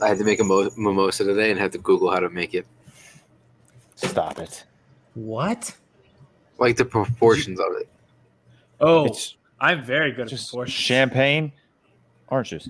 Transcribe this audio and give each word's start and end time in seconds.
I 0.00 0.08
had 0.08 0.18
to 0.18 0.24
make 0.24 0.40
a 0.40 0.44
mo- 0.44 0.70
mimosa 0.76 1.24
today 1.24 1.50
and 1.50 1.58
had 1.60 1.72
to 1.72 1.78
Google 1.78 2.10
how 2.10 2.20
to 2.20 2.28
make 2.30 2.54
it, 2.54 2.66
Stop 3.96 4.38
it. 4.38 4.64
What? 5.14 5.74
like 6.58 6.76
the 6.76 6.84
proportions 6.84 7.58
of 7.60 7.66
it. 7.80 7.88
Oh, 8.80 9.06
It's 9.06 9.36
I'm 9.60 9.82
very 9.82 10.12
good 10.12 10.22
at 10.22 10.28
just 10.28 10.50
proportions. 10.50 10.74
champagne, 10.74 11.52
orange 12.28 12.50
juice. 12.50 12.68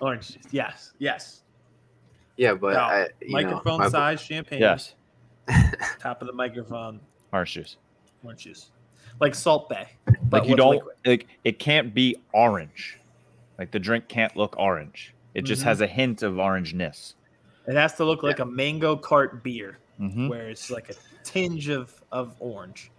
Orange 0.00 0.28
juice. 0.32 0.42
Yes. 0.50 0.92
Yes. 0.98 1.42
Yeah, 2.36 2.54
but 2.54 2.72
No, 2.74 2.80
I, 2.80 3.08
you 3.20 3.30
microphone 3.32 3.78
know, 3.78 3.84
my- 3.84 3.88
size 3.90 4.20
champagne. 4.20 4.60
Yes, 4.60 4.94
Top 6.00 6.20
of 6.20 6.26
the 6.26 6.32
microphone. 6.32 7.00
orange 7.32 7.52
juice. 7.52 7.76
Orange 8.24 8.44
juice. 8.44 8.70
Like 9.20 9.34
Salt 9.34 9.68
Bae. 9.68 9.88
Like 10.30 10.46
you 10.48 10.56
don't 10.56 10.76
liquid. 10.76 10.94
like 11.06 11.26
it 11.44 11.58
can't 11.58 11.92
be 11.92 12.16
orange. 12.32 12.98
Like 13.58 13.70
the 13.70 13.78
drink 13.78 14.08
can't 14.08 14.34
look 14.36 14.56
orange. 14.58 15.12
It 15.34 15.42
just 15.42 15.62
Mhm. 15.62 15.66
has 15.66 15.80
a 15.80 15.86
hint 15.86 16.22
of 16.22 16.34
orangeness. 16.34 17.14
It 17.66 17.74
has 17.74 17.94
to 17.96 18.04
look 18.04 18.22
like 18.22 18.38
a 18.40 18.44
mango 18.44 18.96
cart 18.96 19.42
beer, 19.42 19.78
hmm 19.98 20.28
where 20.28 20.48
it's 20.50 20.70
like 20.70 20.90
a 20.90 20.94
tinge 21.24 21.68
of 21.68 21.94
of 22.10 22.34
orange. 22.40 22.90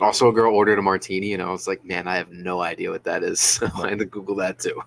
Also, 0.00 0.28
a 0.28 0.32
girl 0.32 0.54
ordered 0.54 0.78
a 0.78 0.82
martini, 0.82 1.32
and 1.32 1.42
I 1.42 1.50
was 1.50 1.66
like, 1.66 1.84
"Man, 1.84 2.06
I 2.08 2.16
have 2.16 2.30
no 2.30 2.60
idea 2.60 2.90
what 2.90 3.04
that 3.04 3.22
is." 3.22 3.40
So 3.60 3.68
I 3.82 3.90
had 3.90 3.98
to 4.00 4.04
Google 4.04 4.34
that 4.36 4.58
too. 4.58 4.80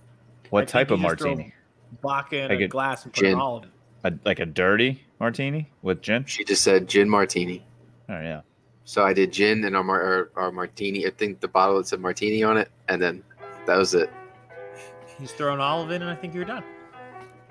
What 0.50 0.64
I 0.64 0.66
type 0.66 0.92
of 0.92 1.00
you 1.00 1.08
just 1.08 1.20
throw 1.20 1.31
martini? 1.31 1.54
Vodka 2.02 2.38
in 2.44 2.50
Like 2.50 2.59
a 2.62 2.64
a 2.66 2.68
glass 2.68 3.04
and 3.06 3.14
put 3.14 3.22
gin. 3.22 3.34
an 3.34 3.40
olive 3.40 3.64
in. 3.64 3.70
A, 4.04 4.20
like 4.26 4.40
a 4.40 4.45
dirty 4.45 5.04
martini 5.20 5.72
with 5.81 6.02
gin? 6.02 6.26
She 6.26 6.44
just 6.44 6.64
said 6.64 6.88
gin 6.88 7.09
martini, 7.09 7.66
Oh 8.09 8.20
yeah. 8.20 8.42
so 8.86 9.04
I 9.04 9.14
did 9.14 9.34
gin 9.34 9.64
and 9.66 9.76
our, 9.76 9.84
mar- 9.84 10.04
our 10.04 10.30
our 10.36 10.52
martini. 10.52 11.06
I 11.08 11.09
think 11.09 11.40
the 11.40 11.48
bottle 11.48 11.78
that 11.78 11.88
said 11.88 12.00
martini 12.00 12.44
on 12.44 12.58
it, 12.58 12.70
and 12.88 13.02
then 13.02 13.23
that 13.66 13.78
was 13.78 13.94
it. 13.95 14.09
He's 15.17 15.30
just 15.30 15.38
throw 15.38 15.54
an 15.54 15.59
olive 15.59 15.92
in, 15.92 16.02
and 16.04 16.12
I 16.12 16.16
think 16.16 16.34
you're 16.36 16.45
done. 16.45 16.64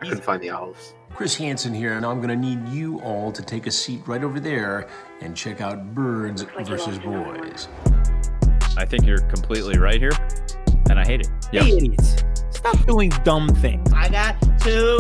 I 0.01 0.05
couldn't 0.05 0.25
find 0.25 0.43
the 0.43 0.51
olives. 0.51 0.95
Chris 1.15 1.35
Hansen 1.35 1.73
here, 1.73 1.95
and 1.95 2.05
I'm 2.05 2.21
going 2.21 2.29
to 2.29 2.37
need 2.37 2.69
you 2.69 3.01
all 3.01 3.33
to 3.33 3.43
take 3.43 3.67
a 3.67 3.71
seat 3.71 4.03
right 4.07 4.23
over 4.23 4.39
there 4.39 4.89
and 5.23 5.35
check 5.35 5.63
out 5.63 5.95
Birds 5.95 6.43
versus 6.65 6.99
Boys. 6.99 7.69
I 8.77 8.85
think 8.85 9.07
you're 9.07 9.21
completely 9.21 9.79
right 9.79 9.99
here, 9.99 10.13
and 10.91 11.01
I 11.01 11.05
hate 11.05 11.23
it. 11.23 11.29
Yeah. 11.51 11.63
Hey, 11.63 11.79
idiots! 11.79 12.17
Stop 12.51 12.85
doing 12.87 13.11
dumb 13.25 13.49
things. 13.49 13.91
I 13.95 14.11
got 14.11 14.37
two 14.61 14.99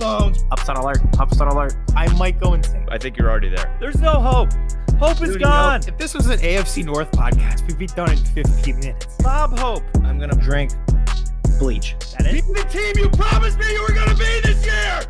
phones. 0.00 0.44
Upside 0.50 0.78
alert! 0.78 0.98
Upside 1.20 1.46
alert! 1.46 1.74
I 1.94 2.12
might 2.14 2.40
go 2.40 2.54
insane. 2.54 2.88
I 2.90 2.98
think 2.98 3.16
you're 3.16 3.30
already 3.30 3.50
there. 3.50 3.76
There's 3.78 4.00
no 4.00 4.20
hope. 4.20 4.50
Hope 4.98 5.22
is 5.22 5.36
gone. 5.36 5.82
if 5.86 5.96
this 5.98 6.14
was 6.14 6.26
an 6.26 6.38
AFC 6.40 6.84
North 6.84 7.12
podcast, 7.12 7.66
we'd 7.68 7.78
be 7.78 7.86
done 7.86 8.10
in 8.10 8.16
15 8.16 8.80
minutes. 8.80 9.16
Bob 9.22 9.56
Hope. 9.56 9.84
I'm 10.02 10.18
gonna 10.18 10.34
drink 10.34 10.72
bleach. 11.62 11.94
That 12.18 12.26
is. 12.26 12.44
the 12.44 12.64
team 12.64 13.04
you 13.04 13.08
promised 13.10 13.56
me 13.56 13.72
you 13.72 13.82
were 13.82 13.94
gonna 13.94 14.16
be 14.16 14.40
this 14.42 14.66
year. 14.66 15.00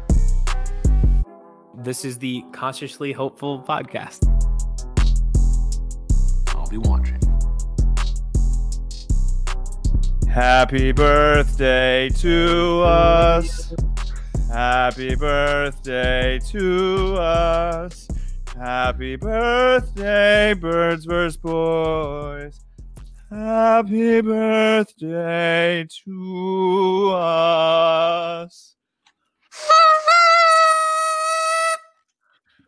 This 1.77 2.05
is 2.05 2.19
the 2.19 2.45
consciously 2.53 3.11
hopeful 3.11 3.63
podcast. 3.63 4.29
I'll 6.49 6.69
be 6.69 6.77
watching. 6.77 7.21
Happy 10.29 10.93
birthday 10.93 12.11
to 12.21 12.83
us. 12.83 13.75
Happy 14.51 15.15
birthday 15.15 16.39
to 16.51 17.17
us. 17.17 18.09
Happy 18.59 19.17
birthday, 19.17 20.53
birds 20.53 21.07
vs. 21.07 21.39
boys. 21.39 22.61
Happy 23.33 24.21
birthday 24.21 25.87
to 26.05 27.13
us. 27.15 28.77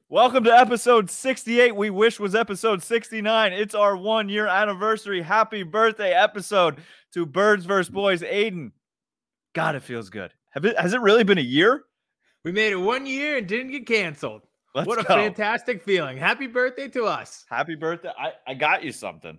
Welcome 0.08 0.44
to 0.44 0.50
episode 0.50 1.10
68. 1.10 1.76
We 1.76 1.90
wish 1.90 2.18
was 2.18 2.34
episode 2.34 2.82
69. 2.82 3.52
It's 3.52 3.74
our 3.74 3.94
one 3.94 4.30
year 4.30 4.46
anniversary. 4.46 5.20
Happy 5.20 5.64
birthday 5.64 6.14
episode 6.14 6.78
to 7.12 7.26
Birds 7.26 7.66
vs. 7.66 7.90
Boys. 7.90 8.22
Aiden. 8.22 8.72
God, 9.52 9.74
it 9.74 9.82
feels 9.82 10.08
good. 10.08 10.32
Have 10.52 10.64
it, 10.64 10.78
has 10.78 10.94
it 10.94 11.02
really 11.02 11.24
been 11.24 11.36
a 11.36 11.42
year? 11.42 11.84
We 12.42 12.52
made 12.52 12.72
it 12.72 12.76
one 12.76 13.04
year 13.04 13.36
and 13.36 13.46
didn't 13.46 13.72
get 13.72 13.86
canceled. 13.86 14.46
Let's 14.74 14.88
what 14.88 14.98
a 14.98 15.02
go. 15.02 15.14
fantastic 15.14 15.82
feeling. 15.82 16.16
Happy 16.16 16.46
birthday 16.46 16.88
to 16.88 17.04
us. 17.04 17.44
Happy 17.50 17.74
birthday. 17.74 18.12
I, 18.18 18.32
I 18.46 18.54
got 18.54 18.82
you 18.82 18.92
something. 18.92 19.38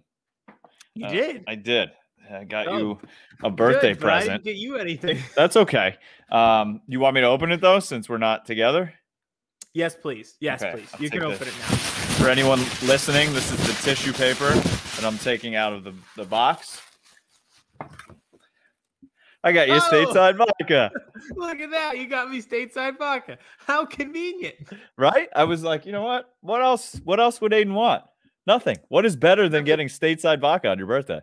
You 0.96 1.06
Uh, 1.06 1.12
did. 1.12 1.44
I 1.48 1.56
did. 1.56 1.92
I 2.32 2.44
got 2.46 2.68
Oh, 2.68 2.78
you 2.78 3.00
a 3.44 3.50
birthday 3.52 3.94
Good, 3.94 4.00
but 4.02 4.10
I 4.14 4.22
didn't 4.24 4.44
get 4.44 4.56
you 4.56 4.78
anything. 4.78 5.20
That's 5.36 5.56
okay. 5.58 5.96
Um, 6.32 6.82
you 6.88 7.00
want 7.00 7.14
me 7.16 7.22
to 7.22 7.28
open 7.28 7.52
it 7.52 7.62
though, 7.62 7.80
since 7.80 8.10
we're 8.10 8.18
not 8.18 8.46
together? 8.46 8.94
yes, 9.74 9.94
please. 9.96 10.36
Yes, 10.40 10.64
Okay, 10.64 10.72
please. 10.72 10.90
I'll 10.94 11.02
You 11.02 11.10
can 11.10 11.20
take 11.20 11.30
open 11.34 11.48
it 11.50 11.54
now. 11.60 11.76
For 12.16 12.30
anyone 12.30 12.60
listening, 12.84 13.34
this 13.34 13.52
is 13.52 13.58
the 13.68 13.74
tissue 13.84 14.14
paper 14.14 14.50
that 14.50 15.04
I'm 15.04 15.18
taking 15.18 15.56
out 15.56 15.74
of 15.74 15.84
the, 15.84 15.94
the 16.16 16.24
box. 16.24 16.82
I 19.44 19.52
got 19.52 19.68
you 19.68 19.76
Oh! 19.76 19.80
stateside 19.80 20.38
vodka, 20.38 20.92
Look 21.36 21.60
at 21.60 21.70
that. 21.72 21.98
You 21.98 22.08
got 22.08 22.32
me 22.32 22.42
stateside 22.42 22.98
vodka. 22.98 23.38
How 23.60 23.86
convenient. 23.86 24.56
right? 24.98 25.28
I 25.36 25.44
was 25.44 25.62
like, 25.64 25.86
you 25.86 25.92
know 25.92 26.02
what? 26.04 26.34
What 26.42 26.62
else? 26.64 27.00
What 27.04 27.20
else 27.20 27.40
would 27.42 27.52
Aiden 27.52 27.74
want? 27.74 28.04
Nothing. 28.48 28.78
What 28.90 29.06
is 29.06 29.16
better 29.16 29.50
than 29.50 29.64
getting 29.64 29.88
stateside 29.88 30.40
vodka 30.40 30.70
on 30.70 30.78
your 30.78 30.88
birthday? 30.88 31.22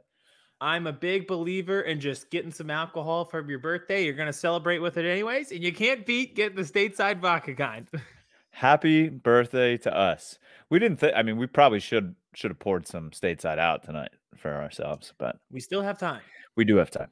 I'm 0.61 0.87
a 0.87 0.93
big 0.93 1.27
believer 1.27 1.81
in 1.81 2.01
just 2.01 2.31
getting 2.31 2.53
some 2.53 2.71
alcohol 2.71 3.25
for 3.25 3.49
your 3.49 3.59
birthday. 3.59 4.05
You're 4.05 4.15
going 4.15 4.29
to 4.29 4.33
celebrate 4.33 4.79
with 4.79 4.97
it 4.97 5.05
anyways. 5.05 5.51
And 5.51 5.63
you 5.63 5.73
can't 5.73 6.07
beat 6.07 6.37
getting 6.37 6.57
the 6.57 6.63
stateside 6.63 7.21
vodka 7.21 7.55
kind. 7.55 7.89
Happy 8.51 9.09
birthday 9.09 9.77
to 9.79 9.97
us. 9.97 10.39
We 10.71 10.79
didn't 10.79 10.99
think. 10.99 11.15
I 11.17 11.23
mean, 11.23 11.37
we 11.37 11.47
probably 11.47 11.81
should 11.81 12.15
should 12.35 12.51
have 12.51 12.59
poured 12.59 12.87
some 12.87 13.11
stateside 13.11 13.59
out 13.59 13.83
tonight 13.83 14.11
for 14.37 14.55
ourselves, 14.55 15.13
but 15.19 15.37
we 15.51 15.59
still 15.61 15.83
have 15.83 15.99
time. 15.99 16.21
we 16.57 16.65
do 16.65 16.77
have 16.77 16.91
time. 16.91 17.09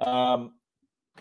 Um, 0.00 0.52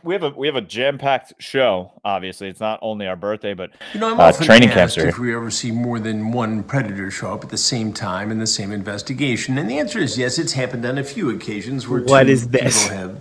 we 0.03 0.13
have 0.13 0.23
a 0.23 0.29
we 0.29 0.47
have 0.47 0.55
a 0.55 0.61
jam 0.61 0.97
packed 0.97 1.33
show. 1.39 1.91
Obviously, 2.05 2.47
it's 2.47 2.59
not 2.59 2.79
only 2.81 3.07
our 3.07 3.16
birthday, 3.16 3.53
but 3.53 3.72
You 3.94 4.00
know, 4.00 4.11
I'm 4.11 4.19
Uh, 4.19 4.31
training 4.31 4.69
asked 4.69 4.77
camps 4.77 4.97
are 4.97 5.07
if 5.07 5.19
we 5.19 5.35
ever 5.35 5.51
see 5.51 5.72
more 5.72 6.00
than 6.00 6.31
one 6.31 6.63
predator 6.63 7.11
show 7.11 7.33
up 7.33 7.44
at 7.44 7.50
the 7.50 7.57
same 7.57 7.91
time 7.94 8.31
in 8.31 8.39
the 8.39 8.47
same 8.47 8.72
investigation, 8.72 9.57
and 9.57 9.69
the 9.69 9.77
answer 9.79 10.00
is 10.00 10.17
yes. 10.17 10.39
It's 10.39 10.53
happened 10.53 10.85
on 10.85 10.97
a 10.97 11.03
few 11.03 11.29
occasions 11.29 11.88
where 11.88 12.01
What 12.01 12.23
two 12.23 12.29
is 12.29 12.47
this? 12.50 12.83
people 12.85 12.97
have 12.97 13.17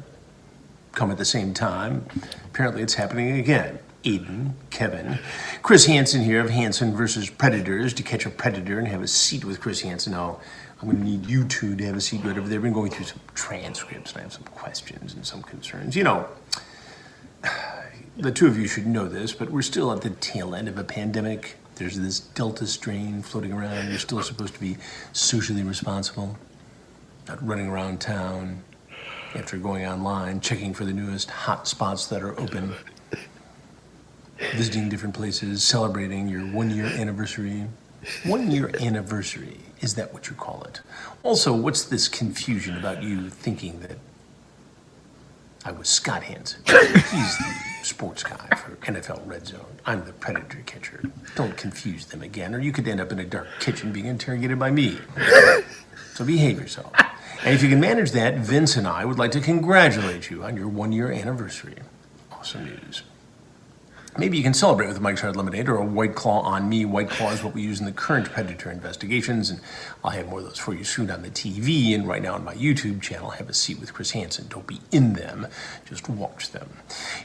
come 0.92 1.10
at 1.10 1.18
the 1.18 1.24
same 1.24 1.52
time. 1.54 2.06
Apparently, 2.46 2.82
it's 2.82 2.94
happening 2.94 3.32
again. 3.38 3.78
Eden, 4.04 4.54
Kevin, 4.70 5.18
Chris 5.62 5.86
Hansen 5.86 6.22
here 6.22 6.40
of 6.40 6.50
Hansen 6.50 6.96
versus 6.96 7.28
Predators 7.28 7.92
to 7.94 8.02
catch 8.04 8.24
a 8.24 8.30
predator 8.30 8.78
and 8.78 8.86
have 8.86 9.02
a 9.02 9.08
seat 9.08 9.44
with 9.44 9.60
Chris 9.60 9.80
Hansen. 9.80 10.12
Now, 10.12 10.38
I'm 10.80 10.88
going 10.88 10.98
to 10.98 11.04
need 11.04 11.26
you 11.26 11.44
two 11.44 11.74
to 11.74 11.84
have 11.86 11.96
a 11.96 12.00
seat 12.00 12.24
right 12.24 12.38
over 12.38 12.48
there. 12.48 12.58
I've 12.58 12.62
been 12.62 12.72
going 12.72 12.92
through 12.92 13.06
some 13.06 13.20
transcripts 13.34 14.12
and 14.12 14.20
I 14.20 14.22
have 14.22 14.32
some 14.32 14.44
questions 14.44 15.14
and 15.14 15.26
some 15.26 15.42
concerns. 15.42 15.96
You 15.96 16.04
know, 16.04 16.28
the 18.16 18.30
two 18.30 18.46
of 18.46 18.56
you 18.56 18.68
should 18.68 18.86
know 18.86 19.08
this, 19.08 19.32
but 19.32 19.50
we're 19.50 19.62
still 19.62 19.90
at 19.92 20.02
the 20.02 20.10
tail 20.10 20.54
end 20.54 20.68
of 20.68 20.78
a 20.78 20.84
pandemic. 20.84 21.56
There's 21.74 21.98
this 21.98 22.20
Delta 22.20 22.66
strain 22.66 23.22
floating 23.22 23.52
around. 23.52 23.88
You're 23.88 23.98
still 23.98 24.22
supposed 24.22 24.54
to 24.54 24.60
be 24.60 24.76
socially 25.12 25.64
responsible, 25.64 26.38
not 27.26 27.44
running 27.44 27.66
around 27.66 28.00
town 28.00 28.62
after 29.34 29.56
going 29.56 29.84
online, 29.84 30.40
checking 30.40 30.74
for 30.74 30.84
the 30.84 30.92
newest 30.92 31.28
hot 31.30 31.66
spots 31.66 32.06
that 32.06 32.22
are 32.22 32.38
open, 32.40 32.74
visiting 34.54 34.88
different 34.88 35.14
places, 35.14 35.62
celebrating 35.64 36.28
your 36.28 36.42
one 36.42 36.70
year 36.70 36.86
anniversary. 36.86 37.66
One 38.24 38.50
year 38.50 38.70
anniversary, 38.80 39.58
is 39.80 39.94
that 39.94 40.12
what 40.12 40.28
you 40.28 40.34
call 40.34 40.62
it? 40.64 40.80
Also, 41.22 41.52
what's 41.54 41.84
this 41.84 42.08
confusion 42.08 42.76
about 42.76 43.02
you 43.02 43.28
thinking 43.30 43.80
that 43.80 43.98
I 45.64 45.72
was 45.72 45.88
Scott 45.88 46.22
Hanson. 46.22 46.62
He's 46.66 47.38
the 47.38 47.54
sports 47.82 48.22
guy 48.22 48.48
for 48.56 48.76
NFL 48.76 49.26
Red 49.26 49.46
Zone. 49.46 49.66
I'm 49.84 50.04
the 50.04 50.12
predator 50.12 50.62
catcher. 50.64 51.02
Don't 51.34 51.56
confuse 51.56 52.06
them 52.06 52.22
again, 52.22 52.54
or 52.54 52.60
you 52.60 52.72
could 52.72 52.86
end 52.88 53.00
up 53.00 53.12
in 53.12 53.18
a 53.18 53.24
dark 53.24 53.48
kitchen 53.60 53.92
being 53.92 54.06
interrogated 54.06 54.58
by 54.58 54.70
me. 54.70 54.98
So 56.14 56.24
behave 56.24 56.58
yourself. 56.58 56.92
And 57.44 57.54
if 57.54 57.62
you 57.62 57.68
can 57.68 57.80
manage 57.80 58.12
that, 58.12 58.38
Vince 58.38 58.76
and 58.76 58.86
I 58.86 59.04
would 59.04 59.18
like 59.18 59.32
to 59.32 59.40
congratulate 59.40 60.30
you 60.30 60.42
on 60.42 60.56
your 60.56 60.68
one 60.68 60.90
year 60.90 61.12
anniversary. 61.12 61.76
Awesome 62.32 62.64
news. 62.64 63.02
Maybe 64.18 64.36
you 64.36 64.42
can 64.42 64.52
celebrate 64.52 64.88
with 64.88 64.96
a 64.96 65.00
Mike's 65.00 65.20
Hard 65.20 65.36
Lemonade 65.36 65.68
or 65.68 65.76
a 65.76 65.84
White 65.84 66.16
Claw 66.16 66.40
on 66.40 66.68
me. 66.68 66.84
White 66.84 67.08
Claw 67.08 67.30
is 67.30 67.44
what 67.44 67.54
we 67.54 67.62
use 67.62 67.78
in 67.78 67.86
the 67.86 67.92
current 67.92 68.28
Predator 68.32 68.68
investigations, 68.68 69.48
and 69.48 69.60
I'll 70.02 70.10
have 70.10 70.28
more 70.28 70.40
of 70.40 70.44
those 70.46 70.58
for 70.58 70.74
you 70.74 70.82
soon 70.82 71.08
on 71.08 71.22
the 71.22 71.30
TV. 71.30 71.94
And 71.94 72.06
right 72.06 72.20
now 72.20 72.34
on 72.34 72.42
my 72.42 72.56
YouTube 72.56 73.00
channel, 73.00 73.30
have 73.30 73.48
a 73.48 73.54
seat 73.54 73.78
with 73.78 73.94
Chris 73.94 74.10
Hansen. 74.10 74.48
Don't 74.48 74.66
be 74.66 74.80
in 74.90 75.12
them, 75.12 75.46
just 75.84 76.08
watch 76.08 76.50
them. 76.50 76.68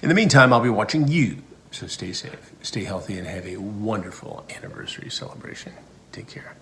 In 0.04 0.10
the 0.10 0.14
meantime, 0.14 0.54
I'll 0.54 0.60
be 0.62 0.70
watching 0.70 1.08
you. 1.08 1.38
So 1.72 1.88
stay 1.88 2.14
safe, 2.14 2.52
stay 2.62 2.84
healthy, 2.84 3.18
and 3.18 3.26
have 3.26 3.48
a 3.48 3.58
wonderful 3.58 4.46
anniversary 4.56 5.10
celebration. 5.10 5.74
Take 6.12 6.28
care. 6.28 6.56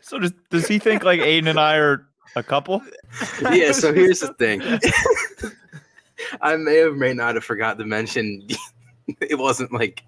so 0.00 0.18
does 0.18 0.32
does 0.48 0.66
he 0.66 0.78
think 0.78 1.04
like 1.04 1.20
Aiden 1.20 1.46
and 1.46 1.60
I 1.60 1.76
are 1.76 2.06
a 2.36 2.42
couple? 2.42 2.80
yeah, 3.52 3.72
so 3.72 3.92
here's 3.92 4.20
the 4.20 4.32
thing. 4.32 4.62
I 6.40 6.56
may 6.56 6.80
or 6.80 6.92
may 6.92 7.14
not 7.14 7.34
have 7.34 7.44
forgot 7.44 7.78
to 7.78 7.84
mention 7.84 8.46
It 9.20 9.38
wasn't 9.38 9.72
like 9.72 10.02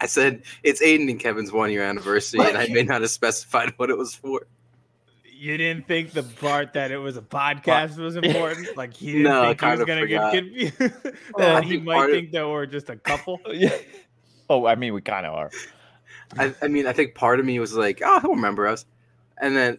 I 0.00 0.06
said 0.06 0.42
it's 0.62 0.82
Aiden 0.82 1.10
and 1.10 1.18
Kevin's 1.18 1.50
one 1.52 1.70
year 1.70 1.82
anniversary, 1.82 2.40
and 2.40 2.56
I 2.58 2.66
may 2.68 2.82
not 2.82 3.00
have 3.00 3.10
specified 3.10 3.72
what 3.78 3.88
it 3.90 3.96
was 3.96 4.14
for. 4.14 4.46
You 5.38 5.56
didn't 5.58 5.86
think 5.86 6.12
the 6.12 6.22
part 6.22 6.72
that 6.74 6.90
it 6.90 6.98
was 6.98 7.16
a 7.16 7.22
podcast 7.22 7.96
was 7.98 8.16
important? 8.22 8.76
Like 8.76 8.94
he 8.94 9.12
didn't 9.12 9.22
No, 9.24 9.42
I 9.42 9.48
think 9.54 9.60
he 9.62 9.66
was 9.68 9.84
gonna 9.84 10.06
get 10.06 10.20
forgot. 10.20 10.32
confused. 10.34 10.80
Well, 10.80 11.12
oh, 11.34 11.40
that 11.40 11.64
he 11.64 11.70
think 11.70 11.84
might 11.84 11.94
part 11.94 12.10
of- 12.10 12.16
think 12.16 12.30
that 12.32 12.46
we're 12.48 12.66
just 12.66 12.90
a 12.90 12.96
couple. 12.96 13.40
yeah. 13.52 13.76
Oh, 14.50 14.66
I 14.66 14.74
mean, 14.76 14.92
we 14.94 15.00
kind 15.00 15.26
of 15.26 15.34
are. 15.34 15.50
I, 16.38 16.54
I 16.62 16.68
mean, 16.68 16.86
I 16.86 16.92
think 16.92 17.14
part 17.14 17.40
of 17.40 17.46
me 17.46 17.58
was 17.58 17.74
like, 17.74 18.00
"Oh, 18.04 18.20
he'll 18.20 18.34
remember 18.34 18.66
us," 18.66 18.84
and 19.40 19.56
then 19.56 19.78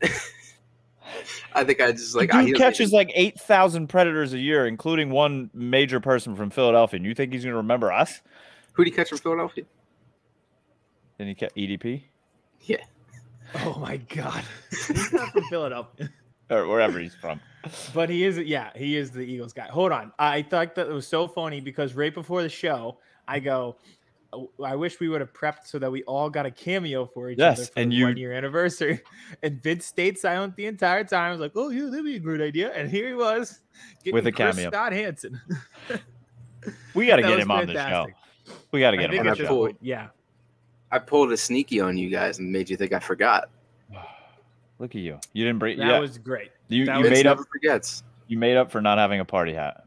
I 1.54 1.64
think 1.64 1.82
I 1.82 1.92
just 1.92 2.16
like 2.16 2.30
Like, 2.34 2.36
ah, 2.36 2.46
dude 2.46 2.50
he 2.50 2.54
catches 2.54 2.92
like 2.92 3.12
eight 3.16 3.40
thousand 3.40 3.88
predators 3.88 4.34
a 4.34 4.40
year, 4.40 4.66
including 4.68 5.10
one 5.10 5.50
major 5.54 6.00
person 6.00 6.36
from 6.36 6.50
Philadelphia. 6.50 6.98
And 6.98 7.06
you 7.06 7.14
think 7.14 7.34
he's 7.34 7.44
going 7.44 7.54
to 7.54 7.58
remember 7.58 7.92
us? 7.92 8.22
Who 8.74 8.84
did 8.84 8.92
he 8.92 8.96
catch 8.96 9.10
from 9.10 9.18
Philadelphia? 9.20 9.64
Then 11.18 11.28
he 11.28 11.34
catch 11.36 11.54
EDP 11.56 12.04
Yeah, 12.62 12.84
Oh 13.56 13.78
my 13.80 13.98
god, 13.98 14.44
he's 14.70 15.12
not 15.14 15.32
from 15.32 15.44
Philadelphia, 15.46 16.10
or 16.50 16.68
wherever 16.68 17.00
he's 17.00 17.16
from. 17.16 17.40
but 17.94 18.10
he 18.10 18.24
is. 18.24 18.38
Yeah, 18.38 18.70
he 18.76 18.96
is 18.98 19.12
the 19.12 19.22
Eagles 19.22 19.54
guy. 19.54 19.68
Hold 19.68 19.92
on, 19.92 20.12
I 20.20 20.42
thought 20.44 20.76
that 20.76 20.88
it 20.88 20.94
was 20.94 21.08
so 21.08 21.28
funny 21.28 21.60
because 21.62 21.94
right 21.96 22.14
before 22.14 22.42
the 22.44 22.50
show, 22.50 23.00
I 23.28 23.40
go. 23.40 23.78
"Oh, 24.38 24.64
I 24.64 24.76
wish 24.76 25.00
we 25.00 25.10
would 25.10 25.20
have 25.22 25.34
prepped 25.34 25.66
so 25.66 25.80
that 25.80 25.92
we 25.92 26.04
all 26.04 26.30
got 26.30 26.46
a 26.46 26.52
cameo 26.52 27.06
for 27.08 27.30
each 27.32 27.40
other 27.40 27.66
for 27.66 27.72
and 27.76 27.92
the 27.92 27.96
you- 27.96 28.06
one 28.06 28.18
year 28.18 28.34
anniversary. 28.34 29.02
And 29.44 29.62
Vince 29.62 29.86
stayed 29.86 30.18
silent 30.18 30.56
the 30.56 30.66
entire 30.68 31.04
time. 31.04 31.30
I 31.30 31.32
was 31.32 31.40
like, 31.40 31.52
"Oh 31.56 31.70
yeah, 31.70 31.86
that'd 31.90 32.06
be 32.06 32.16
a 32.16 32.20
great 32.20 32.42
idea." 32.42 32.72
And 32.74 32.90
here 32.90 33.08
he 33.08 33.14
was 33.14 33.60
With 34.12 34.28
a 34.28 34.32
Chris 34.32 34.56
cameo. 34.56 34.70
Scott 34.72 34.94
Hanson. 34.94 35.40
We 36.94 37.08
got 37.08 37.18
to 37.18 37.22
get 37.22 37.36
was 37.36 37.44
him 37.44 37.52
on 37.52 37.68
the 37.68 37.74
show. 37.74 38.08
We 38.72 38.80
got 38.82 38.92
to 38.92 38.98
I 38.98 39.02
get 39.02 39.14
him 39.14 39.20
on 39.22 39.26
the 39.28 39.32
this 39.36 39.40
show. 39.48 39.56
point, 39.56 39.78
yeah. 39.82 40.08
I 40.92 41.00
pulled 41.00 41.32
a 41.32 41.38
sneaky 41.38 41.80
on 41.80 41.98
you 41.98 42.10
guys 42.10 42.40
and 42.40 42.52
made 42.52 42.70
you 42.70 42.76
think 42.76 42.92
I 42.94 43.00
forgot. 43.00 43.50
Look 44.80 44.94
at 44.96 45.02
you. 45.02 45.20
You 45.34 45.46
didn't 45.46 45.60
break. 45.60 45.78
That 45.78 45.88
Yeah, 45.88 46.00
was 46.00 46.18
great. 46.18 46.52
you, 46.68 46.86
that 46.86 46.96
you 46.96 47.00
was 47.02 47.10
Vince 47.10 47.20
made 47.20 47.28
up. 47.28 47.38
never 47.38 47.48
forgets. 47.52 48.04
You 48.28 48.38
made 48.38 48.58
up 48.58 48.70
for 48.72 48.82
not 48.82 48.98
having 48.98 49.20
a 49.22 49.26
party 49.26 49.54
hat. 49.54 49.86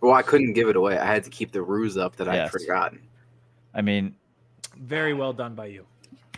Well, 0.00 0.14
I 0.14 0.22
couldn't 0.22 0.54
give 0.54 0.68
it 0.68 0.74
away. 0.74 0.98
I 0.98 1.06
had 1.06 1.22
to 1.24 1.30
keep 1.30 1.52
the 1.52 1.62
ruse 1.62 1.96
up 1.96 2.16
that 2.16 2.28
I'd 2.28 2.50
forgotten. 2.50 3.00
I 3.74 3.82
mean, 3.82 4.14
Very 4.76 5.14
well 5.14 5.32
done 5.32 5.54
by 5.54 5.66
you. 5.66 5.86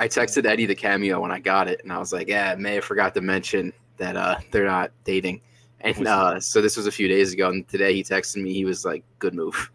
I 0.01 0.09
texted 0.09 0.45
Eddie 0.45 0.67
the 0.67 0.75
cameo 0.75 1.21
when 1.21 1.31
I 1.31 1.39
got 1.39 1.69
it, 1.69 1.81
and 1.83 1.93
I 1.93 1.99
was 1.99 2.13
like, 2.13 2.29
"Yeah, 2.29 2.55
May 2.57 2.77
have 2.77 2.85
forgot 2.85 3.15
to 3.15 3.21
mention 3.21 3.73
that 3.97 4.17
uh, 4.17 4.37
they're 4.51 4.67
not 4.67 4.91
dating." 5.05 5.41
And 5.81 6.07
uh, 6.07 6.41
so 6.41 6.61
this 6.61 6.77
was 6.77 6.87
a 6.87 6.93
few 6.93 7.09
days 7.09 7.33
ago, 7.33 7.51
and 7.51 7.67
today 7.69 7.95
he 7.95 8.03
texted 8.03 8.43
me. 8.43 8.53
He 8.53 8.65
was 8.65 8.85
like, 8.85 9.05
"Good 9.19 9.35
move." 9.35 9.71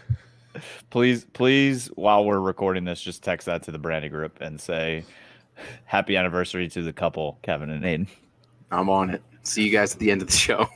please, 0.90 1.24
please, 1.32 1.88
while 1.94 2.24
we're 2.24 2.40
recording 2.40 2.84
this, 2.84 3.00
just 3.00 3.22
text 3.22 3.46
that 3.46 3.62
to 3.64 3.72
the 3.72 3.78
Brandy 3.78 4.08
group 4.08 4.38
and 4.40 4.60
say, 4.60 5.04
"Happy 5.84 6.16
anniversary 6.16 6.68
to 6.68 6.82
the 6.82 6.92
couple, 6.92 7.38
Kevin 7.42 7.70
and 7.70 7.84
Aiden." 7.84 8.08
I'm 8.70 8.88
on 8.88 9.10
it. 9.10 9.22
See 9.42 9.64
you 9.64 9.70
guys 9.70 9.92
at 9.94 9.98
the 9.98 10.10
end 10.10 10.22
of 10.22 10.28
the 10.28 10.36
show. 10.36 10.68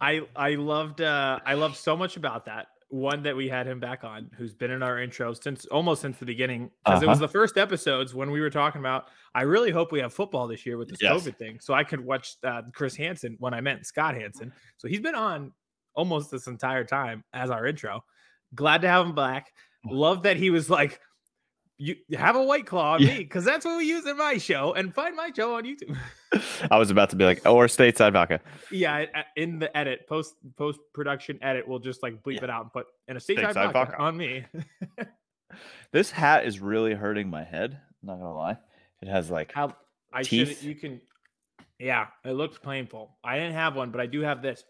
I 0.00 0.22
I 0.34 0.54
loved 0.54 1.00
uh 1.00 1.38
I 1.44 1.54
loved 1.54 1.76
so 1.76 1.96
much 1.96 2.16
about 2.16 2.46
that. 2.46 2.68
One 2.90 3.22
that 3.24 3.36
we 3.36 3.48
had 3.48 3.66
him 3.66 3.80
back 3.80 4.02
on, 4.02 4.30
who's 4.38 4.54
been 4.54 4.70
in 4.70 4.82
our 4.82 4.98
intro 4.98 5.34
since 5.34 5.66
almost 5.66 6.00
since 6.00 6.16
the 6.16 6.24
beginning, 6.24 6.70
because 6.86 7.02
it 7.02 7.06
was 7.06 7.18
Uh-huh. 7.18 7.26
the 7.26 7.32
first 7.32 7.58
episodes 7.58 8.14
when 8.14 8.30
we 8.30 8.40
were 8.40 8.48
talking 8.48 8.80
about. 8.80 9.08
I 9.34 9.42
really 9.42 9.70
hope 9.70 9.92
we 9.92 10.00
have 10.00 10.14
football 10.14 10.46
this 10.48 10.64
year 10.64 10.78
with 10.78 10.88
this 10.88 11.02
Yes. 11.02 11.12
COVID 11.26 11.36
thing, 11.36 11.60
so 11.60 11.74
I 11.74 11.84
could 11.84 12.00
watch 12.00 12.36
uh, 12.44 12.62
Chris 12.72 12.96
Hansen 12.96 13.36
when 13.40 13.52
I 13.52 13.60
meant 13.60 13.84
Scott 13.86 14.14
Hanson. 14.14 14.52
So 14.78 14.88
he's 14.88 15.00
been 15.00 15.14
on 15.14 15.52
almost 15.94 16.30
this 16.30 16.46
entire 16.46 16.84
time 16.84 17.24
as 17.34 17.50
our 17.50 17.66
intro. 17.66 18.02
Glad 18.54 18.80
to 18.82 18.88
have 18.88 19.04
him 19.04 19.14
back. 19.14 19.52
Love 19.84 20.22
that 20.22 20.38
he 20.38 20.48
was 20.48 20.70
like, 20.70 20.98
"You 21.78 21.96
have 22.16 22.36
a 22.36 22.42
white 22.42 22.66
claw 22.66 22.94
on 22.94 23.02
Yeah. 23.02 23.14
me," 23.14 23.18
because 23.18 23.44
that's 23.44 23.64
what 23.64 23.76
we 23.78 23.84
use 23.84 24.06
in 24.06 24.16
my 24.16 24.36
show, 24.38 24.74
and 24.74 24.92
find 24.94 25.14
my 25.16 25.30
show 25.34 25.54
on 25.56 25.64
YouTube. 25.64 25.96
I 26.70 26.76
was 26.78 26.90
about 26.90 27.10
to 27.10 27.16
be 27.16 27.24
like, 27.24 27.42
or 27.46 27.66
stateside 27.66 28.12
vodka. 28.12 28.40
Yeah, 28.70 29.06
in 29.36 29.58
the 29.58 29.74
edit, 29.76 30.06
post 30.08 30.34
post 30.56 30.80
production 30.92 31.38
edit, 31.42 31.66
we'll 31.66 31.78
just 31.78 32.02
like 32.02 32.22
bleep 32.22 32.34
Yeah. 32.36 32.44
it 32.44 32.50
out 32.50 32.62
and 32.64 32.72
put 32.72 32.86
in 33.06 33.16
a 33.16 33.20
stateside 33.20 33.52
Stateside 33.54 33.72
vodka 33.72 33.72
vodka. 33.72 33.98
on 33.98 34.16
me. 34.16 34.44
This 35.92 36.10
hat 36.10 36.44
is 36.44 36.60
really 36.60 36.92
hurting 36.92 37.30
my 37.30 37.42
head. 37.42 37.80
Not 38.02 38.18
gonna 38.18 38.34
lie, 38.34 38.58
it 39.00 39.08
has 39.08 39.30
like 39.30 39.50
How 39.52 39.74
I 40.12 40.22
should 40.22 40.60
you 40.62 40.74
can 40.74 41.00
yeah, 41.78 42.08
it 42.24 42.32
looks 42.32 42.58
painful. 42.58 43.16
I 43.24 43.38
didn't 43.38 43.54
have 43.54 43.74
one, 43.76 43.90
but 43.90 44.00
I 44.00 44.06
do 44.06 44.20
have 44.20 44.42
this. 44.42 44.62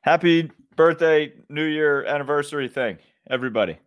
happy 0.00 0.50
birthday, 0.76 1.32
New 1.48 1.64
Year 1.64 2.04
anniversary 2.04 2.68
thing, 2.68 2.98
everybody. 3.30 3.78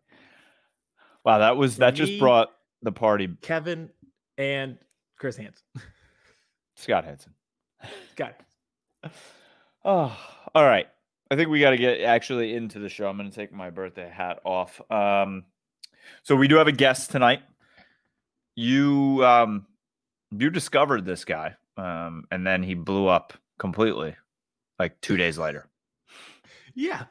Wow, 1.25 1.39
that 1.39 1.57
was 1.57 1.77
that 1.77 1.95
just 1.95 2.19
brought 2.19 2.51
the 2.83 2.92
party. 2.92 3.27
Kevin 3.42 3.89
and 4.38 4.77
Chris 5.18 5.36
Hansen. 5.36 5.63
Scott 6.75 7.04
Hanson. 7.04 7.33
Got 8.16 8.36
it. 9.04 9.12
Oh, 9.88 10.18
all 10.56 10.66
right. 10.66 10.88
I 11.30 11.36
think 11.36 11.50
we 11.50 11.60
got 11.60 11.69
to 11.69 11.77
get 11.77 12.01
actually 12.01 12.56
into 12.56 12.80
the 12.80 12.89
show. 12.89 13.07
I'm 13.07 13.18
going 13.18 13.30
to 13.30 13.36
take 13.36 13.54
my 13.54 13.69
birthday 13.69 14.10
hat 14.10 14.39
off. 14.44 14.81
Um, 14.89 15.44
so 16.24 16.36
we 16.36 16.48
do 16.48 16.56
have 16.56 16.66
a 16.66 16.72
guest 16.72 17.12
tonight. 17.12 17.44
You 18.56 19.24
um, 19.24 19.68
you 20.31 20.50
discovered 20.50 21.06
this 21.06 21.24
guy, 21.24 21.54
um, 21.77 22.25
and 22.31 22.48
then 22.48 22.63
he 22.63 22.74
blew 22.74 23.06
up 23.06 23.33
completely, 23.60 24.16
like 24.80 25.00
two 25.01 25.18
days 25.18 25.38
later. 25.38 25.68
Yeah. 26.75 27.06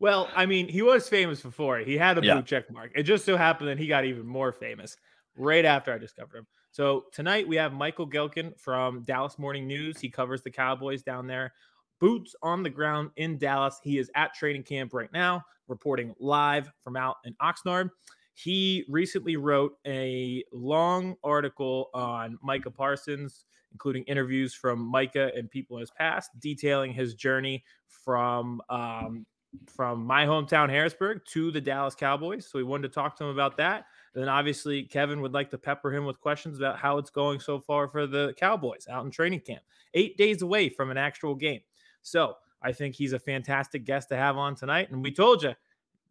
Well, 0.00 0.30
I 0.34 0.46
mean, 0.46 0.68
he 0.68 0.80
was 0.82 1.08
famous 1.08 1.42
before. 1.42 1.78
He 1.78 1.96
had 1.98 2.16
a 2.18 2.22
blue 2.22 2.30
Yeah. 2.30 2.40
check 2.42 2.70
mark. 2.70 2.92
It 2.94 3.02
just 3.02 3.24
so 3.26 3.36
happened 3.36 3.68
that 3.68 3.78
he 3.78 3.86
got 3.86 4.04
even 4.04 4.26
more 4.26 4.52
famous 4.52 4.96
right 5.36 5.64
after 5.64 5.92
I 5.92 5.98
discovered 5.98 6.38
him. 6.38 6.46
So 6.70 7.04
tonight 7.12 7.46
we 7.46 7.56
have 7.56 7.74
Michael 7.74 8.08
Gehlken 8.08 8.58
from 8.58 9.02
Dallas 9.02 9.38
Morning 9.38 9.66
News. 9.66 10.00
He 10.00 10.08
covers 10.08 10.42
the 10.42 10.50
Cowboys 10.50 11.02
down 11.02 11.26
there. 11.26 11.52
Boots 12.00 12.34
on 12.42 12.62
the 12.62 12.70
ground 12.70 13.10
in 13.16 13.36
Dallas. 13.38 13.78
He 13.82 13.98
is 13.98 14.10
at 14.16 14.34
training 14.34 14.62
camp 14.64 14.94
right 14.94 15.12
now, 15.12 15.44
reporting 15.68 16.14
live 16.18 16.72
from 16.82 16.96
out 16.96 17.16
in 17.24 17.34
Oxnard. 17.34 17.90
He 18.34 18.84
recently 18.88 19.36
wrote 19.36 19.76
a 19.86 20.42
long 20.52 21.16
article 21.22 21.90
on 21.92 22.38
Micah 22.42 22.70
Parsons, 22.70 23.44
including 23.72 24.04
interviews 24.04 24.54
from 24.54 24.78
Micah 24.80 25.30
and 25.36 25.50
people 25.50 25.76
in 25.76 25.80
his 25.80 25.90
past, 25.90 26.30
detailing 26.40 26.92
his 26.92 27.14
journey 27.14 27.64
from 27.86 28.60
um, 28.68 29.26
from 29.66 30.04
my 30.04 30.24
hometown 30.24 30.70
Harrisburg 30.70 31.20
to 31.26 31.50
the 31.50 31.60
Dallas 31.60 31.94
Cowboys. 31.94 32.46
So 32.46 32.58
we 32.58 32.64
wanted 32.64 32.88
to 32.88 32.94
talk 32.94 33.16
to 33.16 33.24
him 33.24 33.30
about 33.30 33.56
that. 33.58 33.86
And 34.14 34.22
then 34.22 34.28
obviously 34.28 34.82
Kevin 34.82 35.20
would 35.20 35.34
like 35.34 35.50
to 35.50 35.58
pepper 35.58 35.92
him 35.92 36.04
with 36.06 36.20
questions 36.20 36.58
about 36.58 36.78
how 36.78 36.98
it's 36.98 37.10
going 37.10 37.40
so 37.40 37.60
far 37.60 37.88
for 37.88 38.06
the 38.06 38.34
Cowboys 38.38 38.86
out 38.90 39.04
in 39.04 39.10
training 39.10 39.40
camp. 39.40 39.62
Eight 39.94 40.16
days 40.16 40.42
away 40.42 40.68
from 40.70 40.90
an 40.90 40.96
actual 40.96 41.34
game. 41.34 41.60
So 42.02 42.36
I 42.62 42.72
think 42.72 42.94
he's 42.94 43.12
a 43.12 43.18
fantastic 43.18 43.84
guest 43.84 44.08
to 44.08 44.16
have 44.16 44.36
on 44.36 44.54
tonight. 44.54 44.90
And 44.90 45.02
we 45.02 45.12
told 45.12 45.42
you 45.42 45.54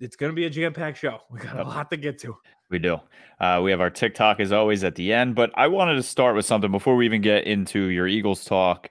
it's 0.02 0.16
going 0.16 0.32
to 0.32 0.36
be 0.36 0.46
a 0.46 0.50
jam-packed 0.50 0.98
show. 0.98 1.20
We 1.30 1.40
got 1.40 1.60
a 1.60 1.64
lot 1.64 1.90
to 1.92 1.98
get 1.98 2.20
to. 2.20 2.36
We 2.70 2.80
do. 2.80 3.00
Uh, 3.40 3.62
we 3.64 3.72
have 3.72 3.82
our 3.82 3.90
TikTok 3.90 4.40
as 4.40 4.52
always 4.52 4.84
at 4.84 4.96
the 4.96 5.14
end, 5.14 5.36
but 5.36 5.52
I 5.56 5.68
wanted 5.68 5.96
to 5.96 6.04
start 6.04 6.36
with 6.36 6.46
something 6.46 6.72
before 6.72 6.96
we 6.96 7.06
even 7.06 7.22
get 7.22 7.46
into 7.46 7.86
your 7.86 8.08
Eagles 8.08 8.44
talk. 8.44 8.90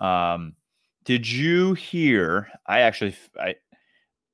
Um, 0.00 0.54
did 1.04 1.30
you 1.30 1.74
hear? 1.74 2.48
I 2.66 2.80
actually, 2.80 3.16
I, 3.38 3.56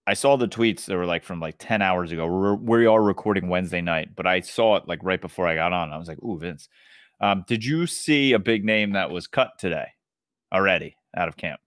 I 0.07 0.15
saw 0.15 0.37
the 0.37 0.49
tweets 0.49 0.87
that 0.87 0.97
were 0.97 1.07
like 1.07 1.25
from 1.25 1.41
like 1.41 1.57
ten 1.59 1.83
hours 1.83 2.13
ago. 2.13 2.27
We're, 2.27 2.55
we 2.55 2.87
are 2.87 3.03
recording 3.03 3.49
Wednesday 3.49 3.81
night, 3.81 4.15
but 4.15 4.27
I 4.27 4.41
saw 4.41 4.77
it 4.77 4.87
like 4.87 5.01
right 5.03 5.21
before 5.21 5.47
I 5.47 5.55
got 5.55 5.73
on. 5.73 5.93
I 5.93 5.99
was 5.99 6.09
like, 6.09 6.23
"Ooh, 6.23 6.39
Vince." 6.39 6.69
Um, 7.21 7.45
did 7.47 7.65
you 7.65 7.87
see 7.87 8.33
a 8.33 8.39
big 8.39 8.65
name 8.65 8.93
that 8.93 9.11
was 9.11 9.27
cut 9.27 9.53
today 9.59 9.87
already 10.53 10.97
out 11.17 11.29
of 11.29 11.37
camp? 11.37 11.61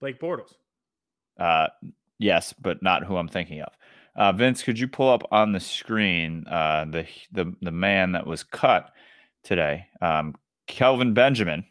Blake 0.00 0.20
Bortles. 0.20 0.54
Uh, 1.38 1.68
yes, 2.18 2.52
but 2.60 2.82
not 2.82 3.04
who 3.04 3.16
I'm 3.16 3.28
thinking 3.28 3.60
of. 3.60 3.72
Uh, 4.16 4.32
Vince, 4.32 4.62
could 4.62 4.78
you 4.78 4.88
pull 4.88 5.08
up 5.08 5.22
on 5.30 5.52
the 5.52 5.60
screen 5.60 6.44
uh, 6.48 6.84
the 6.84 7.06
the 7.32 7.54
the 7.62 7.70
man 7.70 8.12
that 8.12 8.26
was 8.26 8.42
cut 8.42 8.90
today, 9.42 9.86
um, 10.00 10.34
Kelvin 10.66 11.14
Benjamin, 11.14 11.64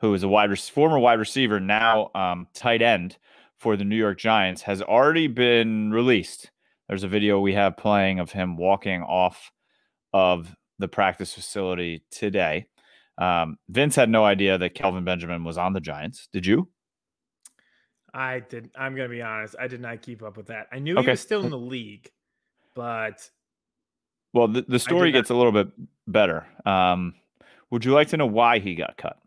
who 0.00 0.14
is 0.14 0.22
a 0.22 0.28
wide 0.28 0.58
former 0.58 0.98
wide 0.98 1.18
receiver, 1.18 1.60
now 1.60 2.10
um, 2.14 2.46
tight 2.54 2.82
end 2.82 3.16
for 3.58 3.76
the 3.76 3.84
New 3.84 3.96
York 3.96 4.18
Giants, 4.18 4.62
has 4.62 4.82
already 4.82 5.26
been 5.26 5.90
released. 5.90 6.50
There's 6.88 7.04
a 7.04 7.08
video 7.08 7.40
we 7.40 7.54
have 7.54 7.76
playing 7.76 8.18
of 8.18 8.32
him 8.32 8.56
walking 8.56 9.02
off 9.02 9.50
of 10.12 10.54
the 10.78 10.88
practice 10.88 11.34
facility 11.34 12.02
today. 12.10 12.66
Um, 13.18 13.58
Vince 13.68 13.96
had 13.96 14.08
no 14.08 14.24
idea 14.24 14.56
that 14.58 14.74
Kelvin 14.74 15.04
Benjamin 15.04 15.44
was 15.44 15.58
on 15.58 15.72
the 15.72 15.80
Giants. 15.80 16.28
Did 16.32 16.46
you? 16.46 16.68
I 18.12 18.40
did. 18.40 18.70
I'm 18.76 18.94
going 18.96 19.08
to 19.08 19.14
be 19.14 19.22
honest. 19.22 19.54
I 19.58 19.68
did 19.68 19.80
not 19.80 20.02
keep 20.02 20.22
up 20.22 20.36
with 20.36 20.46
that. 20.48 20.66
I 20.72 20.78
knew 20.78 20.94
Okay. 20.96 21.02
he 21.04 21.10
was 21.10 21.20
still 21.20 21.44
in 21.44 21.50
the 21.50 21.58
league, 21.58 22.10
but 22.74 23.28
Well, 24.32 24.48
the, 24.48 24.62
the 24.62 24.78
story 24.78 25.10
not- 25.12 25.18
gets 25.18 25.30
a 25.30 25.34
little 25.34 25.52
bit 25.52 25.68
better. 26.06 26.46
Um, 26.66 27.14
would 27.70 27.84
you 27.84 27.92
like 27.92 28.08
to 28.08 28.16
know 28.16 28.26
why 28.26 28.58
he 28.58 28.74
got 28.74 28.96
cut? 28.96 29.18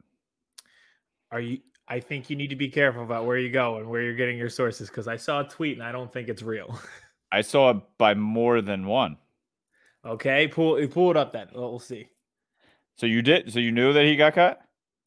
are 1.31 1.39
you? 1.39 1.59
I 1.87 1.99
think 1.99 2.29
you 2.29 2.35
need 2.35 2.49
to 2.51 2.55
be 2.55 2.69
careful 2.69 3.03
about 3.03 3.25
where 3.25 3.37
you 3.37 3.49
go 3.51 3.77
and 3.77 3.89
where 3.89 4.01
you're 4.01 4.15
getting 4.15 4.37
your 4.37 4.49
sources 4.49 4.87
because 4.87 5.07
I 5.07 5.17
saw 5.17 5.41
a 5.41 5.43
tweet 5.47 5.77
and 5.77 5.85
I 5.85 5.91
don't 5.91 6.11
think 6.13 6.29
it's 6.29 6.41
real. 6.43 6.79
I 7.31 7.41
saw 7.41 7.71
it 7.71 7.77
by 7.97 8.13
more 8.13 8.61
than 8.61 8.85
one. 8.85 9.17
Okay, 10.05 10.47
pull 10.47 10.85
pull 10.87 11.09
it 11.11 11.17
up 11.17 11.31
then. 11.31 11.47
We'll 11.53 11.69
we'll 11.71 11.79
see. 11.79 12.07
So 12.97 13.05
you 13.05 13.21
did. 13.21 13.51
So 13.51 13.59
you 13.59 13.71
knew 13.71 13.91
that 13.93 14.05
he 14.05 14.15
got 14.15 14.33
cut. 14.35 14.61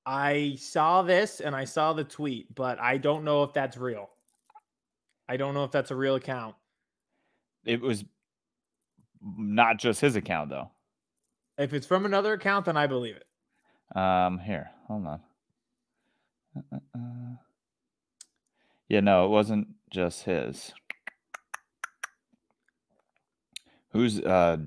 I 0.06 0.54
saw 0.60 1.02
this 1.02 1.40
and 1.40 1.54
I 1.54 1.64
saw 1.64 1.92
the 1.92 2.04
tweet, 2.04 2.54
but 2.54 2.78
I 2.80 2.96
don't 2.96 3.24
know 3.24 3.42
if 3.42 3.52
that's 3.52 3.76
real. 3.76 4.08
I 5.28 5.36
don't 5.36 5.52
know 5.52 5.64
if 5.64 5.72
that's 5.72 5.90
a 5.90 5.96
real 5.96 6.14
account. 6.14 6.54
It 7.64 7.80
was 7.80 8.04
not 9.36 9.78
just 9.78 10.00
his 10.00 10.14
account 10.14 10.50
though. 10.50 10.70
If 11.58 11.74
it's 11.74 11.86
from 11.86 12.06
another 12.06 12.34
account, 12.34 12.66
then 12.66 12.76
I 12.76 12.86
believe 12.86 13.16
it. 13.16 13.98
Um, 13.98 14.38
here, 14.38 14.70
hold 14.86 15.06
on. 15.06 15.20
Uh, 16.56 16.60
uh, 16.72 16.78
uh. 16.94 17.36
Yeah, 18.88 19.00
no, 19.00 19.24
it 19.24 19.28
wasn't 19.28 19.68
just 19.90 20.22
his. 20.22 20.72
Who's 23.90 24.20
uh 24.20 24.58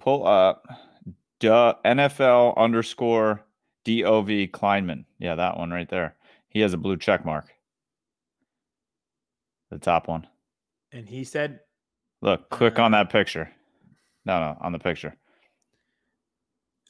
pull 0.00 0.26
up 0.26 0.66
duh 1.40 1.74
NFL 1.84 2.56
underscore 2.56 3.44
DOV 3.84 4.28
Kleinman. 4.50 5.04
Yeah, 5.18 5.34
that 5.36 5.56
one 5.58 5.70
right 5.70 5.88
there. 5.88 6.16
He 6.48 6.60
has 6.60 6.72
a 6.74 6.78
blue 6.78 6.96
check 6.96 7.24
mark. 7.24 7.46
The 9.70 9.78
top 9.78 10.08
one. 10.08 10.26
And 10.92 11.08
he 11.08 11.24
said, 11.24 11.60
Look, 12.22 12.48
click 12.50 12.78
on 12.78 12.94
Uh, 12.94 12.98
that 13.04 13.10
picture. 13.12 13.50
No, 14.24 14.40
no, 14.40 14.56
on 14.60 14.72
the 14.72 14.78
picture. 14.78 15.14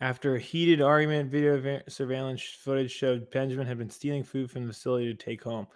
after 0.00 0.37
a 0.37 0.40
heated 0.40 0.81
argument, 0.81 1.31
video 1.31 1.61
va- 1.61 1.83
surveillance 1.88 2.43
footage 2.43 2.90
showed 2.93 3.31
Benjamin 3.31 3.67
had 3.67 3.78
been 3.78 3.90
stealing 3.90 4.23
food 4.25 4.50
from 4.50 4.67
the 4.67 4.73
facility 4.73 5.07
to 5.07 5.14
take 5.14 5.43
home. 5.43 5.67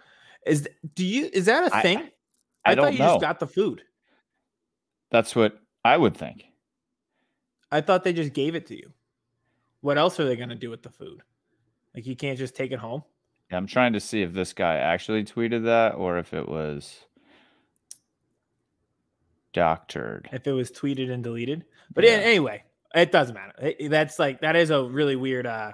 Is 0.45 0.61
th- 0.63 0.75
do 0.95 1.05
you 1.05 1.29
is 1.33 1.45
that 1.45 1.71
a 1.71 1.81
thing? 1.81 2.09
I, 2.65 2.75
thought 2.75 2.81
don't 2.81 2.93
you 2.93 2.99
know. 2.99 3.05
just 3.15 3.21
got 3.21 3.39
the 3.39 3.47
food. 3.47 3.83
That's 5.11 5.35
what 5.35 5.59
I 5.85 5.97
would 5.97 6.15
think. 6.17 6.45
I 7.73 7.81
thought 7.81 8.03
they 8.03 8.13
just 8.13 8.33
gave 8.33 8.53
it 8.53 8.67
to 8.67 8.77
you. 8.77 8.91
What 9.81 9.97
else 9.97 10.19
are 10.19 10.25
they 10.25 10.35
going 10.35 10.49
to 10.49 10.55
do 10.55 10.69
with 10.69 10.83
the 10.83 10.91
food? 10.91 11.23
Like 11.95 12.05
you 12.05 12.15
can't 12.15 12.37
just 12.37 12.55
take 12.55 12.71
it 12.71 12.77
home. 12.77 13.03
I'm 13.51 13.65
trying 13.65 13.93
to 13.93 13.99
see 13.99 14.21
if 14.21 14.31
this 14.31 14.53
guy 14.53 14.75
actually 14.75 15.23
tweeted 15.25 15.65
that 15.65 15.95
or 15.95 16.19
if 16.19 16.33
it 16.35 16.47
was 16.47 16.99
doctored. 19.53 20.29
If 20.31 20.45
it 20.45 20.51
was 20.51 20.71
tweeted 20.71 21.11
and 21.11 21.23
deleted, 21.23 21.65
but 21.93 22.03
yeah. 22.03 22.11
Yeah. 22.11 22.25
anyway, 22.25 22.63
it 22.93 23.11
doesn't 23.11 23.35
matter. 23.35 23.73
That's 23.89 24.19
like 24.19 24.41
that 24.41 24.55
is 24.55 24.69
a 24.69 24.83
really 24.83 25.15
weird. 25.15 25.47
uh 25.47 25.73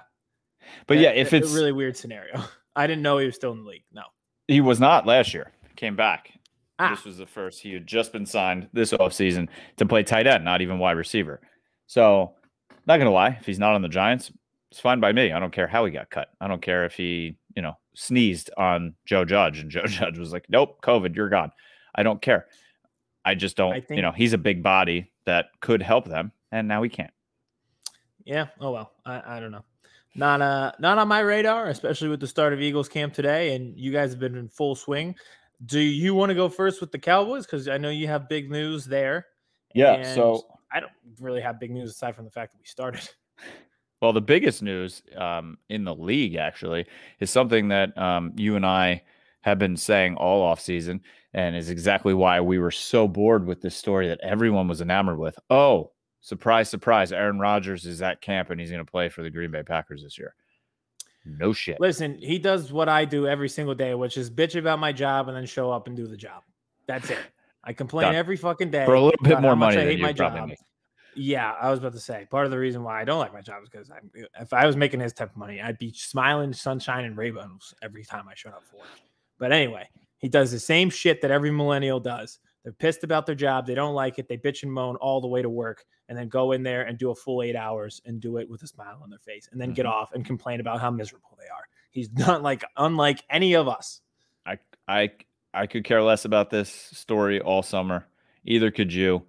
But 0.86 0.98
yeah, 0.98 1.10
if 1.10 1.32
it's 1.32 1.46
a 1.46 1.48
it's 1.48 1.54
really 1.54 1.72
weird 1.72 1.96
scenario, 1.96 2.42
I 2.76 2.86
didn't 2.86 3.02
know 3.02 3.18
he 3.18 3.26
was 3.26 3.34
still 3.34 3.52
in 3.52 3.62
the 3.62 3.68
league. 3.68 3.84
No, 3.92 4.04
he 4.48 4.60
was 4.62 4.80
not 4.80 5.06
last 5.06 5.34
year, 5.34 5.52
came 5.76 5.96
back. 5.96 6.32
Ah. 6.78 6.94
This 6.94 7.04
was 7.04 7.18
the 7.18 7.26
first. 7.26 7.60
He 7.60 7.74
had 7.74 7.86
just 7.86 8.10
been 8.10 8.24
signed 8.24 8.68
this 8.72 8.92
offseason 8.92 9.48
to 9.76 9.84
play 9.84 10.02
tight 10.02 10.26
end, 10.26 10.44
not 10.46 10.62
even 10.62 10.78
wide 10.78 10.96
receiver. 10.96 11.40
So, 11.90 12.34
not 12.86 12.98
gonna 12.98 13.10
lie, 13.10 13.36
if 13.40 13.46
he's 13.46 13.58
not 13.58 13.74
on 13.74 13.82
the 13.82 13.88
Giants, 13.88 14.30
it's 14.70 14.78
fine 14.78 15.00
by 15.00 15.10
me. 15.10 15.32
I 15.32 15.40
don't 15.40 15.52
care 15.52 15.66
how 15.66 15.84
he 15.84 15.90
got 15.90 16.08
cut. 16.08 16.28
I 16.40 16.46
don't 16.46 16.62
care 16.62 16.84
if 16.84 16.94
he, 16.94 17.36
you 17.56 17.62
know, 17.62 17.76
sneezed 17.94 18.48
on 18.56 18.94
Joe 19.06 19.24
Judge 19.24 19.58
and 19.58 19.68
Joe 19.72 19.86
Judge 19.86 20.16
was 20.16 20.32
like, 20.32 20.46
"Nope, 20.48 20.80
COVID, 20.82 21.16
you're 21.16 21.28
gone." 21.28 21.50
I 21.92 22.04
don't 22.04 22.22
care. 22.22 22.46
I 23.24 23.34
just 23.34 23.56
don't. 23.56 23.72
I 23.72 23.82
you 23.90 24.02
know, 24.02 24.12
he's 24.12 24.34
a 24.34 24.38
big 24.38 24.62
body 24.62 25.10
that 25.24 25.46
could 25.58 25.82
help 25.82 26.06
them, 26.06 26.30
and 26.52 26.68
now 26.68 26.80
he 26.84 26.88
can't. 26.88 27.12
yeah. 28.24 28.46
Oh 28.60 28.70
well, 28.70 28.92
I, 29.04 29.38
I 29.38 29.40
don't 29.40 29.50
know. 29.50 29.64
Not 30.14 30.40
uh 30.42 30.70
not 30.78 30.98
on 30.98 31.08
my 31.08 31.18
radar, 31.18 31.70
especially 31.70 32.08
with 32.08 32.20
the 32.20 32.28
start 32.28 32.52
of 32.52 32.60
Eagles 32.60 32.88
camp 32.88 33.14
today, 33.14 33.56
and 33.56 33.76
you 33.76 33.90
guys 33.90 34.10
have 34.10 34.20
been 34.20 34.36
in 34.36 34.48
full 34.48 34.76
swing. 34.76 35.16
Do 35.66 35.80
you 35.80 36.14
want 36.14 36.30
to 36.30 36.36
go 36.36 36.48
first 36.48 36.80
with 36.80 36.92
the 36.92 37.00
Cowboys? 37.00 37.46
Because 37.46 37.66
I 37.66 37.78
know 37.78 37.90
you 37.90 38.06
have 38.06 38.28
big 38.28 38.48
news 38.48 38.84
there. 38.84 39.26
Yeah. 39.74 39.94
and 39.94 40.14
So 40.14 40.46
I 40.72 40.80
don't 40.80 40.92
really 41.20 41.40
have 41.40 41.58
big 41.60 41.70
news 41.70 41.90
aside 41.90 42.14
from 42.16 42.24
the 42.24 42.30
fact 42.30 42.52
that 42.52 42.58
we 42.58 42.66
started. 42.66 43.08
Well, 44.00 44.14
the 44.14 44.20
biggest 44.22 44.62
news 44.62 45.02
um, 45.14 45.58
in 45.68 45.84
the 45.84 45.94
league 45.94 46.34
actually 46.34 46.86
is 47.20 47.30
something 47.30 47.68
that 47.68 47.96
um, 47.98 48.32
you 48.34 48.56
and 48.56 48.64
I 48.64 49.02
have 49.42 49.58
been 49.58 49.76
saying 49.76 50.16
all 50.16 50.42
off 50.42 50.60
season, 50.60 51.02
and 51.34 51.54
is 51.54 51.70
exactly 51.70 52.14
why 52.14 52.40
we 52.40 52.58
were 52.58 52.70
so 52.70 53.06
bored 53.06 53.46
with 53.46 53.60
this 53.60 53.76
story 53.76 54.08
that 54.08 54.20
everyone 54.22 54.68
was 54.68 54.80
enamored 54.80 55.18
with. 55.18 55.38
Oh, 55.50 55.92
surprise, 56.20 56.70
surprise! 56.70 57.12
Aaron 57.12 57.38
Rodgers 57.38 57.84
is 57.84 58.00
at 58.00 58.22
camp 58.22 58.50
and 58.50 58.58
he's 58.58 58.70
going 58.70 58.84
to 58.84 58.90
play 58.90 59.08
for 59.08 59.22
the 59.22 59.30
Green 59.30 59.50
Bay 59.50 59.62
Packers 59.62 60.02
this 60.02 60.18
year. 60.18 60.34
No 61.24 61.52
shit. 61.52 61.78
Listen, 61.78 62.16
he 62.18 62.38
does 62.38 62.72
what 62.72 62.88
I 62.88 63.04
do 63.04 63.26
every 63.26 63.48
single 63.48 63.74
day, 63.74 63.94
which 63.94 64.16
is 64.16 64.30
bitch 64.30 64.58
about 64.58 64.78
my 64.78 64.92
job 64.92 65.28
and 65.28 65.36
then 65.36 65.44
show 65.44 65.70
up 65.70 65.86
and 65.86 65.94
do 65.94 66.06
the 66.06 66.16
job. 66.16 66.42
That's 66.86 67.10
it. 67.10 67.18
I 67.64 67.72
complain 67.72 68.06
Done. 68.06 68.14
every 68.14 68.36
fucking 68.36 68.70
day 68.70 68.84
For 68.86 68.94
a 68.94 69.00
little 69.00 69.22
bit 69.22 69.40
more 69.40 69.54
money 69.56 69.76
I 69.76 69.84
hate 69.84 70.00
my 70.00 70.12
job. 70.12 70.48
make. 70.48 70.58
Yeah, 71.16 71.52
I 71.60 71.70
was 71.70 71.78
about 71.80 71.92
to 71.92 71.98
say 72.00 72.26
part 72.30 72.44
of 72.44 72.50
the 72.52 72.58
reason 72.58 72.82
why 72.84 73.00
I 73.00 73.04
don't 73.04 73.18
like 73.18 73.32
my 73.32 73.40
job 73.40 73.62
is 73.62 73.68
because 73.68 73.90
I'm 73.90 74.10
if 74.40 74.52
I 74.52 74.64
was 74.66 74.76
making 74.76 75.00
his 75.00 75.12
type 75.12 75.30
of 75.30 75.36
money, 75.36 75.60
I'd 75.60 75.76
be 75.78 75.92
smiling, 75.92 76.52
sunshine, 76.52 77.04
and 77.04 77.16
rainbows 77.16 77.74
every 77.82 78.04
time 78.04 78.28
I 78.28 78.34
showed 78.34 78.52
up 78.54 78.62
for 78.70 78.76
work. 78.78 78.86
But 79.38 79.52
anyway, 79.52 79.88
he 80.18 80.28
does 80.28 80.52
the 80.52 80.60
same 80.60 80.88
shit 80.88 81.20
that 81.22 81.30
every 81.30 81.50
millennial 81.50 81.98
does. 82.00 82.38
They're 82.62 82.72
pissed 82.72 83.04
about 83.04 83.26
their 83.26 83.34
job, 83.34 83.66
they 83.66 83.74
don't 83.74 83.94
like 83.94 84.18
it, 84.18 84.28
they 84.28 84.36
bitch 84.36 84.62
and 84.62 84.72
moan 84.72 84.96
all 84.96 85.20
the 85.20 85.26
way 85.28 85.40
to 85.42 85.48
work, 85.50 85.84
and 86.08 86.16
then 86.16 86.28
go 86.28 86.52
in 86.52 86.62
there 86.62 86.82
and 86.82 86.96
do 86.98 87.10
a 87.10 87.14
full 87.14 87.42
eight 87.42 87.56
hours 87.56 88.00
and 88.04 88.20
do 88.20 88.36
it 88.36 88.48
with 88.48 88.62
a 88.62 88.66
smile 88.66 89.00
on 89.02 89.10
their 89.10 89.18
face, 89.18 89.48
and 89.50 89.60
then 89.60 89.72
get 89.72 89.86
Mhm. 89.86 89.90
off 89.92 90.12
and 90.12 90.24
complain 90.24 90.60
about 90.60 90.80
how 90.80 90.90
miserable 90.90 91.36
they 91.40 91.48
are. 91.48 91.64
He's 91.90 92.10
not 92.38 92.42
like 92.42 92.62
unlike 92.76 93.24
any 93.30 93.54
of 93.54 93.66
us. 93.66 94.00
I 94.46 94.58
I 94.86 95.10
I 95.52 95.66
could 95.66 95.84
care 95.84 96.02
less 96.02 96.24
about 96.24 96.50
this 96.50 96.70
story 96.70 97.40
all 97.40 97.62
summer. 97.62 98.06
Either 98.44 98.70
could 98.70 98.92
you. 98.92 99.22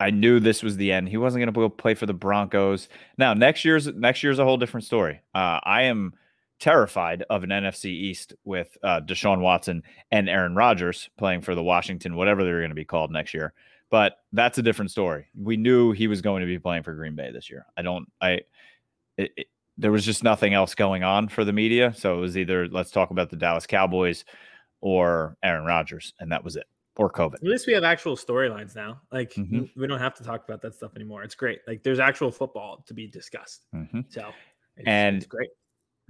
I 0.00 0.10
knew 0.10 0.40
this 0.40 0.62
was 0.62 0.76
the 0.76 0.90
end. 0.90 1.08
He 1.08 1.16
wasn't 1.16 1.42
going 1.42 1.54
to 1.54 1.60
go 1.60 1.68
play 1.68 1.94
for 1.94 2.06
the 2.06 2.12
Broncos. 2.12 2.88
Now 3.16 3.34
next 3.34 3.64
year's 3.64 3.86
next 3.86 4.22
year's 4.22 4.40
a 4.40 4.44
whole 4.44 4.56
different 4.56 4.84
story. 4.84 5.20
Uh, 5.32 5.60
I 5.62 5.82
am 5.82 6.14
terrified 6.58 7.24
of 7.30 7.44
an 7.44 7.50
NFC 7.50 7.86
East 7.86 8.34
with 8.44 8.76
uh, 8.82 9.00
Deshaun 9.00 9.40
Watson 9.40 9.82
and 10.10 10.28
Aaron 10.28 10.56
Rodgers 10.56 11.08
playing 11.16 11.42
for 11.42 11.54
the 11.54 11.62
Washington, 11.62 12.16
whatever 12.16 12.42
they're 12.42 12.60
going 12.60 12.70
to 12.70 12.74
be 12.74 12.84
called 12.84 13.12
next 13.12 13.32
year. 13.32 13.52
But 13.90 14.18
that's 14.32 14.58
a 14.58 14.62
different 14.62 14.90
story. 14.90 15.26
We 15.36 15.56
knew 15.56 15.92
he 15.92 16.08
was 16.08 16.20
going 16.20 16.40
to 16.40 16.46
be 16.46 16.58
playing 16.58 16.82
for 16.82 16.94
Green 16.94 17.14
Bay 17.14 17.30
this 17.32 17.50
year. 17.50 17.66
I 17.76 17.82
don't. 17.82 18.10
I. 18.20 18.40
It, 19.16 19.32
it, 19.36 19.46
there 19.78 19.92
was 19.92 20.04
just 20.04 20.22
nothing 20.22 20.52
else 20.52 20.74
going 20.74 21.04
on 21.04 21.28
for 21.28 21.42
the 21.42 21.54
media, 21.54 21.94
so 21.96 22.18
it 22.18 22.20
was 22.20 22.36
either 22.36 22.68
let's 22.68 22.90
talk 22.90 23.10
about 23.10 23.30
the 23.30 23.36
Dallas 23.36 23.66
Cowboys 23.66 24.26
or 24.80 25.36
Aaron 25.42 25.64
Rodgers, 25.64 26.12
and 26.20 26.30
that 26.32 26.42
was 26.44 26.56
it, 26.56 26.66
or 26.96 27.10
COVID. 27.10 27.34
At 27.34 27.42
least 27.42 27.66
we 27.66 27.72
have 27.74 27.84
actual 27.84 28.16
storylines 28.16 28.74
now. 28.74 29.00
Like 29.12 29.32
Mhm. 29.34 29.70
we 29.76 29.86
don't 29.86 29.98
have 29.98 30.14
to 30.14 30.24
talk 30.24 30.44
about 30.46 30.62
that 30.62 30.74
stuff 30.74 30.92
anymore. 30.96 31.22
It's 31.22 31.34
great. 31.34 31.60
Like 31.66 31.82
there's 31.82 32.00
actual 32.00 32.30
football 32.30 32.82
to 32.86 32.94
be 32.94 33.06
discussed. 33.06 33.66
hmm 33.72 34.00
So 34.08 34.32
it's, 34.76 34.86
And- 34.88 35.16
it's 35.18 35.26
great. 35.26 35.50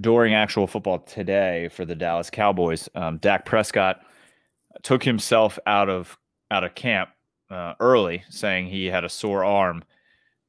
During 0.01 0.33
actual 0.33 0.67
football 0.67 1.01
today 1.01 1.69
for 1.69 1.85
the 1.85 1.95
Dallas 1.95 2.31
Cowboys, 2.31 2.89
um, 2.95 3.19
Dak 3.19 3.45
Prescott 3.45 4.01
took 4.83 5.03
himself 5.03 5.59
out 5.67 5.91
of 5.91 6.17
out 6.51 6.65
of 6.65 6.75
camp 6.75 7.11
uh, 7.51 7.75
early, 7.81 8.23
saying 8.31 8.67
he 8.67 8.87
had 8.87 9.05
a 9.05 9.09
sore 9.09 9.45
arm. 9.45 9.83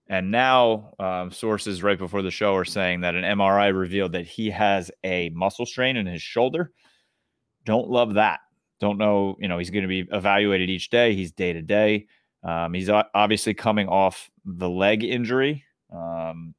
And 0.07 0.29
now, 0.31 0.93
um, 0.99 1.31
sources 1.31 1.83
right 1.83 1.97
before 1.97 2.21
the 2.21 2.31
show 2.31 2.55
are 2.55 2.63
saying 2.65 3.01
that 3.01 3.15
an 3.15 3.23
MRI 3.23 3.67
revealed 3.77 4.11
that 4.13 4.25
he 4.27 4.49
has 4.51 4.91
a 5.03 5.29
muscle 5.29 5.65
strain 5.65 5.97
in 5.97 6.05
his 6.05 6.21
shoulder. 6.21 6.71
Don't 7.65 7.89
love 7.89 8.15
that. 8.15 8.39
Don't 8.79 8.97
know. 8.97 9.37
You 9.39 9.47
know, 9.47 9.57
he's 9.57 9.69
going 9.69 9.83
to 9.83 9.87
be 9.87 10.07
evaluated 10.11 10.69
each 10.69 10.89
day. 10.89 11.13
He's 11.15 11.31
day 11.31 11.53
to 11.53 11.61
day. 11.61 12.07
Um, 12.43 12.73
he's 12.73 12.89
obviously 12.89 13.53
coming 13.53 13.87
off 13.87 14.31
the 14.45 14.69
leg 14.69 15.03
injury. 15.03 15.63
Um, 15.93 16.55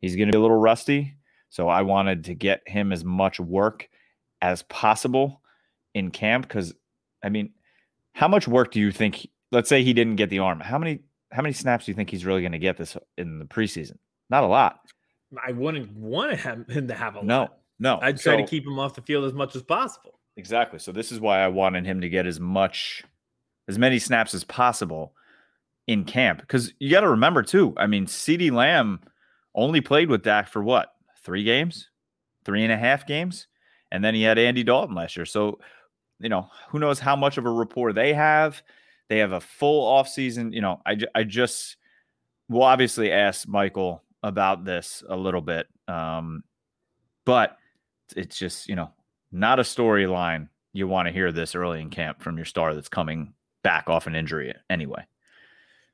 he's 0.00 0.16
going 0.16 0.28
to 0.28 0.32
be 0.32 0.38
a 0.38 0.40
little 0.40 0.56
rusty. 0.56 1.16
So 1.50 1.68
I 1.68 1.82
wanted 1.82 2.24
to 2.24 2.34
get 2.34 2.62
him 2.66 2.92
as 2.92 3.04
much 3.04 3.38
work 3.38 3.88
as 4.40 4.62
possible 4.64 5.42
in 5.94 6.10
camp 6.10 6.48
because, 6.48 6.72
I 7.22 7.28
mean, 7.28 7.50
how 8.14 8.28
much 8.28 8.48
work 8.48 8.72
do 8.72 8.80
you 8.80 8.90
think? 8.90 9.28
Let's 9.50 9.68
say 9.68 9.82
he 9.82 9.92
didn't 9.92 10.16
get 10.16 10.30
the 10.30 10.38
arm. 10.38 10.60
How 10.60 10.78
many 10.78 11.00
how 11.30 11.42
many 11.42 11.52
snaps 11.52 11.84
do 11.86 11.90
you 11.92 11.96
think 11.96 12.10
he's 12.10 12.24
really 12.24 12.40
going 12.40 12.52
to 12.52 12.58
get 12.58 12.76
this 12.78 12.96
in 13.18 13.38
the 13.38 13.44
preseason? 13.44 13.96
Not 14.30 14.44
a 14.44 14.46
lot. 14.46 14.80
I 15.46 15.52
wouldn't 15.52 15.92
want 15.96 16.38
him 16.38 16.64
to 16.88 16.94
have 16.94 17.16
a 17.16 17.22
No, 17.22 17.40
lot. 17.40 17.58
no. 17.78 17.98
I'd 18.02 18.18
try 18.18 18.36
to 18.36 18.46
keep 18.46 18.66
him 18.66 18.78
off 18.78 18.94
the 18.94 19.02
field 19.02 19.24
as 19.24 19.32
much 19.32 19.54
as 19.56 19.62
possible. 19.62 20.18
Exactly. 20.36 20.78
So 20.78 20.92
this 20.92 21.12
is 21.12 21.20
why 21.20 21.40
I 21.40 21.48
wanted 21.48 21.84
him 21.84 22.00
to 22.00 22.08
get 22.08 22.26
as 22.26 22.40
much, 22.40 23.02
as 23.68 23.78
many 23.78 23.98
snaps 23.98 24.34
as 24.34 24.44
possible 24.44 25.14
in 25.86 26.04
camp. 26.04 26.40
Because 26.40 26.72
you 26.78 26.90
got 26.90 27.00
to 27.00 27.10
remember 27.10 27.42
too. 27.42 27.74
I 27.76 27.86
mean, 27.86 28.06
CeeDee 28.06 28.50
Lamb 28.52 29.00
only 29.54 29.80
played 29.80 30.08
with 30.08 30.22
Dak 30.22 30.48
for 30.48 30.62
what 30.62 30.94
three 31.22 31.44
games, 31.44 31.88
three 32.44 32.62
and 32.62 32.72
a 32.72 32.78
half 32.78 33.06
games, 33.06 33.46
and 33.90 34.02
then 34.02 34.14
he 34.14 34.22
had 34.22 34.38
Andy 34.38 34.64
Dalton 34.64 34.94
last 34.94 35.16
year. 35.16 35.26
So 35.26 35.58
you 36.18 36.28
know, 36.28 36.48
who 36.68 36.78
knows 36.78 37.00
how 37.00 37.16
much 37.16 37.36
of 37.36 37.46
a 37.46 37.50
rapport 37.50 37.92
they 37.92 38.14
have. 38.14 38.62
They 39.08 39.18
have 39.18 39.32
a 39.32 39.40
full 39.40 39.84
off 39.86 40.08
season. 40.08 40.52
You 40.52 40.62
know, 40.62 40.80
I 40.86 40.96
I 41.14 41.24
just 41.24 41.76
will 42.48 42.62
obviously 42.62 43.12
ask 43.12 43.46
Michael 43.46 44.02
about 44.22 44.64
this 44.64 45.02
a 45.08 45.16
little 45.16 45.40
bit, 45.40 45.66
um, 45.88 46.44
but 47.26 47.58
it's 48.16 48.38
just 48.38 48.68
you 48.68 48.76
know 48.76 48.92
not 49.32 49.58
a 49.58 49.62
storyline 49.62 50.48
you 50.72 50.86
want 50.86 51.06
to 51.06 51.12
hear 51.12 51.32
this 51.32 51.54
early 51.54 51.80
in 51.80 51.90
camp 51.90 52.22
from 52.22 52.36
your 52.36 52.46
star 52.46 52.74
that's 52.74 52.88
coming 52.88 53.34
back 53.62 53.88
off 53.88 54.06
an 54.06 54.14
injury 54.14 54.54
anyway. 54.70 55.04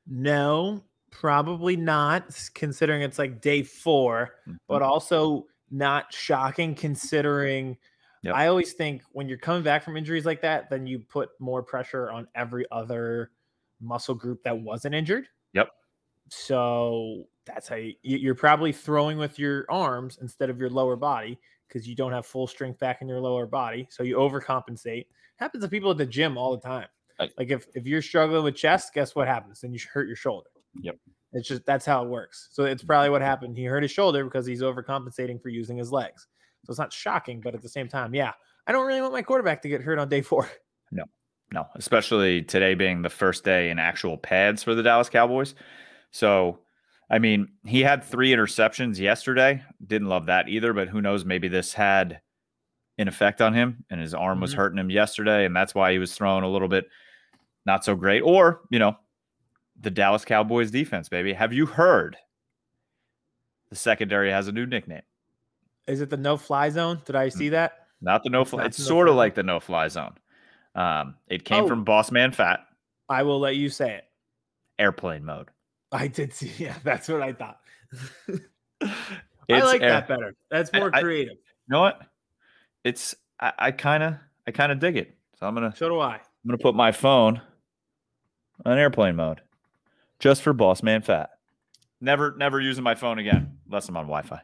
No, 0.07 0.83
probably 1.11 1.75
not, 1.75 2.49
considering 2.53 3.01
it's 3.01 3.19
like 3.19 3.41
day 3.41 3.63
4 3.63 4.35
mm-hmm. 4.47 4.57
but 4.67 4.81
also 4.81 5.45
not 5.71 6.13
shocking 6.13 6.75
considering 6.75 7.77
Yep. 8.21 8.35
I 8.35 8.47
always 8.47 8.73
think 8.73 9.03
when 9.13 9.29
you're 9.29 9.37
coming 9.37 9.63
back 9.63 9.83
from 9.83 9.95
injuries 9.95 10.25
like 10.25 10.41
that, 10.41 10.69
then 10.69 10.85
you 10.85 10.99
put 10.99 11.29
more 11.39 11.63
pressure 11.63 12.11
on 12.11 12.27
every 12.35 12.65
other 12.71 13.31
muscle 13.79 14.15
group 14.15 14.43
that 14.43 14.57
wasn't 14.57 14.93
injured. 14.93 15.27
Yep. 15.53 15.69
So 16.29 17.27
that's 17.45 17.67
how 17.67 17.75
you- 17.75 17.95
you're 18.03 18.35
probably 18.35 18.73
throwing 18.73 19.17
with 19.17 19.39
your 19.39 19.65
arms 19.69 20.17
instead 20.21 20.49
of 20.49 20.59
your 20.59 20.69
lower 20.69 20.97
body 20.97 21.39
because 21.69 21.87
you 21.87 21.95
don't 21.95 22.11
have 22.11 22.25
full 22.25 22.47
strength 22.47 22.79
back 22.79 23.01
in 23.01 23.07
your 23.07 23.21
lower 23.21 23.45
body. 23.45 23.87
So 23.89 24.03
you 24.03 24.17
overcompensate. 24.17 25.05
Happens 25.37 25.63
to 25.63 25.69
people 25.69 25.91
at 25.91 25.97
the 25.97 26.05
gym 26.05 26.37
all 26.37 26.51
the 26.51 26.61
time. 26.61 26.87
Right. 27.19 27.31
Like 27.37 27.51
if, 27.51 27.67
if 27.75 27.85
you're 27.85 28.01
struggling 28.01 28.43
with 28.43 28.55
chest, 28.55 28.93
guess 28.93 29.15
what 29.15 29.27
happens? 29.27 29.61
Then 29.61 29.73
you 29.73 29.79
hurt 29.91 30.07
your 30.07 30.15
shoulder. 30.15 30.49
Yep. 30.81 30.97
It's 31.33 31.47
just 31.47 31.65
that's 31.65 31.85
how 31.85 32.03
it 32.03 32.09
works. 32.09 32.49
So 32.51 32.63
it's 32.65 32.83
probably 32.83 33.09
what 33.09 33.21
happened. 33.21 33.55
He 33.55 33.65
hurt 33.65 33.83
his 33.83 33.91
shoulder 33.91 34.23
because 34.23 34.45
he's 34.45 34.61
overcompensating 34.61 35.41
for 35.41 35.49
using 35.49 35.77
his 35.77 35.91
legs. 35.91 36.27
So 36.65 36.71
it's 36.71 36.79
not 36.79 36.91
shocking, 36.91 37.39
but 37.39 37.53
at 37.53 37.61
the 37.61 37.69
same 37.69 37.87
time, 37.87 38.13
yeah, 38.15 38.33
I 38.67 38.71
don't 38.71 38.87
really 38.87 39.01
want 39.01 39.13
my 39.13 39.21
quarterback 39.21 39.61
to 39.63 39.69
get 39.69 39.81
hurt 39.81 39.99
on 39.99 40.09
day 40.09 40.21
four. 40.21 40.49
No, 40.91 41.03
No, 41.53 41.67
especially 41.75 42.41
today 42.41 42.73
being 42.73 43.03
the 43.03 43.11
first 43.11 43.43
day 43.43 43.69
in 43.69 43.77
actual 43.77 44.17
pads 44.17 44.63
for 44.63 44.73
the 44.73 44.81
Dallas 44.81 45.07
Cowboys. 45.07 45.53
So, 46.09 46.57
I 47.09 47.17
mean, 47.19 47.49
he 47.65 47.81
had 47.81 48.03
three 48.03 48.31
interceptions 48.31 48.99
yesterday. 48.99 49.63
Didn't 49.85 50.09
love 50.09 50.27
that 50.27 50.47
either, 50.47 50.73
but 50.73 50.89
who 50.89 51.01
knows? 51.01 51.25
Maybe 51.25 51.47
this 51.47 51.73
had 51.73 52.21
an 52.97 53.07
effect 53.07 53.41
on 53.41 53.53
him 53.53 53.83
and 53.89 53.99
his 53.99 54.13
arm 54.13 54.39
was 54.41 54.53
Mhm. 54.53 54.57
hurting 54.57 54.77
him 54.79 54.89
yesterday. 54.91 55.45
And 55.45 55.55
that's 55.55 55.73
why 55.73 55.91
he 55.91 55.99
was 55.99 56.13
throwing 56.13 56.43
a 56.43 56.49
little 56.49 56.67
bit 56.67 56.87
not 57.65 57.83
so 57.83 57.95
great. 57.95 58.21
Or, 58.21 58.61
you 58.69 58.77
know, 58.79 58.97
the 59.79 59.89
Dallas 59.89 60.25
Cowboys 60.25 60.69
defense, 60.69 61.09
baby. 61.09 61.33
Have 61.33 61.53
you 61.53 61.65
heard 61.65 62.17
the 63.69 63.75
secondary 63.75 64.31
has 64.31 64.47
a 64.47 64.51
new 64.51 64.65
nickname? 64.65 65.03
Is 65.87 66.01
it 66.01 66.09
the 66.09 66.17
no 66.17 66.37
fly 66.37 66.69
zone? 66.69 67.01
Did 67.05 67.15
I 67.15 67.29
see 67.29 67.49
that? 67.49 67.87
Not 68.01 68.23
the 68.23 68.29
no 68.29 68.45
fly. 68.45 68.65
It's 68.65 68.77
the 68.77 68.83
sort 68.83 69.07
of 69.07 69.13
no-fly 69.13 69.23
like 69.25 69.35
the 69.35 69.43
no 69.43 69.59
fly 69.59 69.87
zone. 69.87 70.15
Um, 70.75 71.15
it 71.27 71.43
came 71.45 71.63
Oh. 71.63 71.67
from 71.67 71.83
Boss 71.83 72.11
Man 72.11 72.31
Fat, 72.31 72.59
I 73.09 73.23
will 73.23 73.39
let 73.39 73.55
you 73.55 73.69
say 73.69 73.95
it. 73.95 74.05
airplane 74.77 75.25
mode. 75.25 75.49
I 75.91 76.07
did 76.07 76.33
see. 76.33 76.51
Yeah, 76.57 76.75
that's 76.83 77.07
what 77.07 77.21
I 77.21 77.33
thought. 77.33 77.59
I 78.81 79.61
like 79.61 79.81
air- 79.81 79.89
that 79.89 80.07
better. 80.07 80.35
That's 80.51 80.71
more 80.73 80.91
I- 80.93 81.01
creative. 81.01 81.33
You 81.33 81.73
know 81.73 81.81
what? 81.81 82.01
It's 82.83 83.15
I, 83.39 83.53
I 83.59 83.71
kind 83.71 84.03
of 84.03 84.15
I 84.47 84.51
kind 84.51 84.71
of 84.71 84.79
dig 84.79 84.97
it. 84.97 85.15
So 85.39 85.45
I'm 85.47 85.53
gonna 85.53 85.73
So 85.75 85.89
do 85.89 85.99
I. 85.99 86.15
I'm 86.15 86.21
gonna 86.47 86.57
put 86.57 86.75
my 86.75 86.91
phone 86.91 87.41
on 88.65 88.77
airplane 88.77 89.15
mode, 89.15 89.41
just 90.19 90.41
for 90.41 90.53
Boss 90.53 90.81
Man 90.83 91.01
Fat. 91.01 91.31
Never 92.01 92.35
never 92.37 92.59
using 92.61 92.83
my 92.83 92.95
phone 92.95 93.19
again 93.19 93.57
unless 93.67 93.89
I'm 93.89 93.97
on 93.97 94.05
Wi-Fi. 94.05 94.41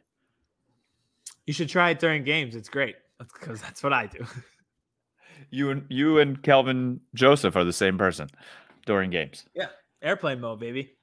You 1.46 1.54
should 1.54 1.70
try 1.70 1.92
it 1.92 2.00
during 2.00 2.24
games. 2.24 2.56
It's 2.56 2.70
great. 2.70 2.96
That's 3.20 3.32
because 3.34 3.62
that's 3.62 3.84
what 3.84 3.94
I 3.94 4.08
do. 4.08 4.26
You 5.52 5.70
and 5.70 5.86
you 5.90 6.18
and 6.20 6.42
Kelvin 6.42 7.02
Joseph 7.14 7.56
are 7.56 7.64
the 7.64 7.72
same 7.72 7.98
person 7.98 8.30
during 8.86 9.10
games. 9.12 9.46
Yeah, 9.54 9.68
airplane 10.02 10.40
mode, 10.42 10.60
baby. 10.60 10.95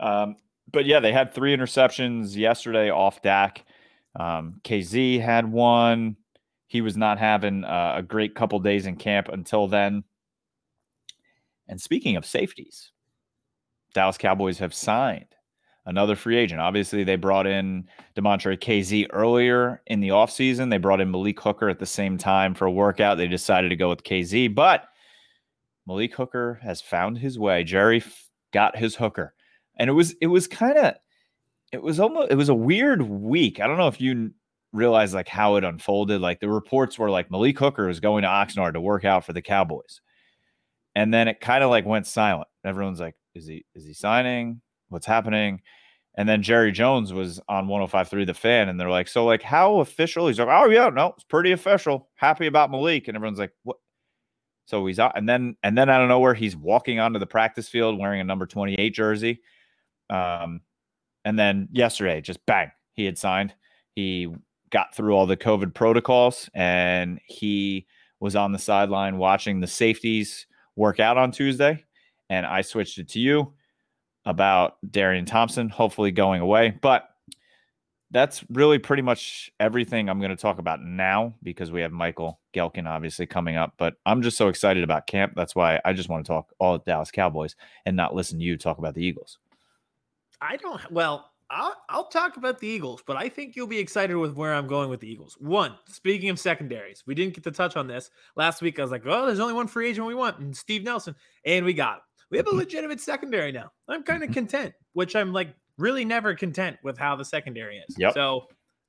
Um, 0.00 0.36
but 0.70 0.86
yeah, 0.86 1.00
they 1.00 1.12
had 1.12 1.32
three 1.32 1.56
interceptions 1.56 2.36
yesterday 2.36 2.90
off 2.90 3.22
Dak. 3.22 3.64
Um, 4.18 4.60
Kazee 4.64 5.20
had 5.20 5.50
one. 5.50 6.16
He 6.66 6.80
was 6.80 6.96
not 6.96 7.18
having 7.18 7.64
uh, 7.64 7.94
a 7.96 8.02
great 8.02 8.34
couple 8.34 8.58
days 8.58 8.86
in 8.86 8.96
camp 8.96 9.28
until 9.28 9.68
then. 9.68 10.04
And 11.68 11.80
speaking 11.80 12.16
of 12.16 12.26
safeties, 12.26 12.90
Dallas 13.94 14.18
Cowboys 14.18 14.58
have 14.58 14.74
signed 14.74 15.34
another 15.86 16.16
free 16.16 16.36
agent. 16.36 16.60
Obviously, 16.60 17.04
they 17.04 17.16
brought 17.16 17.46
in 17.46 17.88
Damontae 18.16 18.58
Kazee 18.58 19.06
earlier 19.12 19.82
in 19.86 20.00
the 20.00 20.08
offseason. 20.08 20.70
They 20.70 20.78
brought 20.78 21.00
in 21.00 21.10
Malik 21.10 21.40
Hooker 21.40 21.68
at 21.68 21.78
the 21.78 21.86
same 21.86 22.18
time 22.18 22.54
for 22.54 22.66
a 22.66 22.72
workout. 22.72 23.18
They 23.18 23.28
decided 23.28 23.68
to 23.68 23.76
go 23.76 23.88
with 23.88 24.02
Kazee, 24.02 24.52
but 24.52 24.86
Malik 25.86 26.14
Hooker 26.14 26.60
has 26.62 26.80
found 26.80 27.18
his 27.18 27.38
way. 27.38 27.64
Jerry 27.64 28.02
got 28.52 28.76
his 28.76 28.96
hooker. 28.96 29.34
And 29.76 29.90
it 29.90 29.92
was 29.94 30.14
it 30.20 30.28
was 30.28 30.46
kind 30.46 30.78
of 30.78 30.94
it 31.72 31.82
was 31.82 31.98
almost 32.00 32.30
it 32.30 32.36
was 32.36 32.48
a 32.48 32.54
weird 32.54 33.02
week. 33.02 33.60
I 33.60 33.66
don't 33.66 33.78
know 33.78 33.88
if 33.88 34.00
you 34.00 34.32
realize 34.72 35.14
like 35.14 35.28
how 35.28 35.56
it 35.56 35.64
unfolded. 35.64 36.20
Like 36.20 36.40
the 36.40 36.48
reports 36.48 36.98
were 36.98 37.10
like 37.10 37.30
Malik 37.30 37.58
Hooker 37.58 37.86
was 37.86 38.00
going 38.00 38.22
to 38.22 38.28
Oxnard 38.28 38.74
to 38.74 38.80
work 38.80 39.04
out 39.04 39.24
for 39.24 39.32
the 39.32 39.42
Cowboys. 39.42 40.00
And 40.94 41.12
then 41.12 41.28
it 41.28 41.40
kind 41.40 41.64
of 41.64 41.70
like 41.70 41.86
went 41.86 42.06
silent. 42.06 42.48
Everyone's 42.64 43.00
like, 43.00 43.16
is 43.34 43.46
he 43.46 43.64
is 43.74 43.84
he 43.84 43.94
signing? 43.94 44.60
What's 44.88 45.06
happening? 45.06 45.62
And 46.16 46.28
then 46.28 46.42
Jerry 46.42 46.70
Jones 46.70 47.12
was 47.12 47.40
on 47.48 47.66
105.3 47.66 48.24
The 48.24 48.34
Fan, 48.34 48.68
and 48.68 48.78
they're 48.78 48.90
like, 48.90 49.08
so 49.08 49.24
like 49.24 49.42
how 49.42 49.80
official? 49.80 50.28
He's 50.28 50.38
like, 50.38 50.48
oh 50.48 50.70
yeah, 50.70 50.88
no, 50.88 51.08
it's 51.16 51.24
pretty 51.24 51.50
official. 51.50 52.08
Happy 52.14 52.46
about 52.46 52.70
Malik, 52.70 53.08
and 53.08 53.16
everyone's 53.16 53.40
like, 53.40 53.52
what? 53.64 53.78
So 54.66 54.86
he's 54.86 55.00
out, 55.00 55.18
and 55.18 55.28
then 55.28 55.56
and 55.62 55.76
then 55.76 55.90
out 55.90 56.02
of 56.02 56.08
nowhere, 56.08 56.34
he's 56.34 56.56
walking 56.56 57.00
onto 57.00 57.18
the 57.18 57.26
practice 57.26 57.68
field 57.68 57.98
wearing 57.98 58.20
a 58.20 58.24
number 58.24 58.46
28 58.46 58.90
jersey. 58.94 59.40
Um, 60.10 60.60
and 61.24 61.38
then 61.38 61.68
yesterday, 61.72 62.20
just 62.20 62.44
bang, 62.46 62.70
he 62.92 63.04
had 63.04 63.18
signed. 63.18 63.54
He 63.94 64.34
got 64.70 64.94
through 64.94 65.14
all 65.14 65.26
the 65.26 65.36
COVID 65.36 65.74
protocols, 65.74 66.50
and 66.54 67.20
he 67.26 67.86
was 68.20 68.36
on 68.36 68.52
the 68.52 68.58
sideline 68.58 69.18
watching 69.18 69.60
the 69.60 69.66
safeties 69.66 70.46
work 70.76 71.00
out 71.00 71.16
on 71.16 71.30
Tuesday. 71.30 71.84
And 72.30 72.46
I 72.46 72.62
switched 72.62 72.98
it 72.98 73.08
to 73.10 73.20
you 73.20 73.52
about 74.24 74.76
Darian 74.90 75.26
Thompson, 75.26 75.68
hopefully 75.68 76.10
going 76.10 76.40
away. 76.40 76.76
But 76.80 77.08
that's 78.10 78.44
really 78.48 78.78
pretty 78.78 79.02
much 79.02 79.50
everything 79.58 80.08
I'm 80.08 80.20
going 80.20 80.30
to 80.30 80.36
talk 80.36 80.58
about 80.58 80.80
now 80.80 81.34
because 81.42 81.70
we 81.70 81.80
have 81.80 81.92
Michael 81.92 82.40
Gehlken 82.54 82.88
obviously 82.88 83.26
coming 83.26 83.56
up. 83.56 83.74
But 83.76 83.94
I'm 84.06 84.22
just 84.22 84.36
so 84.36 84.48
excited 84.48 84.84
about 84.84 85.06
camp. 85.06 85.34
That's 85.36 85.54
why 85.54 85.80
I 85.84 85.92
just 85.92 86.08
want 86.08 86.24
to 86.24 86.28
talk 86.28 86.52
all 86.58 86.78
Dallas 86.78 87.10
Cowboys 87.10 87.56
and 87.84 87.96
not 87.96 88.14
listen 88.14 88.38
to 88.38 88.44
you 88.44 88.56
talk 88.56 88.78
about 88.78 88.94
the 88.94 89.04
Eagles. 89.04 89.38
I 90.44 90.56
don't. 90.56 90.80
Well, 90.90 91.30
I'll, 91.50 91.74
I'll 91.88 92.08
talk 92.08 92.36
about 92.36 92.58
the 92.58 92.66
Eagles, 92.66 93.02
but 93.06 93.16
I 93.16 93.28
think 93.28 93.56
you'll 93.56 93.66
be 93.66 93.78
excited 93.78 94.16
with 94.16 94.34
where 94.34 94.54
I'm 94.54 94.66
going 94.66 94.90
with 94.90 95.00
the 95.00 95.10
Eagles. 95.10 95.36
One, 95.38 95.74
speaking 95.86 96.28
of 96.28 96.38
secondaries, 96.38 97.02
we 97.06 97.14
didn't 97.14 97.34
get 97.34 97.44
to 97.44 97.50
touch 97.50 97.76
on 97.76 97.86
this 97.86 98.10
last 98.36 98.60
week. 98.60 98.78
I 98.78 98.82
was 98.82 98.90
like, 98.90 99.04
oh, 99.06 99.26
there's 99.26 99.40
only 99.40 99.54
one 99.54 99.68
free 99.68 99.88
agent 99.88 100.06
we 100.06 100.14
want, 100.14 100.38
and 100.38 100.56
Steve 100.56 100.84
Nelson, 100.84 101.14
and 101.46 101.64
we 101.64 101.72
got 101.72 101.96
him. 101.96 102.02
We 102.30 102.38
have 102.38 102.46
a 102.46 102.50
legitimate 102.54 103.00
secondary 103.00 103.52
now. 103.52 103.70
I'm 103.88 104.02
kind 104.02 104.22
of 104.22 104.30
content, 104.32 104.74
which 104.92 105.16
I'm 105.16 105.32
like 105.32 105.54
really 105.78 106.04
never 106.04 106.34
content 106.34 106.76
with 106.82 106.98
how 106.98 107.16
the 107.16 107.24
secondary 107.24 107.78
is. 107.78 107.96
Yep. 107.98 108.14
So 108.14 108.46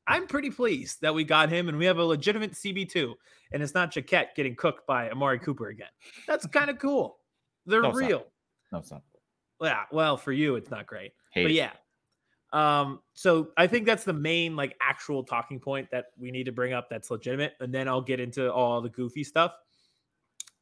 I'm 0.07 0.27
pretty 0.27 0.49
pleased 0.49 1.01
that 1.01 1.13
we 1.13 1.23
got 1.23 1.49
him, 1.49 1.69
and 1.69 1.77
we 1.77 1.85
have 1.85 1.99
a 1.99 2.05
legitimate 2.05 2.53
CB2, 2.53 3.13
and 3.53 3.63
it's 3.63 3.73
not 3.73 3.93
Jaquette 3.93 4.35
getting 4.35 4.55
cooked 4.55 4.85
by 4.87 5.09
Amari 5.09 5.39
Cooper 5.39 5.69
again. 5.69 5.87
That's 6.27 6.45
kind 6.47 6.69
of 6.69 6.79
cool. 6.79 7.17
They're 7.65 7.81
No, 7.81 7.89
it's 7.89 7.97
real. 7.97 8.25
No, 8.71 8.79
it's 8.79 8.91
not. 8.91 9.03
Yeah. 9.61 9.83
Well, 9.91 10.17
for 10.17 10.33
you, 10.33 10.55
it's 10.55 10.69
not 10.69 10.85
great 10.85 11.13
Hate 11.35 11.43
but 11.43 11.51
it. 11.51 11.55
yeah. 11.55 11.71
Um 12.53 13.01
so 13.13 13.49
i 13.57 13.67
think 13.67 13.85
that's 13.85 14.05
the 14.05 14.13
main 14.13 14.55
like 14.55 14.75
actual 14.81 15.23
talking 15.23 15.59
point 15.59 15.89
that 15.91 16.05
we 16.17 16.31
need 16.31 16.45
to 16.45 16.51
bring 16.51 16.73
up 16.73 16.89
that's 16.89 17.11
legitimate 17.11 17.53
and 17.59 17.73
then 17.73 17.87
i'll 17.87 18.01
get 18.01 18.19
into 18.19 18.51
all 18.51 18.81
the 18.81 18.89
goofy 18.89 19.23
stuff. 19.23 19.53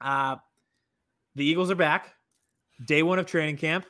Uh 0.02 0.38
the 1.36 1.46
eagles 1.46 1.70
are 1.72 1.76
back 1.76 2.16
day 2.86 3.04
one 3.04 3.20
of 3.20 3.26
training 3.26 3.58
camp 3.58 3.86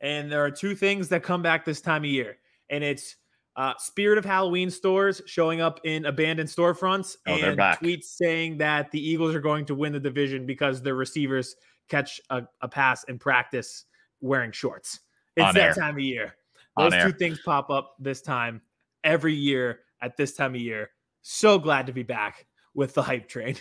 and 0.00 0.32
there 0.32 0.44
are 0.44 0.50
two 0.50 0.74
things 0.74 1.08
that 1.08 1.22
come 1.22 1.42
back 1.42 1.64
this 1.64 1.80
time 1.80 2.02
of 2.02 2.10
year 2.10 2.36
and 2.70 2.82
it's 2.82 3.16
uh, 3.54 3.74
spirit 3.78 4.16
of 4.16 4.24
halloween 4.24 4.70
stores 4.70 5.20
showing 5.26 5.60
up 5.60 5.78
in 5.84 6.06
abandoned 6.06 6.48
storefronts 6.48 7.16
Oh, 7.26 7.34
and 7.34 7.58
tweets 7.58 8.04
saying 8.04 8.56
that 8.58 8.90
the 8.90 9.06
eagles 9.06 9.34
are 9.34 9.40
going 9.40 9.66
to 9.66 9.74
win 9.74 9.92
the 9.92 10.00
division 10.00 10.46
because 10.46 10.80
their 10.80 10.94
receivers 10.94 11.54
catch 11.90 12.18
a, 12.30 12.42
a 12.62 12.68
pass 12.68 13.04
in 13.04 13.18
practice 13.18 13.84
wearing 14.22 14.52
shorts 14.52 15.00
it's 15.36 15.46
On 15.46 15.54
that 15.54 15.60
air. 15.62 15.74
time 15.74 15.94
of 15.96 16.00
year 16.02 16.34
On 16.76 16.84
those 16.90 16.94
air. 17.00 17.06
two 17.10 17.18
things 17.18 17.40
pop 17.44 17.70
up 17.70 17.94
this 17.98 18.20
time 18.22 18.60
every 19.04 19.34
year 19.34 19.80
at 20.00 20.16
this 20.16 20.34
time 20.34 20.54
of 20.54 20.60
year. 20.60 20.90
So 21.22 21.58
glad 21.58 21.86
to 21.86 21.92
be 21.92 22.02
back 22.02 22.46
with 22.74 22.94
the 22.94 23.02
hype 23.02 23.28
train. 23.28 23.56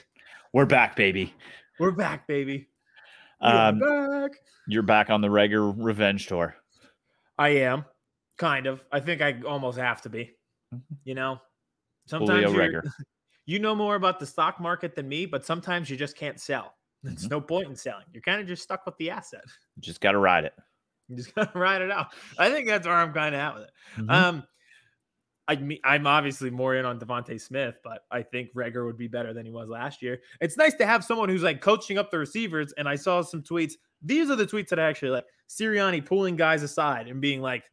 We're 0.53 0.65
back, 0.65 0.95
baby. 0.95 1.33
We're 1.79 1.91
back, 1.91 2.27
baby. 2.27 2.67
We 3.41 3.47
are 3.47 3.69
Um, 3.69 3.79
back. 3.79 4.31
you're 4.67 4.83
back 4.83 5.09
on 5.09 5.21
the 5.21 5.29
regular 5.29 5.71
revenge 5.71 6.27
tour. 6.27 6.55
I 7.37 7.49
am 7.49 7.85
kind 8.37 8.67
of. 8.67 8.85
I 8.91 8.99
think 8.99 9.21
I 9.21 9.41
almost 9.47 9.77
have 9.77 10.01
to 10.03 10.09
be. 10.09 10.35
You 11.03 11.15
know, 11.15 11.39
sometimes 12.05 12.53
you 13.45 13.59
know 13.59 13.73
more 13.75 13.95
about 13.95 14.19
the 14.19 14.25
stock 14.25 14.59
market 14.59 14.93
than 14.95 15.07
me, 15.09 15.25
but 15.25 15.45
sometimes 15.45 15.89
you 15.89 15.97
just 15.97 16.15
can't 16.17 16.39
sell. 16.39 16.75
There's 17.03 17.25
Mhm. 17.25 17.31
no 17.31 17.41
point 17.41 17.67
in 17.67 17.75
selling. 17.75 18.05
You're 18.13 18.21
kind 18.21 18.39
of 18.41 18.47
just 18.47 18.61
stuck 18.63 18.85
with 18.85 18.95
the 18.97 19.09
asset. 19.09 19.43
Just 19.79 20.01
got 20.01 20.11
to 20.11 20.19
ride 20.19 20.43
it. 20.45 20.53
You 21.11 21.17
just 21.17 21.35
gotta 21.35 21.57
ride 21.57 21.81
it 21.81 21.91
out. 21.91 22.07
I 22.37 22.49
think 22.49 22.67
that's 22.67 22.87
where 22.87 22.95
I'm 22.95 23.13
kind 23.13 23.35
of 23.35 23.41
at 23.41 23.53
with 23.53 23.63
it. 23.63 23.71
Mhm. 23.97 24.11
Um, 24.11 24.43
I 25.47 25.55
mean, 25.57 25.79
I'm 25.83 26.07
obviously 26.07 26.49
more 26.49 26.75
in 26.75 26.85
on 26.85 26.99
DeVonta 26.99 27.39
Smith, 27.39 27.75
but 27.83 28.03
I 28.09 28.21
think 28.21 28.53
Reagor 28.53 28.85
would 28.85 28.97
be 28.97 29.07
better 29.07 29.33
than 29.33 29.45
he 29.45 29.51
was 29.51 29.67
last 29.69 30.01
year. 30.01 30.21
It's 30.39 30.55
nice 30.55 30.75
to 30.75 30.85
have 30.85 31.03
someone 31.03 31.27
who's 31.27 31.43
like 31.43 31.59
coaching 31.61 31.97
up 31.97 32.09
the 32.09 32.19
receivers. 32.19 32.71
And 32.77 32.87
I 32.87 32.95
saw 32.95 33.21
some 33.21 33.41
tweets. 33.43 33.73
These 34.01 34.29
are 34.29 34.35
the 34.37 34.45
tweets 34.45 34.69
that 34.69 34.79
I 34.79 34.87
actually 34.87 35.11
like. 35.11 35.25
Sirianni 35.49 36.05
pulling 36.05 36.37
guys 36.37 36.63
aside 36.63 37.07
and 37.07 37.19
being 37.19 37.41
like, 37.41 37.63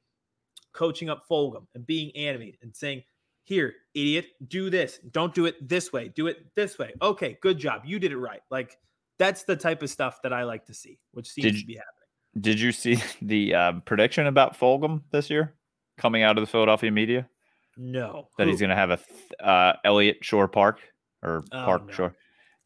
coaching 0.72 1.08
up 1.10 1.22
Fulgham 1.28 1.66
and 1.74 1.86
being 1.86 2.14
animated 2.16 2.60
and 2.62 2.74
saying, 2.74 3.02
"Here, 3.44 3.74
idiot, 3.94 4.26
do 4.46 4.70
this. 4.70 4.98
Don't 5.10 5.34
do 5.34 5.46
it 5.46 5.68
this 5.68 5.92
way. 5.92 6.08
Do 6.08 6.26
it 6.28 6.54
this 6.54 6.78
way." 6.78 6.92
Okay, 7.02 7.36
good 7.42 7.58
job. 7.58 7.82
You 7.84 7.98
did 7.98 8.12
it 8.12 8.18
right. 8.18 8.42
Like 8.50 8.76
that's 9.18 9.42
the 9.42 9.56
type 9.56 9.82
of 9.82 9.90
stuff 9.90 10.20
that 10.22 10.32
I 10.32 10.44
like 10.44 10.64
to 10.66 10.74
see, 10.74 10.98
which 11.12 11.28
seems 11.28 11.52
Did 11.52 11.60
to 11.60 11.66
be 11.66 11.74
happening. 11.74 11.94
Did 12.38 12.60
you 12.60 12.72
see 12.72 12.98
the 13.22 13.54
um, 13.54 13.82
prediction 13.82 14.26
about 14.26 14.58
Fulgham 14.58 15.02
this 15.12 15.30
year 15.30 15.54
coming 15.96 16.22
out 16.22 16.38
of 16.38 16.42
the 16.42 16.50
Philadelphia 16.50 16.90
media 16.90 17.28
No, 17.76 18.28
that 18.38 18.46
he's 18.48 18.60
going 18.60 18.70
to 18.70 18.76
have 18.76 18.90
a 18.90 18.96
th- 18.98 19.32
uh, 19.42 19.72
Eliot 19.84 20.18
Shorr 20.22 20.48
Park 20.48 20.80
or 21.22 21.42
Oh, 21.52 21.64
Park 21.64 21.86
no. 21.86 21.92
Shore? 21.92 22.14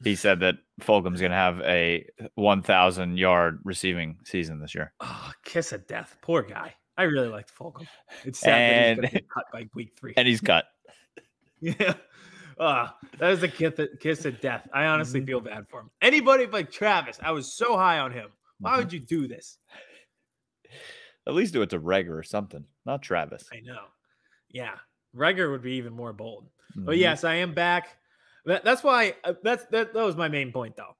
He 0.04 0.16
said 0.16 0.40
that 0.40 0.56
Fulgham's 0.80 1.20
going 1.20 1.30
to 1.30 1.36
have 1.36 1.60
a 1.60 2.04
1,000 2.34 3.16
yard 3.18 3.60
receiving 3.64 4.18
season 4.24 4.60
this 4.60 4.74
year. 4.74 4.92
Oh, 5.00 5.30
kiss 5.44 5.72
of 5.72 5.86
death. 5.86 6.16
Poor 6.22 6.42
guy. 6.42 6.74
I 6.98 7.04
really 7.04 7.28
liked 7.28 7.52
Fulgham. 7.56 7.86
It's 8.24 8.40
sad 8.40 8.98
that 8.98 9.04
he's 9.04 9.10
And- 9.10 9.12
going 9.12 9.22
to 9.22 9.28
cut 9.32 9.44
by 9.52 9.68
week 9.74 9.92
three. 9.98 10.12
And 10.16 10.26
he's 10.28 10.40
cut. 10.40 10.64
Yeah. 11.60 11.94
Ah, 12.58 12.96
that 13.18 13.30
is 13.30 13.42
a 13.44 13.48
kiss 13.48 13.78
of, 13.78 13.88
kiss 14.00 14.24
of 14.24 14.40
death. 14.40 14.68
I 14.74 14.86
honestly 14.86 15.20
Mhm. 15.20 15.26
feel 15.26 15.40
bad 15.40 15.64
for 15.70 15.80
him. 15.80 15.90
Anybody 16.02 16.46
but 16.46 16.72
Travis, 16.72 17.20
I 17.22 17.30
was 17.30 17.56
so 17.56 17.76
high 17.76 18.00
on 18.00 18.10
him. 18.10 18.28
Why 18.62 18.78
would 18.78 18.92
you 18.92 19.00
do 19.00 19.28
this? 19.28 19.58
At 21.26 21.34
least 21.34 21.52
do 21.52 21.62
it 21.62 21.70
to 21.70 21.78
Reagor 21.80 22.18
or 22.18 22.22
something, 22.22 22.64
not 22.84 23.02
Travis. 23.02 23.48
I 23.52 23.60
know. 23.60 23.84
Yeah. 24.50 24.76
Reagor 25.14 25.50
would 25.50 25.62
be 25.62 25.74
even 25.74 25.92
more 25.92 26.12
bold. 26.12 26.48
But 26.74 26.96
Mhm. 26.96 27.00
yes, 27.00 27.24
I 27.24 27.34
am 27.34 27.54
back. 27.54 27.98
That, 28.44 28.64
that's 28.64 28.82
why 28.82 29.14
uh, 29.24 29.34
that's 29.42 29.66
that, 29.66 29.92
that 29.94 30.02
was 30.04 30.16
my 30.16 30.28
main 30.28 30.52
point 30.52 30.74
though. 30.74 30.96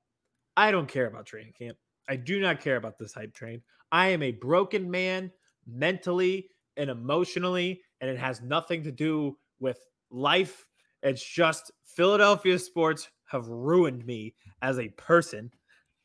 I 0.57 0.70
don't 0.70 0.88
care 0.88 1.07
about 1.07 1.27
training 1.27 1.55
camp. 1.55 1.77
I 2.09 2.16
do 2.16 2.40
not 2.40 2.61
care 2.61 2.77
about 2.77 2.98
this 2.98 3.14
hype 3.14 3.35
train. 3.35 3.62
I 3.90 4.09
am 4.09 4.22
a 4.22 4.33
broken 4.33 4.90
man 4.90 5.33
mentally 5.66 6.51
and 6.77 6.90
emotionally, 6.90 7.83
and 8.01 8.11
it 8.11 8.18
has 8.18 8.42
nothing 8.42 8.83
to 8.85 8.92
do 8.92 9.38
with 9.61 9.79
life. 10.11 10.66
It's 11.03 11.25
just 11.25 11.72
Philadelphia 11.85 12.59
sports 12.59 13.09
have 13.27 13.48
ruined 13.48 14.05
me 14.07 14.35
as 14.61 14.79
a 14.79 14.88
person. 14.90 15.51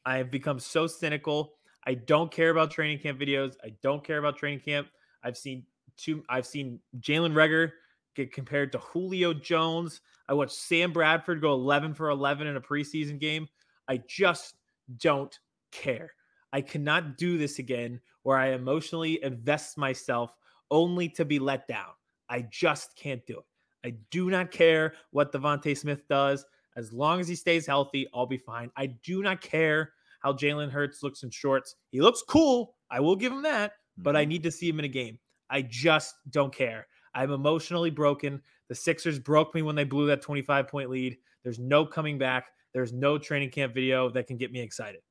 I 0.07 0.15
have 0.15 0.31
become 0.31 0.57
so 0.57 0.87
cynical. 0.87 1.55
I 1.85 1.95
don't 1.95 2.31
care 2.31 2.49
about 2.49 2.71
training 2.71 2.99
camp 2.99 3.19
videos. 3.19 3.55
I 3.61 3.73
don't 3.83 4.05
care 4.05 4.19
about 4.19 4.37
training 4.37 4.61
camp. 4.61 4.87
I've 5.21 5.35
seen 5.35 5.65
two. 5.97 6.23
I've 6.29 6.45
seen 6.45 6.79
Jalen 7.01 7.33
Reagor 7.33 7.71
get 8.15 8.31
compared 8.31 8.71
to 8.71 8.77
Julio 8.77 9.33
Jones. 9.33 9.99
I 10.29 10.33
watched 10.33 10.55
Sam 10.55 10.93
Bradford 10.93 11.41
go 11.41 11.51
11 11.51 11.93
for 11.93 12.09
11 12.09 12.47
in 12.47 12.55
a 12.55 12.61
preseason 12.61 13.19
game. 13.19 13.49
I 13.89 14.01
just 14.07 14.55
don't 14.97 15.37
care. 15.73 16.13
I 16.53 16.61
cannot 16.61 17.17
do 17.17 17.37
this 17.37 17.59
again 17.59 17.99
where 18.23 18.37
I 18.37 18.53
emotionally 18.53 19.21
invest 19.21 19.77
myself 19.77 20.33
only 20.71 21.09
to 21.09 21.25
be 21.25 21.37
let 21.37 21.67
down. 21.67 21.91
I 22.29 22.45
just 22.49 22.95
can't 22.95 23.25
do 23.25 23.39
it. 23.39 23.45
I 23.85 23.95
do 24.09 24.29
not 24.29 24.51
care 24.51 24.93
what 25.11 25.33
DeVonta 25.33 25.77
Smith 25.77 26.07
does. 26.07 26.45
As 26.77 26.93
long 26.93 27.19
as 27.19 27.27
he 27.27 27.35
stays 27.35 27.67
healthy, 27.67 28.07
I'll 28.13 28.25
be 28.25 28.37
fine. 28.37 28.71
I 28.77 28.85
do 28.85 29.21
not 29.21 29.41
care 29.41 29.91
how 30.27 30.33
Jalen 30.33 30.69
Hurts 30.69 31.03
looks 31.03 31.23
in 31.23 31.29
shorts. 31.29 31.75
He 31.89 32.01
looks 32.01 32.21
cool. 32.21 32.75
I 32.91 32.99
will 32.99 33.15
give 33.15 33.31
him 33.31 33.43
that, 33.43 33.73
but 33.97 34.17
I 34.17 34.25
Mhm. 34.25 34.27
need 34.27 34.43
to 34.43 34.51
see 34.51 34.67
him 34.67 34.79
in 34.79 34.85
a 34.85 34.89
game. 34.89 35.19
I 35.49 35.61
just 35.61 36.15
don't 36.31 36.53
care. 36.53 36.87
I'm 37.13 37.31
emotionally 37.31 37.89
broken. 37.91 38.43
The 38.67 38.75
Sixers 38.75 39.19
broke 39.19 39.55
me 39.55 39.61
when 39.61 39.75
they 39.75 39.85
blew 39.85 40.05
that 40.07 40.21
25 40.21 40.67
point 40.67 40.89
lead. 40.89 41.17
There's 41.43 41.59
no 41.59 41.85
coming 41.85 42.17
back. 42.17 42.51
There's 42.73 42.91
no 42.91 43.17
training 43.17 43.51
camp 43.51 43.73
video 43.73 44.09
that 44.09 44.27
can 44.27 44.35
get 44.35 44.51
me 44.51 44.59
excited. 44.59 45.01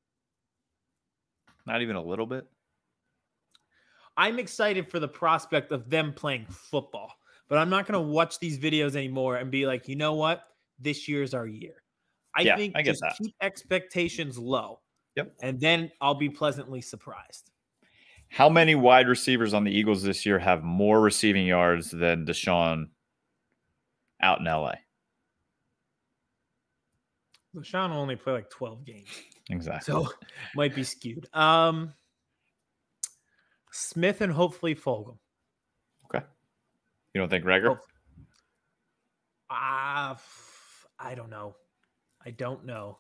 not 1.67 1.83
even 1.83 1.97
a 1.97 2.03
little 2.03 2.27
bit. 2.27 2.47
I'm 4.17 4.39
excited 4.39 4.89
for 4.91 5.01
the 5.01 5.09
prospect 5.09 5.73
of 5.73 5.91
them 5.91 6.13
playing 6.13 6.47
football, 6.47 7.13
but 7.49 7.59
I'm 7.59 7.71
not 7.71 7.87
going 7.87 8.01
to 8.01 8.09
watch 8.13 8.39
these 8.39 8.59
videos 8.59 8.95
anymore 8.95 9.37
and 9.37 9.51
be 9.51 9.67
like, 9.67 9.89
you 9.89 9.97
know 9.97 10.15
what? 10.15 10.45
This 10.79 11.09
year's 11.09 11.35
our 11.35 11.47
year. 11.47 11.83
I 12.37 12.43
Yeah, 12.43 12.57
think 12.57 12.77
I 12.77 12.83
just 12.83 13.01
that. 13.01 13.17
keep 13.19 13.35
expectations 13.41 14.39
low. 14.39 14.81
Yep. 15.17 15.35
And 15.43 15.59
then 15.61 15.91
I'll 16.01 16.15
be 16.15 16.29
pleasantly 16.29 16.81
surprised. 16.81 17.51
How 18.29 18.49
many 18.49 18.75
wide 18.75 19.09
receivers 19.09 19.55
on 19.55 19.65
the 19.65 19.71
Eagles 19.71 20.03
this 20.03 20.27
year 20.27 20.39
have 20.39 20.63
more 20.63 21.01
receiving 21.01 21.47
yards 21.47 21.91
than 21.91 22.27
DeSean 22.27 22.87
out 24.21 24.41
in 24.41 24.45
LA? 24.47 24.75
DeSean 27.55 27.91
will 27.91 27.99
only 27.99 28.17
play 28.17 28.33
like 28.35 28.51
12 28.51 28.85
games. 28.85 29.09
Exactly. 29.51 29.93
So 29.93 30.09
might 30.55 30.75
be 30.75 30.83
skewed. 30.85 31.27
Um 31.33 31.95
Smith 33.73 34.21
and 34.23 34.33
hopefully 34.33 34.75
Fulgham. 34.75 35.19
okay. 36.07 36.25
You 37.15 37.21
don't 37.21 37.29
think 37.29 37.45
Reagor? 37.45 37.69
Hope- 37.69 37.81
Ah, 39.49 40.19
I 40.99 41.15
don't 41.15 41.31
know. 41.31 41.55
I 42.25 42.31
don't 42.31 42.65
know. 42.67 42.99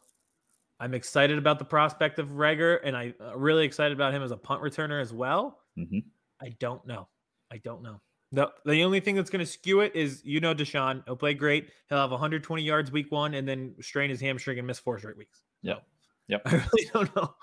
I'm 0.78 0.94
excited 0.94 1.38
about 1.38 1.58
the 1.58 1.64
prospect 1.64 2.18
of 2.18 2.28
Reagor, 2.28 2.80
and 2.84 2.96
I'm 2.96 3.14
really 3.34 3.64
excited 3.64 3.96
about 3.96 4.12
him 4.12 4.22
as 4.22 4.30
a 4.30 4.36
punt 4.36 4.62
returner 4.62 5.00
as 5.00 5.12
well. 5.12 5.60
Mhm. 5.78 6.04
I 6.40 6.50
don't 6.60 6.86
know. 6.86 7.08
I 7.50 7.58
don't 7.58 7.82
know. 7.82 8.00
The, 8.32 8.50
the 8.64 8.82
only 8.82 9.00
thing 9.00 9.14
that's 9.14 9.30
going 9.30 9.44
to 9.44 9.50
skew 9.50 9.80
it 9.80 9.94
is, 9.94 10.20
you 10.24 10.40
know, 10.40 10.54
DeSean. 10.54 11.02
He'll 11.06 11.16
play 11.16 11.32
great. 11.32 11.70
He'll 11.88 11.98
have 11.98 12.10
120 12.10 12.62
yards 12.62 12.90
week 12.90 13.10
one 13.10 13.34
and 13.34 13.48
then 13.48 13.74
strain 13.80 14.10
his 14.10 14.20
hamstring 14.20 14.58
and 14.58 14.66
miss 14.66 14.78
four 14.78 14.98
straight 14.98 15.16
weeks. 15.16 15.42
Yep. 15.62 15.78
So, 15.78 15.82
Yep. 16.28 16.42
I 16.46 16.50
really 16.56 16.90
don't 16.92 17.16
know. 17.16 17.34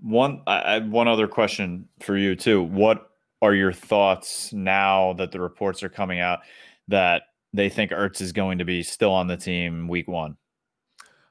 One, 0.00 0.42
I, 0.46 0.62
I 0.62 0.72
have 0.74 0.88
one 0.88 1.06
other 1.06 1.28
question 1.28 1.88
for 2.00 2.16
you 2.16 2.34
too. 2.34 2.62
What 2.62 3.10
are 3.42 3.54
your 3.54 3.72
thoughts 3.72 4.52
now 4.52 5.12
that 5.14 5.32
the 5.32 5.40
reports 5.40 5.82
are 5.82 5.88
coming 5.88 6.18
out 6.20 6.40
that 6.88 7.22
they 7.52 7.68
think 7.68 7.90
Ertz 7.90 8.20
is 8.20 8.32
going 8.32 8.58
to 8.58 8.64
be 8.64 8.82
still 8.82 9.12
on 9.12 9.26
the 9.26 9.36
team 9.36 9.86
week 9.86 10.08
one? 10.08 10.36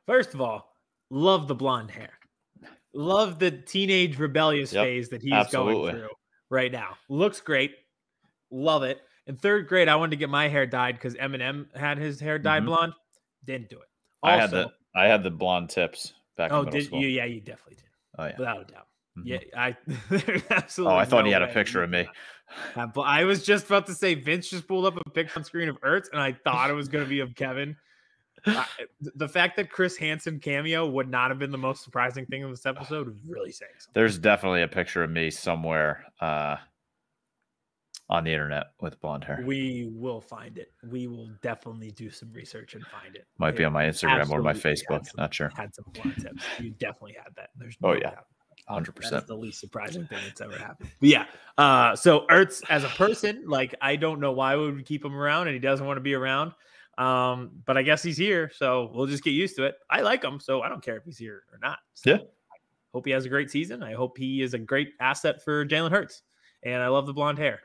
First 0.07 0.33
of 0.33 0.41
all, 0.41 0.73
love 1.09 1.47
the 1.47 1.55
blonde 1.55 1.91
hair. 1.91 2.11
Love 2.93 3.39
the 3.39 3.51
teenage 3.51 4.17
rebellious 4.17 4.71
Yep, 4.71 4.83
phase 4.85 5.09
that 5.09 5.21
he's 5.21 5.33
absolutely. 5.33 5.91
going 5.91 5.95
through 5.95 6.09
right 6.49 6.71
now. 6.71 6.95
Looks 7.09 7.41
great. 7.41 7.75
Love 8.51 8.83
it. 8.83 9.01
In 9.27 9.35
third 9.37 9.67
grade, 9.67 9.89
I 9.89 9.95
wanted 9.95 10.11
to 10.11 10.15
get 10.17 10.29
my 10.29 10.47
hair 10.47 10.65
dyed 10.65 10.95
because 10.95 11.15
Eminem 11.15 11.75
had 11.75 11.97
his 11.97 12.19
hair 12.19 12.37
dyed 12.39 12.63
Mhm. 12.63 12.67
blonde. 12.67 12.93
Didn't 13.43 13.69
do 13.69 13.77
it. 13.79 13.87
I 14.23 14.37
had 14.37 14.51
the 14.51 14.71
I 14.95 15.07
had 15.07 15.23
the 15.23 15.31
blonde 15.31 15.69
tips 15.69 16.13
back 16.37 16.51
Oh, 16.53 16.63
did 16.63 16.85
school. 16.85 17.01
you? 17.01 17.07
Yeah, 17.09 17.25
you 17.25 17.41
definitely 17.41 17.75
did, 17.75 17.89
Oh 18.17 18.25
yeah. 18.27 18.35
without 18.37 18.61
a 18.61 18.65
doubt. 18.65 18.87
Mhm. 19.17 19.23
Yeah, 19.25 19.39
I. 19.57 19.77
absolutely. 20.51 20.95
Oh, 20.95 20.97
I 20.97 21.03
thought 21.05 21.21
no 21.21 21.25
he 21.25 21.31
had 21.33 21.41
a 21.41 21.47
picture 21.53 21.83
of 21.83 21.89
me. 21.89 22.03
did 22.03 22.77
not. 22.77 22.93
But 22.93 23.01
I 23.01 23.25
was 23.25 23.43
just 23.43 23.65
about 23.65 23.87
to 23.87 23.93
say 23.93 24.13
Vince 24.13 24.49
just 24.49 24.67
pulled 24.67 24.85
up 24.85 24.95
a 25.05 25.09
picture 25.09 25.37
on 25.39 25.43
screen 25.43 25.67
of 25.67 25.79
Ertz, 25.81 26.09
and 26.11 26.21
I 26.21 26.31
thought 26.31 26.69
it 26.69 26.73
was 26.73 26.87
going 26.87 27.03
to 27.03 27.09
be 27.09 27.19
of 27.19 27.35
Kevin. 27.35 27.75
I- 28.45 28.65
the 29.15 29.27
fact 29.27 29.55
that 29.57 29.69
Chris 29.69 29.97
Hansen 29.97 30.39
cameo 30.39 30.87
would 30.87 31.09
not 31.09 31.29
have 31.31 31.39
been 31.39 31.51
the 31.51 31.57
most 31.57 31.83
surprising 31.83 32.25
thing 32.25 32.41
in 32.41 32.49
this 32.51 32.65
episode 32.65 33.17
really 33.27 33.51
saying 33.51 33.71
something. 33.79 33.91
There's 33.93 34.17
definitely 34.17 34.61
a 34.63 34.67
picture 34.67 35.03
of 35.03 35.09
me 35.09 35.29
somewhere 35.31 36.05
uh, 36.21 36.57
on 38.09 38.23
the 38.23 38.31
internet 38.31 38.67
with 38.81 38.99
blonde 39.01 39.23
hair. 39.23 39.43
We 39.45 39.89
will 39.91 40.21
find 40.21 40.57
it. 40.57 40.71
We 40.87 41.07
will 41.07 41.29
definitely 41.41 41.91
do 41.91 42.09
some 42.11 42.31
research 42.33 42.75
and 42.75 42.85
find 42.85 43.15
it. 43.15 43.25
Might 43.39 43.55
be 43.55 43.63
on 43.63 43.73
my 43.73 43.85
Instagram 43.85 44.29
or 44.29 44.41
my 44.41 44.53
Facebook. 44.53 45.05
some- 45.05 45.15
Not 45.17 45.33
sure. 45.33 45.51
Had 45.55 45.73
some 45.73 45.85
blonde 45.93 46.15
tips. 46.21 46.43
You 46.59 46.69
definitely 46.71 47.13
had 47.13 47.33
that. 47.35 47.49
There's 47.57 47.75
Oh, 47.83 47.93
yeah. 47.93 48.11
doubt. 48.11 48.25
Hundred 48.67 48.95
That's 48.95 49.09
percent. 49.09 49.27
the 49.27 49.35
least 49.35 49.59
surprising 49.59 50.07
thing 50.07 50.17
that's 50.25 50.41
ever 50.41 50.57
happened. 50.57 50.89
But 50.99 51.09
yeah. 51.09 51.25
Uh, 51.57 51.95
so 51.95 52.25
Ertz 52.31 52.63
as 52.69 52.83
a 52.83 52.87
person, 52.89 53.43
like 53.47 53.75
I 53.79 53.95
don't 53.95 54.19
know 54.19 54.31
why 54.31 54.55
we 54.55 54.71
would 54.71 54.85
keep 54.85 55.05
him 55.05 55.15
around, 55.15 55.47
and 55.47 55.53
he 55.53 55.59
doesn't 55.59 55.85
want 55.85 55.97
to 55.97 56.01
be 56.01 56.15
around. 56.15 56.51
Um, 56.97 57.51
but 57.65 57.77
I 57.77 57.81
guess 57.83 58.01
he's 58.01 58.17
here, 58.17 58.49
so 58.55 58.89
we'll 58.93 59.05
just 59.07 59.23
get 59.23 59.31
used 59.31 59.55
to 59.57 59.65
it. 59.65 59.75
I 59.89 60.01
like 60.01 60.23
him, 60.23 60.39
so 60.39 60.61
I 60.61 60.69
don't 60.69 60.83
care 60.83 60.95
if 60.97 61.03
he's 61.03 61.17
here 61.17 61.43
or 61.51 61.59
not. 61.61 61.79
So 61.93 62.11
Yeah. 62.11 62.17
I 62.17 62.57
hope 62.93 63.05
he 63.05 63.11
has 63.11 63.25
a 63.25 63.29
great 63.29 63.51
season. 63.51 63.83
I 63.83 63.93
hope 63.93 64.17
he 64.17 64.41
is 64.41 64.53
a 64.53 64.59
great 64.59 64.93
asset 65.01 65.43
for 65.43 65.65
Jalen 65.65 65.91
Hurts, 65.91 66.21
and 66.63 66.81
I 66.81 66.87
love 66.87 67.05
the 67.05 67.13
blonde 67.13 67.37
hair. 67.37 67.61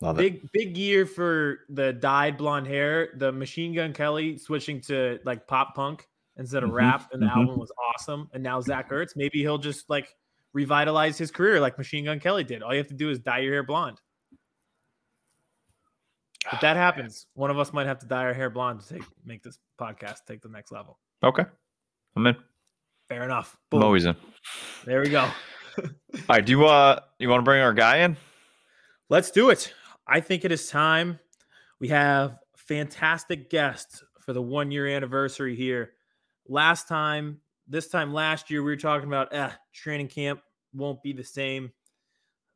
Love 0.00 0.18
it. 0.20 0.22
Big 0.42 0.52
big 0.52 0.76
year 0.76 1.06
for 1.06 1.60
the 1.70 1.92
dyed 1.94 2.36
blonde 2.36 2.66
hair. 2.66 3.14
The 3.16 3.32
Machine 3.32 3.74
Gun 3.74 3.94
Kelly 3.94 4.36
switching 4.36 4.80
to 4.82 5.18
like 5.24 5.46
pop 5.46 5.74
punk 5.74 6.06
instead 6.36 6.62
of 6.62 6.68
Mhm, 6.70 6.74
rap, 6.74 7.08
and 7.12 7.22
the 7.22 7.26
mhm. 7.26 7.34
album 7.36 7.58
was 7.58 7.72
awesome. 7.94 8.28
And 8.34 8.42
now 8.42 8.60
Zach 8.60 8.90
Ertz, 8.90 9.16
maybe 9.16 9.38
he'll 9.40 9.56
just 9.56 9.88
like 9.88 10.14
revitalize 10.52 11.16
his 11.16 11.30
career 11.30 11.60
like 11.60 11.78
Machine 11.78 12.04
Gun 12.04 12.20
Kelly 12.20 12.44
did. 12.44 12.62
All 12.62 12.72
you 12.74 12.78
have 12.78 12.88
to 12.88 12.94
do 12.94 13.08
is 13.08 13.18
dye 13.20 13.38
your 13.38 13.54
hair 13.54 13.62
blonde. 13.62 14.02
If 16.52 16.60
that 16.60 16.76
happens, 16.76 17.26
one 17.34 17.50
of 17.50 17.58
us 17.58 17.72
might 17.72 17.86
have 17.86 17.98
to 18.00 18.06
dye 18.06 18.24
our 18.24 18.34
hair 18.34 18.50
blonde 18.50 18.80
to 18.80 18.94
take 18.94 19.04
make 19.24 19.42
this 19.42 19.58
podcast 19.80 20.18
take 20.26 20.42
the 20.42 20.48
next 20.48 20.72
level. 20.72 20.98
Okay. 21.22 21.44
I'm 22.16 22.26
in. 22.26 22.36
Fair 23.08 23.24
enough. 23.24 23.56
I'm 23.72 23.82
always 23.82 24.04
in. 24.04 24.16
There 24.84 25.00
we 25.00 25.08
go. 25.08 25.20
All 25.78 25.90
right. 26.28 26.44
Do 26.44 26.52
you 26.52 26.66
uh 26.66 27.00
you 27.18 27.28
want 27.28 27.40
to 27.40 27.44
bring 27.44 27.62
our 27.62 27.74
guy 27.74 27.98
in? 27.98 28.16
Let's 29.08 29.30
do 29.30 29.50
it. 29.50 29.72
I 30.06 30.20
think 30.20 30.44
it 30.44 30.52
is 30.52 30.68
time. 30.68 31.18
We 31.80 31.88
have 31.88 32.38
fantastic 32.56 33.50
guests 33.50 34.02
for 34.20 34.32
the 34.32 34.42
one 34.42 34.70
year 34.70 34.86
anniversary 34.86 35.54
here. 35.56 35.92
Last 36.48 36.88
time, 36.88 37.40
this 37.68 37.88
time 37.88 38.12
last 38.12 38.50
year, 38.50 38.62
we 38.62 38.70
were 38.70 38.76
talking 38.76 39.08
about 39.08 39.32
eh, 39.32 39.50
training 39.72 40.08
camp 40.08 40.40
won't 40.72 41.02
be 41.02 41.12
the 41.12 41.24
same. 41.24 41.72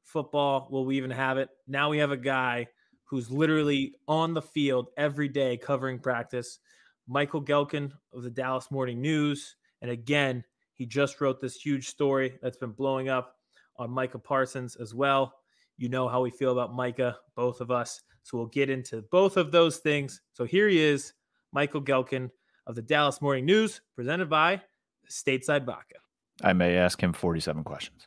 Football, 0.04 0.68
will 0.70 0.84
we 0.84 0.96
even 0.96 1.10
have 1.10 1.38
it? 1.38 1.48
Now 1.66 1.90
we 1.90 1.98
have 1.98 2.10
a 2.10 2.16
guy 2.16 2.66
who's 3.10 3.28
literally 3.28 3.92
on 4.06 4.34
the 4.34 4.40
field 4.42 4.88
every 4.96 5.28
day 5.28 5.56
covering 5.56 5.98
practice. 5.98 6.60
Michael 7.08 7.42
Gehlken 7.42 7.90
of 8.12 8.22
the 8.22 8.30
Dallas 8.30 8.70
Morning 8.70 9.00
News. 9.00 9.56
And 9.82 9.90
again, 9.90 10.44
he 10.74 10.86
just 10.86 11.20
wrote 11.20 11.40
this 11.40 11.56
huge 11.56 11.88
story 11.88 12.38
that's 12.40 12.56
been 12.56 12.70
blowing 12.70 13.08
up 13.08 13.34
on 13.76 13.90
Micah 13.90 14.20
Parsons 14.20 14.76
as 14.76 14.94
well. 14.94 15.34
You 15.76 15.88
know 15.88 16.08
how 16.08 16.22
we 16.22 16.30
feel 16.30 16.52
about 16.52 16.72
Micah, 16.72 17.18
both 17.34 17.60
of 17.60 17.72
us. 17.72 18.00
So 18.22 18.38
we'll 18.38 18.46
get 18.46 18.70
into 18.70 19.02
both 19.10 19.36
of 19.36 19.50
those 19.50 19.78
things. 19.78 20.20
So 20.32 20.44
here 20.44 20.68
he 20.68 20.78
is, 20.78 21.12
Michael 21.52 21.82
Gehlken 21.82 22.30
of 22.68 22.76
the 22.76 22.82
Dallas 22.82 23.20
Morning 23.20 23.44
News, 23.44 23.80
presented 23.96 24.30
by 24.30 24.62
Stateside 25.08 25.64
Vodka. 25.64 25.96
I 26.44 26.52
may 26.52 26.76
ask 26.76 27.02
him 27.02 27.12
47 27.12 27.64
questions. 27.64 28.06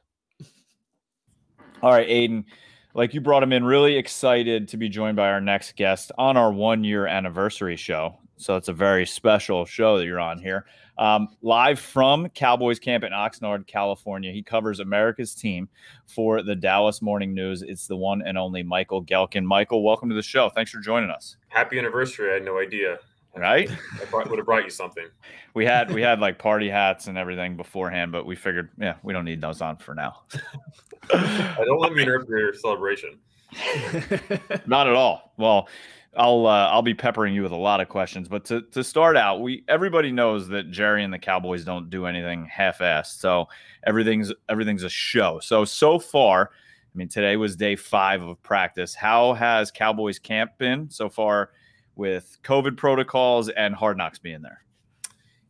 All 1.82 1.92
right, 1.92 2.08
Aiden, 2.08 2.46
like 2.94 3.14
you 3.14 3.22
brought 3.22 3.44
him 3.44 3.54
in, 3.54 3.64
really 3.64 3.98
excited 3.98 4.68
to 4.70 4.78
be 4.78 4.90
joined 4.90 5.16
by 5.16 5.30
our 5.30 5.42
next 5.42 5.76
guest 5.76 6.12
on 6.18 6.38
our 6.38 6.52
one 6.52 6.84
year 6.84 7.08
anniversary 7.08 7.76
show. 7.76 8.18
So 8.38 8.56
it's 8.56 8.68
a 8.68 8.74
very 8.74 9.06
special 9.06 9.66
show 9.66 9.98
that 9.98 10.06
you're 10.06 10.20
on 10.20 10.40
here. 10.40 10.66
Um, 10.98 11.30
live 11.42 11.80
from 11.80 12.30
Cowboys 12.30 12.78
camp 12.78 13.04
in 13.04 13.12
Oxnard, 13.12 13.66
California. 13.66 14.32
He 14.32 14.44
covers 14.44 14.80
America's 14.80 15.34
team 15.34 15.70
for 16.06 16.44
the 16.44 16.56
Dallas 16.56 17.02
Morning 17.02 17.34
News. 17.34 17.64
It's 17.64 17.88
the 17.88 17.96
one 17.96 18.22
and 18.22 18.38
only 18.38 18.62
Michael 18.62 19.04
Gehlken. 19.04 19.44
Michael, 19.44 19.84
welcome 19.84 20.10
to 20.10 20.16
the 20.16 20.22
show. 20.22 20.50
Thanks 20.50 20.70
for 20.70 20.80
joining 20.80 21.10
us. 21.10 21.38
Happy 21.48 21.80
anniversary. 21.80 22.30
I 22.30 22.34
had 22.36 22.46
no 22.46 22.60
idea. 22.60 23.00
Right? 23.36 23.70
I 24.00 24.06
brought, 24.06 24.30
would 24.30 24.38
have 24.38 24.46
brought 24.46 24.64
you 24.64 24.70
something. 24.70 25.08
We 25.56 25.66
had 25.66 25.92
we 25.92 26.02
had 26.04 26.20
like 26.20 26.38
party 26.38 26.70
hats 26.70 27.08
and 27.08 27.18
everything 27.18 27.58
beforehand, 27.58 28.12
but 28.12 28.28
we 28.28 28.36
figured, 28.36 28.70
yeah, 28.78 28.96
we 29.02 29.12
don't 29.12 29.26
need 29.26 29.42
those 29.42 29.60
on 29.60 29.78
for 29.78 29.96
now. 29.96 30.22
I 31.14 31.64
don't 31.66 31.80
let 31.80 31.94
me 31.94 32.04
interrupt 32.04 32.30
your 32.30 32.54
celebration. 32.54 33.18
Not 34.66 34.88
at 34.88 34.94
all. 34.94 35.34
Well, 35.38 35.68
I'll 36.16 36.46
uh, 36.46 36.68
I'll 36.68 36.84
be 36.84 36.94
peppering 36.94 37.34
you 37.34 37.42
with 37.42 37.52
a 37.52 37.58
lot 37.58 37.82
of 37.82 37.90
questions, 37.90 38.28
but 38.28 38.46
to 38.46 38.62
to 38.72 38.84
start 38.84 39.18
out, 39.18 39.42
we 39.42 39.64
everybody 39.68 40.12
knows 40.12 40.48
that 40.50 40.70
Jerry 40.70 41.04
and 41.04 41.12
the 41.12 41.20
Cowboys 41.20 41.66
don't 41.66 41.90
do 41.90 42.06
anything 42.06 42.46
half-assed. 42.46 43.20
So 43.20 43.48
everything's 43.86 44.32
everything's 44.48 44.84
a 44.84 44.90
show. 44.90 45.40
So 45.40 45.66
so 45.66 45.98
far, 45.98 46.52
I 46.54 46.98
mean, 46.98 47.08
today 47.08 47.36
was 47.36 47.56
day 47.56 47.76
five 47.76 48.22
of 48.22 48.42
practice. 48.44 48.94
How 48.94 49.34
has 49.34 49.72
Cowboys 49.72 50.20
camp 50.20 50.52
been 50.60 50.90
so 50.90 51.10
far 51.10 51.50
with 51.96 52.38
COVID 52.44 52.78
protocols 52.78 53.50
and 53.50 53.76
Hard 53.76 53.98
Knocks 53.98 54.20
being 54.20 54.42
there? 54.42 54.64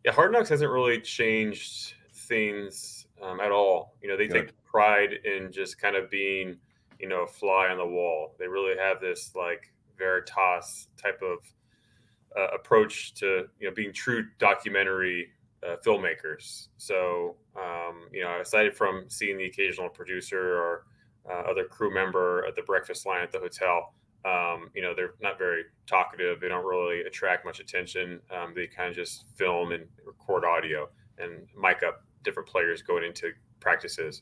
Yeah, 0.04 0.12
Hard 0.12 0.32
Knocks 0.32 0.50
hasn't 0.50 0.72
really 0.72 1.00
changed 1.00 1.94
things 2.14 3.08
um, 3.22 3.40
at 3.40 3.52
all. 3.52 3.96
You 4.02 4.10
know, 4.10 4.18
they 4.18 4.28
Good. 4.28 4.48
take 4.48 4.64
pride 4.64 5.14
in 5.24 5.52
just 5.52 5.80
kind 5.80 5.96
of 5.96 6.10
being, 6.10 6.58
you 7.00 7.08
know, 7.08 7.24
a 7.24 7.28
fly 7.28 7.70
on 7.70 7.78
the 7.78 7.86
wall. 7.86 8.36
They 8.40 8.48
really 8.48 8.78
have 8.78 9.00
this 9.00 9.32
like 9.36 9.72
Veritas 9.98 10.88
type 11.02 11.22
of 11.22 11.38
uh, 12.38 12.56
approach 12.56 13.14
to, 13.16 13.46
you 13.60 13.68
know, 13.68 13.74
being 13.74 13.94
true 13.94 14.26
documentary 14.40 15.30
uh, 15.66 15.76
filmmakers. 15.86 16.68
So, 16.78 17.36
um, 17.56 18.10
you 18.12 18.24
know, 18.24 18.42
aside 18.42 18.76
from 18.76 19.06
seeing 19.08 19.38
the 19.38 19.46
occasional 19.46 19.90
producer 19.90 20.58
or 20.58 20.86
uh, 21.30 21.50
other 21.50 21.64
crew 21.64 21.94
member 21.94 22.46
at 22.46 22.56
the 22.56 22.64
breakfast 22.64 23.06
line 23.06 23.22
at 23.22 23.32
the 23.32 23.40
hotel, 23.40 23.94
um, 24.26 24.70
you 24.74 24.82
know, 24.82 24.94
they're 24.96 25.16
not 25.22 25.38
very 25.38 25.64
talkative. 25.86 26.40
They 26.40 26.48
don't 26.48 26.66
really 26.66 27.02
attract 27.02 27.46
much 27.46 27.60
attention. 27.60 28.22
Um, 28.32 28.54
they 28.56 28.68
kind 28.68 28.90
of 28.90 28.96
just 28.96 29.26
film 29.36 29.72
and 29.72 29.86
record 30.06 30.46
audio 30.46 30.90
and 31.18 31.48
mic 31.60 31.84
up 31.84 32.04
different 32.24 32.48
players 32.48 32.82
going 32.82 33.04
into 33.04 33.32
practices. 33.60 34.22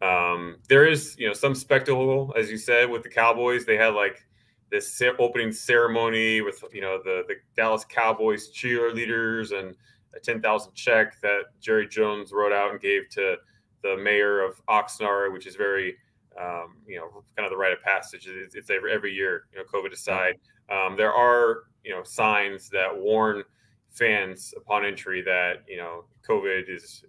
Um, 0.00 0.56
there 0.68 0.86
is, 0.86 1.14
you 1.18 1.28
know, 1.28 1.34
some 1.34 1.54
spectacle, 1.54 2.34
as 2.36 2.50
you 2.50 2.56
said, 2.56 2.90
with 2.90 3.02
the 3.02 3.08
Cowboys. 3.08 3.64
They 3.64 3.76
had 3.76 3.94
like 3.94 4.24
this 4.70 5.00
opening 5.18 5.52
ceremony 5.52 6.40
with, 6.40 6.64
you 6.72 6.80
know, 6.80 6.98
the 7.04 7.24
the 7.28 7.34
Dallas 7.54 7.84
Cowboys 7.84 8.50
cheerleaders 8.52 9.56
and 9.56 9.76
a 10.16 10.20
ten 10.20 10.40
thousand 10.40 10.74
check 10.74 11.20
that 11.20 11.42
Jerry 11.60 11.86
Jones 11.86 12.32
wrote 12.32 12.52
out 12.52 12.72
and 12.72 12.80
gave 12.80 13.08
to 13.10 13.36
the 13.82 13.96
mayor 13.96 14.40
of 14.40 14.64
Oxnard, 14.66 15.32
which 15.32 15.46
is 15.46 15.56
very 15.56 15.96
um, 16.40 16.76
you 16.86 16.96
know, 16.96 17.22
kind 17.36 17.46
of 17.46 17.50
the 17.50 17.56
rite 17.56 17.72
of 17.72 17.82
passage. 17.82 18.26
It's, 18.26 18.54
it's 18.54 18.70
every, 18.70 18.92
every 18.92 19.12
year, 19.12 19.44
you 19.52 19.58
know, 19.58 19.64
COVID 19.64 19.92
aside. 19.92 20.34
Um, 20.70 20.96
there 20.96 21.12
are, 21.12 21.64
you 21.84 21.92
know, 21.92 22.02
signs 22.02 22.68
that 22.70 22.88
warn 22.96 23.42
fans 23.90 24.54
upon 24.56 24.84
entry 24.84 25.22
that, 25.22 25.62
you 25.68 25.76
know, 25.76 26.04
COVID 26.28 26.68
is 26.68 27.04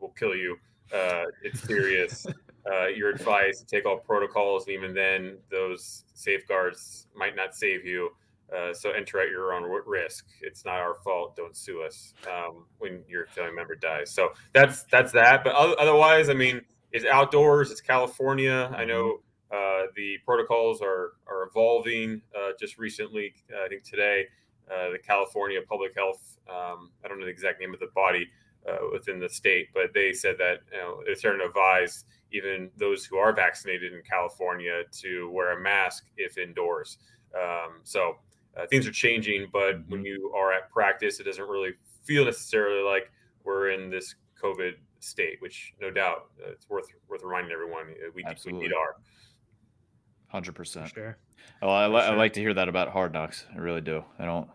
will 0.00 0.10
kill 0.10 0.34
you. 0.34 0.56
Uh, 0.94 1.24
it's 1.42 1.62
serious. 1.62 2.26
uh, 2.70 2.86
your 2.86 3.10
advice 3.10 3.64
take 3.66 3.86
all 3.86 3.98
protocols, 3.98 4.66
and 4.66 4.74
even 4.74 4.94
then, 4.94 5.38
those 5.50 6.04
safeguards 6.14 7.06
might 7.14 7.36
not 7.36 7.54
save 7.54 7.84
you. 7.84 8.10
Uh, 8.56 8.72
so 8.72 8.92
enter 8.92 9.20
at 9.20 9.28
your 9.28 9.52
own 9.52 9.64
risk. 9.86 10.26
It's 10.40 10.64
not 10.64 10.76
our 10.76 10.94
fault. 11.04 11.36
Don't 11.36 11.54
sue 11.54 11.82
us 11.82 12.14
um, 12.26 12.64
when 12.78 13.02
your 13.06 13.26
family 13.26 13.52
member 13.52 13.74
dies. 13.74 14.10
So 14.10 14.30
that's 14.54 14.84
that's 14.84 15.12
that. 15.12 15.44
But 15.44 15.54
otherwise, 15.54 16.30
I 16.30 16.34
mean, 16.34 16.62
it's 16.92 17.04
outdoors. 17.04 17.70
It's 17.70 17.80
California. 17.80 18.72
I 18.76 18.84
know 18.84 19.20
uh, 19.50 19.86
the 19.96 20.18
protocols 20.24 20.80
are 20.80 21.12
are 21.26 21.48
evolving. 21.48 22.22
Uh, 22.36 22.52
just 22.58 22.78
recently, 22.78 23.34
uh, 23.52 23.64
I 23.64 23.68
think 23.68 23.84
today, 23.84 24.26
uh, 24.70 24.90
the 24.92 24.98
California 24.98 25.60
Public 25.68 25.94
Health. 25.96 26.38
Um, 26.48 26.90
I 27.04 27.08
don't 27.08 27.18
know 27.18 27.26
the 27.26 27.30
exact 27.30 27.60
name 27.60 27.74
of 27.74 27.80
the 27.80 27.90
body 27.94 28.26
uh, 28.68 28.78
within 28.92 29.18
the 29.18 29.28
state, 29.28 29.68
but 29.74 29.92
they 29.94 30.12
said 30.12 30.36
that 30.38 30.60
you 30.72 30.78
know, 30.78 31.02
they're 31.04 31.14
starting 31.14 31.40
to 31.40 31.46
advise 31.46 32.04
even 32.32 32.70
those 32.76 33.04
who 33.04 33.16
are 33.16 33.32
vaccinated 33.32 33.92
in 33.92 34.02
California 34.02 34.82
to 35.00 35.30
wear 35.30 35.58
a 35.58 35.60
mask 35.60 36.04
if 36.16 36.36
indoors. 36.36 36.98
Um, 37.34 37.80
so 37.84 38.16
uh, 38.56 38.66
things 38.66 38.86
are 38.86 38.92
changing, 38.92 39.48
but 39.52 39.76
when 39.88 40.04
you 40.04 40.32
are 40.36 40.52
at 40.52 40.70
practice, 40.70 41.20
it 41.20 41.24
doesn't 41.24 41.48
really 41.48 41.72
feel 42.04 42.24
necessarily 42.24 42.82
like 42.82 43.10
we're 43.44 43.70
in 43.70 43.88
this 43.90 44.14
COVID 44.42 44.74
state, 45.00 45.36
which 45.40 45.72
no 45.80 45.90
doubt 45.90 46.26
uh, 46.44 46.50
it's 46.50 46.68
worth 46.68 46.86
worth 47.08 47.22
reminding 47.22 47.52
everyone 47.52 47.82
uh, 47.90 48.10
we, 48.14 48.22
we 48.22 48.24
Absolutely. 48.24 48.68
need 48.68 48.74
our. 48.74 48.96
Hundred 50.28 50.54
percent. 50.54 50.90
sure. 50.94 51.16
Oh, 51.62 51.68
I, 51.70 51.86
li- 51.88 52.02
I 52.02 52.14
like 52.14 52.34
to 52.34 52.40
hear 52.40 52.52
that 52.54 52.68
about 52.68 52.88
Hard 52.88 53.12
Knocks. 53.12 53.46
I 53.54 53.58
really 53.58 53.80
do. 53.80 54.04
I 54.18 54.24
don't. 54.26 54.48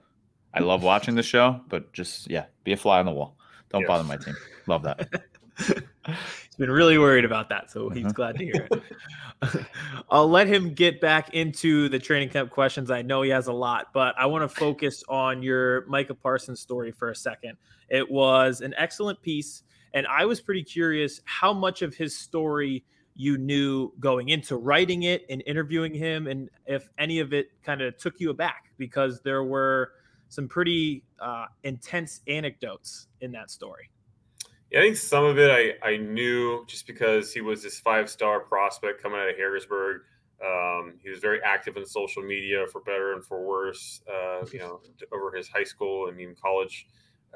I 0.54 0.60
love 0.62 0.84
watching 0.84 1.16
the 1.16 1.24
show, 1.24 1.62
but 1.68 1.92
just 1.94 2.30
yeah, 2.30 2.46
be 2.64 2.74
a 2.74 2.78
fly 2.78 3.00
on 3.00 3.06
the 3.06 3.12
wall. 3.12 3.36
Don't 3.72 3.82
Yes. 3.82 3.88
bother 3.88 4.04
my 4.04 4.18
team. 4.18 4.36
Love 4.68 4.84
that. 4.84 5.10
He's 6.06 6.56
been 6.58 6.70
really 6.72 6.98
worried 7.00 7.26
about 7.26 7.50
that, 7.50 7.72
so 7.72 7.90
he's 7.90 8.06
Mhm. 8.06 8.14
glad 8.14 8.38
to 8.38 8.44
hear 8.44 8.68
it. 8.70 9.66
I'll 10.12 10.30
let 10.30 10.48
him 10.48 10.74
get 10.74 11.00
back 11.02 11.34
into 11.34 11.90
the 11.90 11.98
training 12.00 12.30
camp 12.30 12.50
questions. 12.52 12.92
I 12.92 13.02
know 13.02 13.22
he 13.24 13.30
has 13.32 13.48
a 13.48 13.54
lot, 13.54 13.88
but 13.94 14.14
I 14.18 14.26
want 14.28 14.44
to 14.44 14.48
focus 14.56 15.04
on 15.10 15.42
your 15.42 15.86
Micah 15.88 16.14
Parsons 16.16 16.60
story 16.60 16.92
for 16.92 17.10
a 17.10 17.16
second. 17.16 17.58
It 17.90 18.10
was 18.10 18.62
an 18.62 18.74
excellent 18.78 19.22
piece, 19.22 19.64
and 19.94 20.08
I 20.08 20.26
was 20.26 20.42
pretty 20.42 20.64
curious 20.64 21.22
how 21.26 21.54
much 21.54 21.82
of 21.82 21.96
his 21.96 22.18
story 22.18 22.84
you 23.16 23.38
knew 23.38 23.94
going 24.00 24.30
into 24.30 24.56
writing 24.56 25.04
it 25.04 25.26
and 25.30 25.44
interviewing 25.46 25.94
him, 25.94 26.28
and 26.28 26.50
if 26.66 26.90
any 26.98 27.20
of 27.20 27.34
it 27.34 27.48
kind 27.64 27.82
of 27.82 27.98
took 27.98 28.20
you 28.20 28.30
aback 28.30 28.72
because 28.78 29.22
there 29.22 29.44
were 29.44 29.92
some 30.30 30.48
pretty 30.48 31.04
uh, 31.20 31.46
intense 31.64 32.22
anecdotes 32.28 33.08
in 33.22 33.32
that 33.34 33.52
story. 33.52 33.90
Yeah, 34.72 34.80
I 34.80 34.84
think 34.84 34.98
some 34.98 35.24
of 35.24 35.38
it 35.38 35.52
I, 35.52 35.88
I 35.88 35.98
knew 35.98 36.66
just 36.66 36.88
because 36.88 37.32
he 37.32 37.42
was 37.42 37.62
this 37.62 37.80
five 37.80 38.10
star 38.10 38.40
prospect 38.40 39.02
coming 39.02 39.20
out 39.20 39.30
of 39.30 39.36
Harrisburg. 39.36 40.02
Um, 40.44 40.96
he 41.02 41.10
was 41.10 41.20
very 41.20 41.40
active 41.44 41.78
in 41.78 41.86
social 41.86 42.24
media 42.24 42.66
for 42.72 42.82
better 42.82 43.14
and 43.14 43.24
for 43.24 43.46
worse, 43.46 44.02
uh, 44.12 44.46
you 44.52 44.60
know, 44.60 44.82
over 45.14 45.32
his 45.32 45.48
high 45.48 45.64
school 45.64 46.08
and 46.08 46.20
even 46.20 46.36
college 46.36 46.88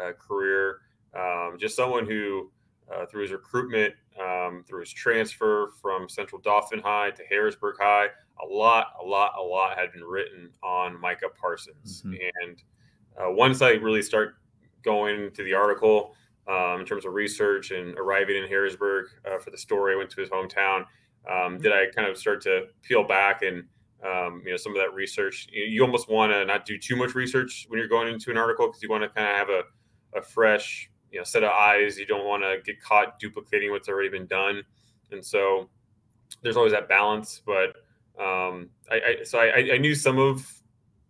uh, 0.01 0.13
career. 0.13 0.79
Um, 1.13 1.57
just 1.59 1.75
someone 1.75 2.05
who, 2.05 2.51
uh, 2.93 3.05
through 3.05 3.23
his 3.23 3.31
recruitment, 3.31 3.93
um, 4.19 4.63
through 4.67 4.81
his 4.81 4.91
transfer 4.91 5.71
from 5.81 6.09
Central 6.09 6.41
Dauphin 6.41 6.79
High 6.79 7.11
to 7.11 7.23
Harrisburg 7.29 7.75
High, 7.79 8.07
a 8.43 8.45
lot, 8.45 8.87
a 9.01 9.05
lot, 9.05 9.33
a 9.37 9.41
lot 9.41 9.77
had 9.77 9.91
been 9.91 10.03
written 10.03 10.51
on 10.63 10.99
Micah 10.99 11.29
Parsons. 11.39 12.03
Mhm. 12.05 12.19
And 12.43 12.63
uh, 13.19 13.31
once 13.31 13.61
I 13.61 13.71
really 13.71 14.01
start 14.01 14.35
going 14.83 15.31
to 15.31 15.43
the 15.43 15.53
article, 15.53 16.15
um, 16.47 16.79
in 16.79 16.85
terms 16.85 17.05
of 17.05 17.13
research 17.13 17.71
and 17.71 17.97
arriving 17.97 18.37
in 18.37 18.47
Harrisburg 18.47 19.07
uh, 19.25 19.37
for 19.37 19.51
the 19.51 19.57
story. 19.57 19.93
I 19.93 19.97
went 19.97 20.09
to 20.11 20.21
his 20.21 20.29
hometown. 20.29 20.85
Um, 21.29 21.59
did 21.59 21.73
I 21.73 21.87
kind 21.93 22.09
of 22.09 22.17
start 22.17 22.41
to 22.43 22.67
peel 22.83 23.03
back 23.03 23.41
and 23.41 23.65
um, 24.05 24.41
you 24.45 24.51
know 24.51 24.57
some 24.57 24.71
of 24.71 24.77
that 24.77 24.93
research? 24.93 25.47
You, 25.51 25.65
you 25.65 25.81
almost 25.83 26.09
want 26.09 26.31
to 26.31 26.45
not 26.45 26.65
do 26.65 26.77
too 26.77 26.95
much 26.95 27.15
research 27.15 27.65
when 27.67 27.79
you're 27.79 27.89
going 27.89 28.13
into 28.13 28.31
an 28.31 28.37
article 28.37 28.67
because 28.67 28.81
you 28.81 28.89
want 28.89 29.03
to 29.03 29.09
kind 29.09 29.27
of 29.29 29.35
have 29.35 29.49
a, 29.49 30.19
a 30.19 30.21
fresh 30.21 30.89
you 31.11 31.19
know 31.19 31.23
set 31.23 31.43
of 31.43 31.51
eyes. 31.51 31.97
You 31.97 32.05
don't 32.05 32.25
want 32.25 32.43
to 32.43 32.57
get 32.65 32.81
caught 32.81 33.19
duplicating 33.19 33.71
what's 33.71 33.89
already 33.89 34.09
been 34.09 34.27
done, 34.27 34.63
and 35.11 35.25
so 35.25 35.69
there's 36.41 36.57
always 36.57 36.73
that 36.73 36.89
balance. 36.89 37.41
But 37.45 37.75
Um, 38.19 38.69
I, 38.89 38.95
I 38.95 39.23
so 39.23 39.39
I, 39.39 39.73
I 39.73 39.77
knew 39.77 39.93
some 39.93 40.17
of 40.17 40.45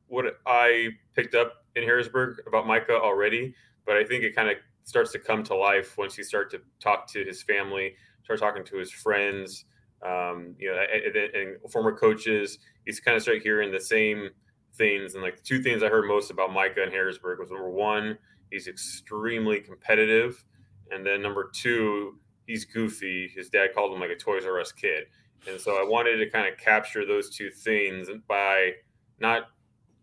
what 0.08 0.26
I 0.46 0.90
picked 1.16 1.36
up 1.36 1.66
in 1.76 1.84
Harrisburg 1.84 2.42
about 2.48 2.68
Micah 2.68 3.00
already, 3.00 3.56
but 3.86 3.96
I 3.96 4.04
think 4.04 4.24
it 4.24 4.36
kind 4.36 4.50
of 4.50 4.58
starts 4.84 5.12
to 5.14 5.20
come 5.20 5.44
to 5.44 5.56
life 5.56 5.98
once 5.98 6.18
you 6.18 6.24
start 6.24 6.52
to 6.52 6.60
talk 6.80 7.08
to 7.14 7.24
his 7.24 7.44
family, 7.44 7.96
start 8.24 8.40
talking 8.40 8.64
to 8.66 8.78
his 8.78 8.92
friends, 8.92 9.66
um, 10.02 10.56
you 10.60 10.70
know, 10.70 10.78
and, 10.78 11.16
and, 11.16 11.72
former 11.72 11.92
coaches. 11.92 12.60
He's 12.86 13.00
kind 13.00 13.16
of 13.16 13.24
start 13.24 13.42
hearing 13.42 13.72
the 13.72 13.82
same 13.82 14.30
things. 14.76 15.14
And 15.14 15.24
like 15.24 15.44
two 15.44 15.62
things 15.62 15.84
I 15.84 15.88
heard 15.90 16.08
most 16.08 16.32
about 16.32 16.54
Micah 16.54 16.84
in 16.84 16.92
Harrisburg 16.92 17.40
was 17.40 17.52
number 17.52 17.70
one, 17.70 18.18
he's 18.52 18.68
extremely 18.68 19.60
competitive, 19.60 20.44
and 20.92 21.06
then 21.06 21.22
number 21.22 21.50
two, 21.54 22.20
he's 22.46 22.66
goofy. 22.66 23.32
His 23.36 23.50
dad 23.50 23.74
called 23.74 23.94
him 23.94 24.00
like 24.00 24.10
a 24.10 24.16
Toys 24.16 24.46
R 24.46 24.60
Us 24.60 24.72
kid. 24.72 25.06
And 25.48 25.60
so 25.60 25.74
I 25.74 25.88
wanted 25.88 26.18
to 26.18 26.30
kind 26.30 26.52
of 26.52 26.58
capture 26.58 27.06
those 27.06 27.30
two 27.36 27.50
things 27.52 28.10
by 28.28 28.72
not 29.20 29.44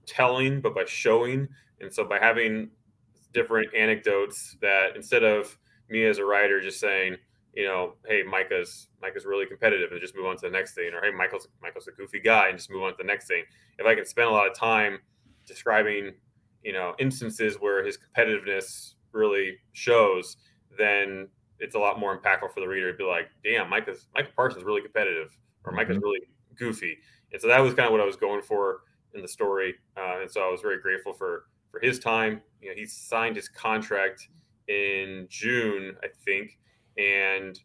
telling, 0.07 0.61
but 0.61 0.75
by 0.75 0.85
showing. 0.87 1.49
And 1.81 1.93
so 1.93 2.05
by 2.05 2.19
having 2.19 2.71
different 3.33 3.75
anecdotes 3.75 4.57
that 4.61 4.97
instead 4.97 5.25
of 5.25 5.59
me 5.91 6.05
as 6.05 6.19
a 6.19 6.25
writer 6.25 6.61
just 6.61 6.81
saying, 6.81 7.17
you 7.55 7.65
know, 7.65 7.95
hey, 8.07 8.23
Micah's 8.23 8.89
Micah's 9.01 9.27
really 9.27 9.47
competitive 9.47 9.93
and 9.93 10.01
just 10.01 10.17
move 10.17 10.27
on 10.27 10.37
to 10.37 10.43
the 10.43 10.51
next 10.51 10.75
thing, 10.75 10.93
or 10.93 11.05
hey, 11.05 11.11
Michael's 11.11 11.49
Michael's 11.63 11.89
a 11.89 11.93
goofy 11.93 12.21
guy 12.21 12.49
and 12.49 12.59
just 12.59 12.71
move 12.71 12.83
on 12.83 12.91
to 12.91 12.97
the 12.99 13.05
next 13.05 13.29
thing. 13.29 13.45
If 13.79 13.87
I 13.87 13.95
can 13.95 14.07
spend 14.07 14.29
a 14.29 14.33
lot 14.33 14.49
of 14.49 14.57
time 14.57 14.99
describing, 15.47 16.13
you 16.65 16.73
know, 16.73 16.95
instances 16.99 17.57
where 17.61 17.85
his 17.85 17.99
competitiveness 17.99 18.95
really 19.13 19.59
shows, 19.73 20.37
then 20.77 21.29
it's 21.61 21.75
a 21.75 21.79
lot 21.79 22.01
more 22.01 22.19
impactful 22.19 22.53
for 22.53 22.61
the 22.61 22.67
reader 22.67 22.91
to 22.91 22.99
be 22.99 23.05
like, 23.05 23.29
damn, 23.45 23.71
Micah's 23.71 24.09
Micah 24.15 24.31
Parsons 24.35 24.65
really 24.65 24.81
competitive, 24.81 25.37
or 25.65 25.73
Micah's 25.73 25.97
mm-hmm. 25.97 26.05
really 26.05 26.21
goofy. 26.57 26.99
And 27.33 27.41
so 27.41 27.49
that 27.49 27.61
was 27.61 27.75
kind 27.75 27.87
of 27.87 27.93
what 27.93 28.01
I 28.01 28.05
was 28.05 28.17
going 28.17 28.43
for 28.43 28.81
in 29.15 29.23
the 29.23 29.29
story. 29.29 29.75
Uh, 29.97 30.21
and 30.23 30.31
so 30.31 30.41
I 30.41 30.51
was 30.51 30.61
very 30.61 30.81
grateful 30.81 31.13
for 31.13 31.45
for 31.71 31.81
his 31.81 31.99
time. 31.99 32.41
You 32.61 32.71
know, 32.71 32.75
he 32.77 32.87
signed 32.87 33.37
his 33.37 33.49
contract 33.49 34.29
in 34.69 35.27
June, 35.29 35.97
I 36.03 36.09
think, 36.25 36.59
and 36.97 37.59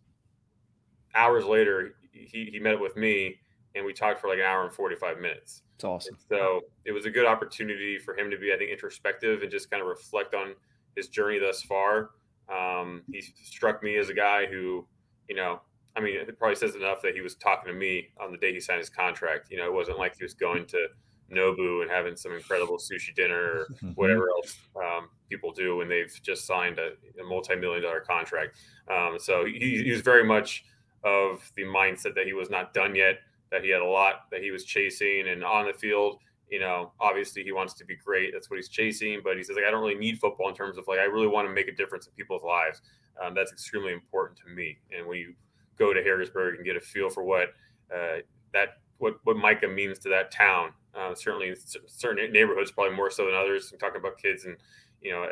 hours 1.16 1.46
later 1.46 1.96
he, 2.12 2.50
he 2.52 2.60
met 2.60 2.80
with 2.80 2.96
me 2.96 3.40
and 3.75 3.86
we 3.86 3.93
talked 3.93 4.19
for 4.19 4.27
like 4.27 4.39
an 4.39 4.45
hour 4.45 4.63
and 4.63 4.73
45 4.73 5.19
minutes. 5.19 5.63
It's 5.75 5.84
awesome. 5.84 6.17
So 6.27 6.62
it 6.86 6.91
was 6.91 7.05
a 7.05 7.10
good 7.10 7.25
opportunity 7.25 7.97
for 7.97 8.17
him 8.17 8.29
to 8.32 8.38
be, 8.38 8.51
I 8.53 8.58
think, 8.58 8.71
introspective 8.71 9.41
and 9.41 9.51
just 9.51 9.69
kind 9.69 9.82
of 9.82 9.88
reflect 9.88 10.34
on 10.34 10.53
his 10.95 11.08
journey 11.08 11.39
thus 11.39 11.62
far. 11.62 12.12
Um, 12.53 13.03
he 13.12 13.21
struck 13.21 13.84
me 13.84 13.97
as 13.97 14.10
a 14.10 14.13
guy 14.13 14.45
who, 14.45 14.88
you 15.27 15.36
know, 15.36 15.62
I 15.95 16.01
mean, 16.01 16.15
it 16.15 16.38
probably 16.38 16.55
says 16.55 16.75
enough 16.75 17.01
that 17.01 17.13
he 17.13 17.21
was 17.21 17.36
talking 17.36 17.71
to 17.71 17.77
me 17.77 18.08
on 18.19 18.32
the 18.32 18.38
day 18.38 18.53
he 18.53 18.60
signed 18.60 18.79
his 18.79 18.89
contract. 18.89 19.49
You 19.51 19.58
know, 19.58 19.65
it 19.65 19.73
wasn't 19.73 19.99
like 19.99 20.17
he 20.17 20.23
was 20.23 20.34
going 20.34 20.65
to 20.67 20.88
Nobu 21.32 21.82
and 21.82 21.91
having 21.91 22.15
some 22.15 22.34
incredible 22.34 22.77
sushi 22.77 23.13
dinner 23.15 23.36
or 23.36 23.67
whatever 23.95 24.29
else 24.29 24.58
um, 24.75 25.10
people 25.29 25.51
do 25.51 25.77
when 25.77 25.88
they've 25.88 26.19
just 26.23 26.45
signed 26.45 26.79
a, 26.79 26.91
a 27.21 27.23
multi-million 27.23 27.84
dollar 27.84 28.01
contract. 28.01 28.58
Um, 28.91 29.17
so 29.19 29.45
he, 29.45 29.84
he, 29.84 29.91
was 29.91 30.01
very 30.01 30.23
much 30.23 30.65
of 31.03 31.51
the 31.55 31.63
mindset 31.63 32.15
that 32.15 32.25
he 32.25 32.34
was 32.34 32.49
not 32.49 32.73
done 32.73 32.95
yet, 32.95 33.19
that 33.52 33.64
he 33.64 33.70
had 33.70 33.82
a 33.82 33.86
lot 33.86 34.30
that 34.32 34.42
he 34.42 34.52
was 34.52 34.64
chasing, 34.64 35.28
and 35.28 35.44
on 35.44 35.68
the 35.68 35.74
field, 35.74 36.20
you 36.50 36.60
know, 36.60 36.92
obviously 37.00 37.44
he 37.44 37.52
wants 37.52 37.74
to 37.76 37.86
be 37.86 37.96
great. 37.96 38.32
That's 38.34 38.50
what 38.50 38.58
he's 38.58 38.70
chasing. 38.70 39.22
But 39.24 39.38
he 39.38 39.44
says 39.44 39.56
like 39.56 39.66
I 39.66 39.72
don't 39.72 39.82
really 39.82 40.00
need 40.00 40.20
football 40.20 40.50
in 40.50 40.56
terms 40.56 40.78
of 40.78 40.88
like 40.88 41.00
I 41.00 41.06
really 41.06 41.28
want 41.28 41.48
to 41.48 41.54
make 41.54 41.68
a 41.68 41.76
difference 41.76 42.08
in 42.08 42.14
people's 42.14 42.44
lives. 42.44 42.82
Um, 43.22 43.34
that's 43.34 43.52
extremely 43.52 43.94
important 43.94 44.40
to 44.40 44.54
me. 44.54 44.78
And 44.96 45.06
when 45.06 45.18
you 45.18 45.34
go 45.78 45.94
to 45.94 46.02
Harrisburg 46.02 46.56
and 46.56 46.66
get 46.66 46.76
a 46.76 46.82
feel 46.82 47.10
for 47.10 47.24
what 47.24 47.50
uh, 47.94 48.18
that 48.54 48.78
what 48.98 49.16
what 49.24 49.38
Micah 49.38 49.68
means 49.68 50.00
to 50.00 50.10
that 50.10 50.32
town 50.32 50.74
uh, 50.96 51.14
certainly, 51.14 51.56
certain 51.88 52.32
neighborhoods 52.32 52.72
probably 52.72 52.96
more 52.96 53.12
so 53.12 53.26
than 53.26 53.36
others. 53.36 53.72
I'm 53.72 53.80
talking 53.80 54.00
about 54.00 54.18
kids 54.18 54.46
in, 54.46 54.58
you 55.02 55.12
know, 55.12 55.28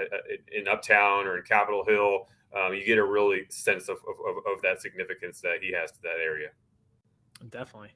in 0.51 0.67
Uptown 0.67 1.25
or 1.25 1.37
in 1.37 1.43
Capitol 1.43 1.83
Hill. 1.85 2.27
Um, 2.55 2.73
you 2.73 2.85
get 2.85 2.97
a 2.97 3.03
really 3.03 3.45
sense 3.49 3.89
of, 3.89 3.97
of, 3.97 4.37
of, 4.55 4.61
that 4.61 4.81
significance 4.81 5.41
that 5.41 5.57
he 5.61 5.73
has 5.73 5.91
to 5.91 6.01
that 6.03 6.19
area. 6.23 6.49
Definitely. 7.49 7.91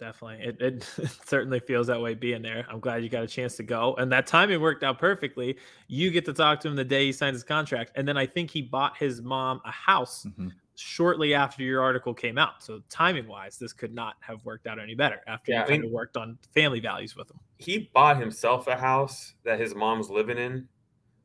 Definitely. 0.00 0.46
It, 0.46 0.60
it, 0.60 1.10
certainly 1.26 1.60
feels 1.60 1.86
that 1.88 2.00
way 2.00 2.14
being 2.14 2.42
there. 2.42 2.66
I'm 2.68 2.80
glad 2.80 3.02
you 3.02 3.10
got 3.10 3.22
a 3.22 3.28
chance 3.28 3.56
to 3.56 3.62
go. 3.62 3.94
And 3.96 4.10
that 4.12 4.26
timing 4.26 4.60
worked 4.60 4.82
out 4.82 4.98
perfectly. 4.98 5.58
You 5.88 6.10
get 6.10 6.24
to 6.24 6.32
talk 6.32 6.60
to 6.60 6.68
him 6.68 6.74
the 6.76 6.84
day 6.84 7.06
he 7.06 7.12
signs 7.12 7.34
his 7.34 7.44
contract. 7.44 7.92
And 7.94 8.08
then 8.08 8.16
I 8.16 8.26
think 8.26 8.50
he 8.50 8.62
bought 8.62 8.96
his 8.96 9.20
mom 9.20 9.60
a 9.64 9.70
house 9.70 10.24
mm-hmm 10.26 10.48
shortly 10.80 11.34
after 11.34 11.62
your 11.62 11.82
article 11.82 12.14
came 12.14 12.38
out. 12.38 12.62
So 12.62 12.80
timing 12.88 13.28
wise, 13.28 13.58
this 13.58 13.72
could 13.72 13.94
not 13.94 14.14
have 14.20 14.44
worked 14.44 14.66
out 14.66 14.78
any 14.78 14.94
better 14.94 15.20
after 15.26 15.52
yeah, 15.52 15.62
you 15.62 15.68
kind 15.68 15.84
of 15.84 15.90
worked 15.90 16.16
on 16.16 16.38
family 16.54 16.80
values 16.80 17.14
with 17.14 17.30
him. 17.30 17.38
He 17.58 17.90
bought 17.92 18.18
himself 18.18 18.66
a 18.66 18.76
house 18.76 19.34
that 19.44 19.60
his 19.60 19.74
mom's 19.74 20.08
living 20.08 20.38
in. 20.38 20.66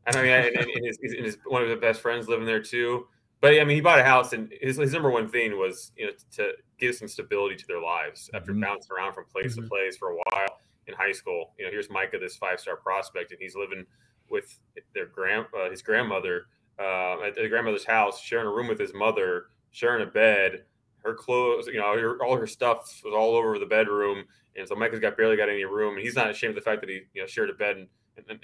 And 0.08 0.16
I 0.16 0.22
mean, 0.22 0.32
and, 0.32 0.56
and 0.56 0.86
his, 0.86 1.00
his, 1.02 1.38
one 1.46 1.64
of 1.64 1.70
his 1.70 1.80
best 1.80 2.02
friends 2.02 2.28
living 2.28 2.46
there 2.46 2.62
too. 2.62 3.08
But 3.42 3.54
I 3.54 3.64
mean, 3.64 3.76
he 3.76 3.82
bought 3.82 4.00
a 4.00 4.04
house, 4.04 4.34
and 4.34 4.54
his, 4.62 4.78
his 4.78 4.94
number 4.94 5.10
one 5.10 5.30
thing 5.30 5.58
was 5.58 5.92
you 5.96 6.08
know 6.08 6.12
to 6.34 6.52
give 6.80 6.96
some 6.96 7.08
stability 7.08 7.56
to 7.56 7.68
their 7.68 7.82
lives 7.82 8.30
after 8.34 8.52
mm-hmm. 8.52 8.62
bouncing 8.62 8.92
around 8.96 9.14
from 9.14 9.26
place 9.26 9.54
mm-hmm. 9.54 9.64
to 9.64 9.70
place 9.70 9.98
for 9.98 10.12
a 10.12 10.16
while 10.16 10.60
in 10.88 10.94
high 10.94 11.12
school. 11.12 11.54
You 11.58 11.66
know, 11.66 11.72
here's 11.72 11.90
Micah, 11.90 12.20
this 12.20 12.36
five 12.36 12.60
star 12.60 12.76
prospect, 12.76 13.32
and 13.32 13.40
he's 13.40 13.56
living 13.56 13.86
with 14.30 14.58
their 14.94 15.06
grand 15.06 15.46
uh, 15.58 15.70
his 15.70 15.82
grandmother 15.82 16.48
uh, 16.80 17.22
at 17.22 17.36
the 17.36 17.48
grandmother's 17.48 17.86
house, 17.86 18.20
sharing 18.20 18.48
a 18.48 18.52
room 18.52 18.68
with 18.68 18.80
his 18.80 18.94
mother, 18.94 19.46
sharing 19.72 20.04
a 20.04 20.10
bed. 20.10 20.64
Her 21.04 21.14
clothes, 21.14 21.68
you 21.68 21.80
know, 21.80 21.96
her, 22.00 22.18
all 22.24 22.36
her 22.36 22.48
stuff 22.48 23.00
was 23.04 23.14
all 23.14 23.36
over 23.36 23.60
the 23.60 23.66
bedroom, 23.66 24.26
and 24.56 24.68
so 24.68 24.76
Micah's 24.76 25.00
got 25.00 25.16
barely 25.16 25.38
got 25.38 25.50
any 25.50 25.64
room, 25.64 25.96
and 25.96 26.04
he's 26.04 26.16
not 26.16 26.32
ashamed 26.32 26.58
of 26.58 26.64
the 26.64 26.68
fact 26.68 26.82
that 26.82 26.90
he, 26.90 27.02
you 27.14 27.22
know, 27.22 27.28
shared 27.28 27.52
a 27.52 27.54
bed 27.54 27.78
and, 27.78 27.88
and, 28.18 28.28
and, 28.30 28.40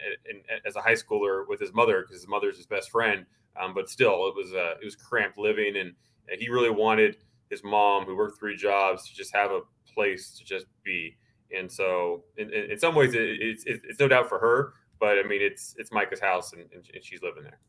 and 0.48 0.62
as 0.66 0.76
a 0.76 0.82
high 0.82 0.94
schooler 0.94 1.48
with 1.48 1.60
his 1.60 1.74
mother 1.74 2.02
because 2.02 2.18
his 2.18 2.28
mother's 2.28 2.58
his 2.58 2.68
best 2.68 2.92
friend. 2.92 3.26
Um, 3.60 3.74
but 3.74 3.90
still, 3.90 4.28
it 4.28 4.36
was 4.36 4.54
uh, 4.54 4.76
it 4.82 4.86
was 4.86 4.96
cramped 4.96 5.38
living, 5.38 5.76
and 5.76 5.94
he 6.40 6.50
really 6.50 6.70
wanted 6.70 7.18
his 7.52 7.64
mom, 7.64 8.06
who 8.06 8.16
worked 8.16 8.40
three 8.40 8.56
jobs, 8.56 9.08
to 9.08 9.16
just 9.16 9.36
have 9.36 9.52
a 9.52 9.62
place 9.94 10.32
to 10.32 10.44
just 10.44 10.66
be. 10.84 11.16
And 11.56 11.72
so, 11.72 12.24
in, 12.38 12.52
in, 12.52 12.72
in 12.72 12.80
some 12.80 12.96
ways, 12.96 13.14
it, 13.14 13.22
it's, 13.22 13.66
it's 13.66 14.00
no 14.00 14.08
doubt 14.08 14.30
for 14.30 14.40
her, 14.40 14.74
but 15.00 15.20
I 15.20 15.24
mean, 15.24 15.42
it's 15.42 15.76
it's 15.78 15.92
Micah's 15.92 16.22
house, 16.22 16.54
and, 16.54 16.62
and 16.74 17.04
she's 17.04 17.22
living 17.22 17.44
there. 17.44 17.60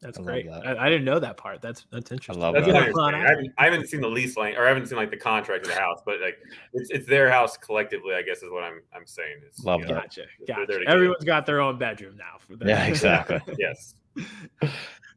That's 0.00 0.18
I 0.18 0.22
great. 0.22 0.46
That. 0.48 0.66
I, 0.66 0.86
I, 0.86 0.88
didn't 0.88 1.04
know 1.04 1.18
that 1.18 1.36
part. 1.36 1.60
That's 1.60 1.86
that's 1.90 2.12
interesting. 2.12 2.42
I 2.42 2.46
love 2.46 2.54
that's 2.54 2.66
that. 2.66 2.76
I, 2.76 3.18
haven't, 3.18 3.52
I, 3.58 3.64
haven't, 3.64 3.88
seen 3.88 4.00
the 4.00 4.08
lease 4.08 4.36
line, 4.36 4.54
or 4.56 4.64
I 4.64 4.68
haven't 4.68 4.86
seen 4.86 4.96
like 4.96 5.10
the 5.10 5.16
contract 5.16 5.64
of 5.66 5.72
the 5.72 5.78
house, 5.78 6.00
but 6.06 6.20
like 6.20 6.38
it's, 6.72 6.90
it's 6.90 7.08
their 7.08 7.30
house 7.30 7.56
collectively. 7.56 8.14
I 8.14 8.22
guess 8.22 8.38
is 8.42 8.50
what 8.50 8.62
I'm 8.62 8.80
I'm 8.94 9.06
saying. 9.06 9.40
Is, 9.50 9.64
love 9.64 9.80
that. 9.82 9.88
Gotcha. 9.88 10.22
Gotcha. 10.46 10.80
Everyone's 10.86 11.24
got 11.24 11.46
their 11.46 11.60
own 11.60 11.78
bedroom 11.78 12.16
now. 12.16 12.38
Yeah, 12.64 12.86
exactly. 12.86 13.40
yes. 13.58 13.94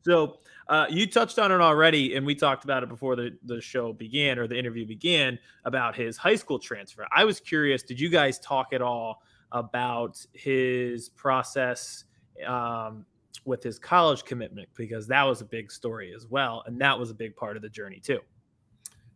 So 0.04 0.40
uh, 0.68 0.86
you 0.90 1.08
touched 1.08 1.40
on 1.40 1.52
it 1.52 1.62
already, 1.62 2.16
and 2.16 2.26
we 2.26 2.36
talked 2.36 2.64
about 2.64 2.84
it 2.84 2.90
before 2.90 3.16
the, 3.16 3.38
the 3.46 3.60
show 3.62 3.94
began 3.94 4.40
or 4.40 4.48
the 4.48 4.58
interview 4.58 4.86
began 4.86 5.38
about 5.66 5.96
his 5.96 6.18
high 6.18 6.36
school 6.36 6.60
transfer. 6.60 7.06
I 7.12 7.26
was 7.26 7.40
curious, 7.40 7.84
did 7.84 8.00
you 8.00 8.10
guys 8.10 8.40
talk 8.40 8.74
at 8.74 8.82
all 8.82 9.22
about 9.52 10.24
his 10.34 11.10
process 11.10 12.06
um, 12.48 13.06
with 13.46 13.64
his 13.64 13.80
college 13.80 14.24
commitment 14.24 14.70
because 14.76 15.08
that 15.08 15.24
was 15.24 15.42
a 15.42 15.46
big 15.46 15.72
story 15.72 16.14
as 16.16 16.28
well. 16.28 16.64
And 16.66 16.80
that 16.82 16.98
was 16.98 17.10
a 17.10 17.14
big 17.14 17.36
part 17.36 17.56
of 17.56 17.62
the 17.62 17.70
journey 17.70 18.00
too. 18.00 18.20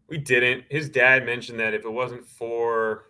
We 0.07 0.17
didn't. 0.17 0.65
His 0.69 0.89
dad 0.89 1.25
mentioned 1.25 1.59
that 1.59 1.73
if 1.73 1.85
it 1.85 1.91
wasn't 1.91 2.27
for 2.27 3.05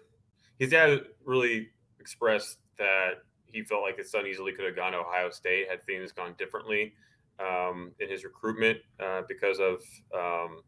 his 0.59 0.69
dad, 0.69 1.01
really 1.25 1.69
expressed 1.99 2.59
that 2.77 3.23
he 3.45 3.63
felt 3.63 3.81
like 3.81 3.97
his 3.97 4.11
son 4.11 4.25
easily 4.27 4.51
could 4.53 4.65
have 4.65 4.75
gone 4.75 4.93
to 4.93 4.99
Ohio 4.99 5.29
State 5.29 5.67
had 5.69 5.83
things 5.83 6.11
gone 6.11 6.35
differently 6.37 6.93
um, 7.39 7.91
in 7.99 8.09
his 8.09 8.23
recruitment 8.23 8.79
uh, 8.99 9.21
because 9.27 9.59
of. 9.59 9.81
Um, 10.13 10.61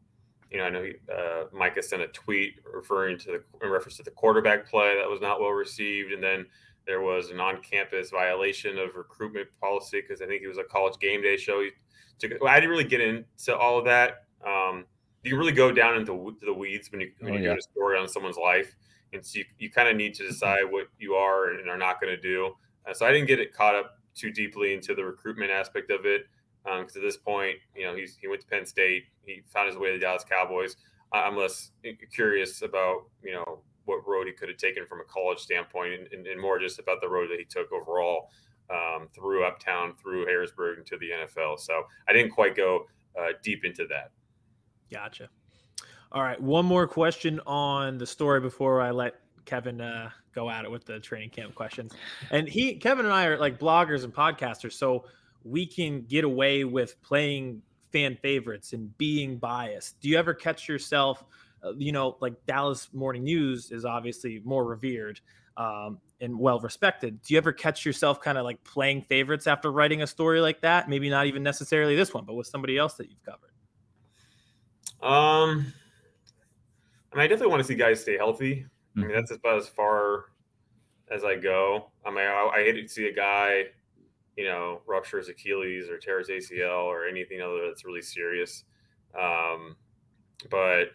you 0.50 0.60
know, 0.60 0.64
I 0.64 0.70
know 0.70 0.84
he, 0.84 0.94
uh, 1.14 1.44
Micah 1.52 1.84
sent 1.84 2.02
a 2.02 2.08
tweet 2.08 2.54
referring 2.74 3.18
to 3.20 3.26
the 3.28 3.66
in 3.66 3.70
reference 3.70 3.98
to 3.98 4.04
the 4.04 4.12
quarterback 4.12 4.66
play 4.66 4.96
that 4.98 5.10
was 5.10 5.20
not 5.20 5.42
well 5.42 5.50
received, 5.50 6.14
and 6.14 6.24
then 6.24 6.46
there 6.86 7.02
was 7.02 7.32
an 7.32 7.40
on-campus 7.42 8.12
violation 8.12 8.78
of 8.78 8.96
recruitment 8.96 9.50
policy 9.60 10.02
because 10.02 10.22
I 10.22 10.26
think 10.26 10.42
it 10.42 10.48
was 10.48 10.58
a 10.58 10.64
college 10.64 10.98
game 11.00 11.22
day 11.22 11.36
show. 11.36 11.60
He 11.60 11.72
took, 12.18 12.42
well, 12.42 12.52
I 12.52 12.56
didn't 12.56 12.70
really 12.70 12.86
get 12.86 13.02
into 13.02 13.58
all 13.58 13.78
of 13.78 13.84
that. 13.86 14.24
Um, 14.46 14.86
you 15.24 15.38
really 15.38 15.52
go 15.52 15.72
down 15.72 15.98
into 15.98 16.36
the 16.42 16.54
weeds 16.54 16.90
when 16.92 17.02
you 17.02 17.12
when 17.20 17.34
oh, 17.34 17.38
you 17.38 17.44
yeah. 17.44 17.54
do 17.54 17.60
a 17.60 17.62
story 17.62 18.00
on 18.00 18.08
someone's 18.08 18.38
life, 18.38 18.74
and 19.12 19.26
so 19.26 19.40
you, 19.40 19.46
you 19.60 19.70
kind 19.70 19.90
of 19.90 19.98
need 19.98 20.14
to 20.16 20.26
decide 20.26 20.64
what 20.70 20.88
you 20.98 21.16
are 21.16 21.50
and 21.52 21.70
are 21.70 21.78
not 21.78 22.00
going 22.00 22.16
to 22.16 22.22
do. 22.22 22.54
Uh, 22.88 22.94
so 22.94 23.06
I 23.06 23.12
didn't 23.12 23.28
get 23.28 23.40
it 23.40 23.54
caught 23.54 23.76
up 23.76 24.00
too 24.16 24.32
deeply 24.32 24.74
into 24.74 24.96
the 24.96 25.04
recruitment 25.04 25.52
aspect 25.52 25.92
of 25.92 26.06
it 26.06 26.22
because 26.68 26.96
um, 26.96 27.02
at 27.02 27.06
this 27.06 27.18
point, 27.18 27.58
you 27.76 27.86
know, 27.86 27.96
he's 27.96 28.18
he 28.20 28.28
went 28.28 28.42
to 28.42 28.48
Penn 28.48 28.66
State, 28.66 29.06
he 29.26 29.42
found 29.48 29.68
his 29.68 29.78
way 29.78 29.88
to 29.88 29.94
the 29.94 30.00
Dallas 30.00 30.26
Cowboys. 30.28 30.76
I'm 31.14 31.38
less 31.38 31.72
curious 32.14 32.62
about 32.62 33.04
you 33.24 33.34
know 33.34 33.62
what 33.86 34.06
road 34.06 34.28
he 34.28 34.34
could 34.34 34.50
have 34.50 34.58
taken 34.58 34.86
from 34.86 35.00
a 35.00 35.06
college 35.06 35.40
standpoint, 35.40 35.94
and, 35.94 36.08
and, 36.12 36.28
and 36.28 36.42
more 36.42 36.60
just 36.60 36.80
about 36.80 37.00
the 37.02 37.08
road 37.08 37.30
that 37.32 37.40
he 37.40 37.46
took 37.46 37.72
overall 37.72 38.30
um, 38.70 39.08
through 39.16 39.46
Uptown, 39.46 39.94
through 40.02 40.26
Harrisburg, 40.26 40.80
into 40.80 40.98
the 40.98 41.10
NFL. 41.12 41.60
So 41.60 41.84
I 42.08 42.14
didn't 42.14 42.32
quite 42.32 42.56
go 42.56 42.86
uh, 43.18 43.30
deep 43.44 43.64
into 43.64 43.88
that. 43.88 44.12
Gotcha. 44.92 45.30
All 46.12 46.24
right, 46.24 46.42
one 46.42 46.66
more 46.66 46.88
question 46.88 47.40
on 47.46 47.98
the 47.98 48.06
story 48.06 48.40
before 48.40 48.82
I 48.82 48.92
let 48.92 49.16
Kevin 49.46 49.82
uh, 49.82 50.10
go 50.34 50.50
at 50.50 50.66
it 50.66 50.72
with 50.72 50.86
the 50.86 51.00
training 51.00 51.30
camp 51.30 51.56
questions. 51.56 51.94
And 52.32 52.48
he, 52.48 52.76
Kevin, 52.76 53.06
and 53.06 53.14
I 53.14 53.26
are 53.26 53.38
like 53.38 53.60
bloggers 53.60 54.04
and 54.04 54.14
podcasters, 54.14 54.74
so 54.74 55.06
we 55.50 55.66
can 55.66 56.02
get 56.02 56.24
away 56.24 56.64
with 56.64 57.02
playing 57.02 57.62
fan 57.92 58.18
favorites 58.22 58.74
and 58.74 58.96
being 58.98 59.38
biased. 59.38 60.00
Do 60.02 60.10
you 60.10 60.18
ever 60.18 60.34
catch 60.34 60.68
yourself? 60.68 61.24
Uh, 61.64 61.74
you 61.78 61.92
know, 61.92 62.18
like 62.20 62.34
Dallas 62.46 62.94
Morning 62.94 63.24
News 63.24 63.72
is 63.72 63.86
obviously 63.86 64.42
more 64.44 64.66
revered 64.66 65.20
um, 65.58 66.00
and 66.22 66.38
well 66.38 66.60
respected. 66.60 67.22
Do 67.24 67.34
you 67.34 67.38
ever 67.38 67.52
catch 67.52 67.86
yourself 67.86 68.22
kind 68.22 68.38
of 68.38 68.44
like 68.44 68.64
playing 68.64 69.02
favorites 69.04 69.48
after 69.48 69.72
writing 69.72 70.04
a 70.04 70.08
story 70.08 70.40
like 70.40 70.62
that? 70.62 70.90
Maybe 70.90 71.10
not 71.10 71.26
even 71.26 71.44
necessarily 71.44 71.96
this 71.96 72.14
one, 72.14 72.26
but 72.26 72.36
with 72.36 72.48
somebody 72.48 72.78
else 72.78 72.94
that 72.96 73.10
you've 73.10 73.24
covered. 73.24 73.52
Um, 75.02 75.74
I 77.12 77.16
mean, 77.16 77.24
I 77.24 77.28
definitely 77.28 77.48
want 77.48 77.62
to 77.62 77.68
see 77.68 77.76
guys 77.76 78.02
stay 78.02 78.18
healthy. 78.18 78.66
I 78.96 79.00
Mm-hmm. 79.00 79.08
mean, 79.08 79.16
that's 79.16 79.32
about 79.32 79.58
as 79.58 79.68
far 79.68 80.26
as 81.12 81.24
I 81.24 81.36
go. 81.36 81.92
I 82.06 82.10
mean, 82.10 82.20
I, 82.20 82.50
I 82.54 82.64
hate 82.64 82.82
to 82.82 82.88
see 82.88 83.08
a 83.08 83.14
guy, 83.14 83.66
you 84.38 84.46
know, 84.46 84.82
ruptures 84.86 85.28
Achilles 85.28 85.90
or 85.90 85.98
tear 85.98 86.20
his 86.20 86.30
ACL 86.30 86.84
or 86.84 87.08
anything 87.08 87.42
other 87.42 87.68
that's 87.68 87.84
really 87.84 88.04
serious. 88.04 88.64
Um, 89.20 89.76
but 90.52 90.90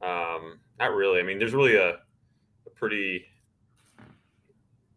um, 0.00 0.60
not 0.78 0.94
really. 0.94 1.20
I 1.20 1.24
mean, 1.24 1.38
there's 1.38 1.54
really 1.54 1.76
a, 1.76 1.90
a 1.90 2.70
pretty. 2.74 3.26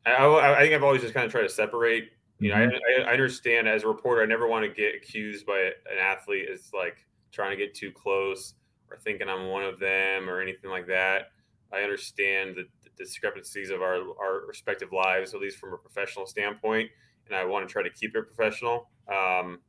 I, 0.05 0.25
I, 0.25 0.61
think 0.61 0.73
I've 0.73 0.83
always 0.83 1.01
just 1.01 1.13
kind 1.13 1.25
of 1.25 1.31
tried 1.31 1.43
to 1.43 1.49
separate. 1.49 2.11
You 2.39 2.49
know, 2.49 2.55
I, 2.55 3.01
I 3.01 3.11
understand 3.11 3.67
as 3.67 3.83
a 3.83 3.87
reporter, 3.87 4.21
I 4.21 4.25
never 4.25 4.47
want 4.47 4.63
to 4.63 4.71
get 4.71 4.95
accused 4.95 5.45
by 5.45 5.59
an 5.59 5.97
athlete 6.01 6.47
as 6.51 6.71
like 6.73 7.05
trying 7.31 7.51
to 7.51 7.57
get 7.57 7.75
too 7.75 7.91
close 7.91 8.53
or 8.89 8.97
thinking 8.97 9.27
I'm 9.27 9.47
one 9.47 9.63
of 9.63 9.79
them 9.79 10.29
or 10.29 10.39
anything 10.39 10.69
like 10.69 10.87
that. 10.87 11.31
I 11.71 11.81
understand 11.81 12.55
the, 12.55 12.63
the 12.83 12.89
discrepancies 12.97 13.71
of 13.71 13.81
our 13.81 13.97
our 14.19 14.45
respective 14.47 14.93
lives, 14.93 15.33
at 15.33 15.41
least 15.41 15.57
from 15.57 15.73
a 15.73 15.77
professional 15.77 16.25
standpoint, 16.25 16.89
and 17.29 17.37
I 17.37 17.45
want 17.45 17.67
to 17.67 17.71
try 17.71 17.83
to 17.83 17.89
keep 17.89 18.15
it 18.15 18.23
professional. 18.33 18.89
Um, 19.07 19.59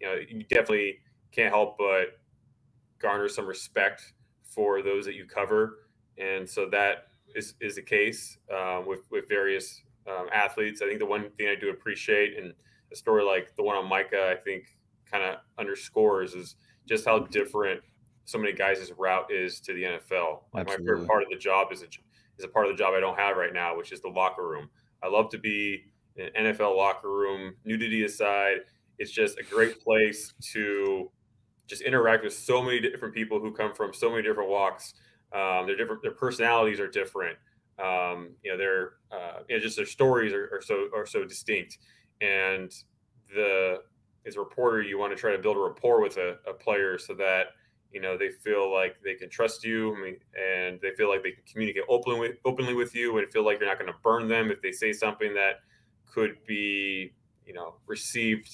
you 0.00 0.06
know, 0.06 0.14
you 0.14 0.44
definitely 0.44 0.98
can't 1.32 1.52
help 1.52 1.76
but 1.78 2.18
garner 2.98 3.28
some 3.28 3.46
respect 3.46 4.12
for 4.42 4.82
those 4.82 5.04
that 5.04 5.14
you 5.14 5.26
cover, 5.26 5.80
and 6.18 6.48
so 6.48 6.68
that 6.70 7.08
is 7.34 7.54
is 7.60 7.76
the 7.76 7.82
case 7.82 8.38
um, 8.52 8.86
with 8.86 9.00
with 9.10 9.28
various 9.28 9.82
um, 10.08 10.26
athletes. 10.32 10.82
I 10.82 10.86
think 10.86 10.98
the 10.98 11.06
one 11.06 11.30
thing 11.30 11.48
I 11.48 11.54
do 11.54 11.70
appreciate, 11.70 12.38
and 12.38 12.54
a 12.92 12.96
story 12.96 13.24
like 13.24 13.54
the 13.56 13.62
one 13.62 13.76
on 13.76 13.88
Micah, 13.88 14.30
I 14.30 14.36
think 14.36 14.64
kind 15.10 15.24
of 15.24 15.36
underscores 15.58 16.34
is 16.34 16.56
just 16.86 17.04
how 17.04 17.20
different 17.20 17.80
so 18.24 18.38
many 18.38 18.52
guys' 18.52 18.90
route 18.96 19.30
is 19.30 19.60
to 19.60 19.74
the 19.74 19.82
NFL. 19.82 20.40
Like 20.52 20.66
my 20.66 20.76
favorite 20.76 21.06
part 21.06 21.22
of 21.22 21.28
the 21.30 21.36
job 21.36 21.72
is 21.72 21.82
a 21.82 21.86
is 22.38 22.44
a 22.44 22.48
part 22.48 22.66
of 22.66 22.76
the 22.76 22.82
job 22.82 22.94
I 22.94 23.00
don't 23.00 23.18
have 23.18 23.36
right 23.36 23.52
now, 23.52 23.76
which 23.76 23.92
is 23.92 24.00
the 24.00 24.08
locker 24.08 24.46
room. 24.46 24.68
I 25.02 25.08
love 25.08 25.30
to 25.30 25.38
be 25.38 25.84
NFL 26.18 26.76
locker 26.76 27.10
room, 27.10 27.54
nudity 27.64 28.04
aside. 28.04 28.58
It's 28.98 29.10
just 29.10 29.38
a 29.38 29.42
great 29.42 29.82
place 29.82 30.32
to 30.52 31.10
just 31.66 31.82
interact 31.82 32.24
with 32.24 32.32
so 32.32 32.62
many 32.62 32.80
different 32.80 33.14
people 33.14 33.40
who 33.40 33.52
come 33.52 33.74
from 33.74 33.92
so 33.92 34.10
many 34.10 34.22
different 34.22 34.50
walks. 34.50 34.94
Um, 35.32 35.66
their 35.66 35.76
different, 35.76 36.02
their 36.02 36.12
personalities 36.12 36.78
are 36.78 36.88
different. 36.88 37.36
Um, 37.82 38.30
you 38.42 38.52
know, 38.52 38.58
their 38.58 38.92
uh, 39.10 39.40
you 39.48 39.56
know, 39.56 39.62
just 39.62 39.76
their 39.76 39.86
stories 39.86 40.32
are, 40.32 40.48
are 40.52 40.62
so 40.62 40.88
are 40.94 41.06
so 41.06 41.24
distinct. 41.24 41.78
And 42.20 42.72
the 43.34 43.82
as 44.26 44.36
a 44.36 44.40
reporter, 44.40 44.82
you 44.82 44.98
want 44.98 45.12
to 45.12 45.16
try 45.16 45.32
to 45.32 45.38
build 45.38 45.56
a 45.56 45.60
rapport 45.60 46.00
with 46.00 46.16
a, 46.16 46.38
a 46.48 46.54
player 46.54 46.98
so 46.98 47.14
that 47.14 47.48
you 47.92 48.00
know 48.00 48.16
they 48.16 48.30
feel 48.30 48.72
like 48.72 48.96
they 49.04 49.14
can 49.14 49.28
trust 49.28 49.64
you 49.64 49.94
I 49.96 50.00
mean, 50.00 50.16
and 50.40 50.80
they 50.80 50.92
feel 50.92 51.08
like 51.08 51.22
they 51.22 51.32
can 51.32 51.44
communicate 51.50 51.84
openly 51.88 52.34
openly 52.44 52.74
with 52.74 52.94
you 52.94 53.18
and 53.18 53.28
feel 53.28 53.44
like 53.44 53.58
you're 53.58 53.68
not 53.68 53.78
going 53.78 53.90
to 53.90 53.98
burn 54.02 54.28
them 54.28 54.50
if 54.50 54.62
they 54.62 54.72
say 54.72 54.92
something 54.92 55.34
that 55.34 55.60
could 56.14 56.36
be 56.46 57.12
you 57.46 57.52
know 57.52 57.74
received 57.86 58.50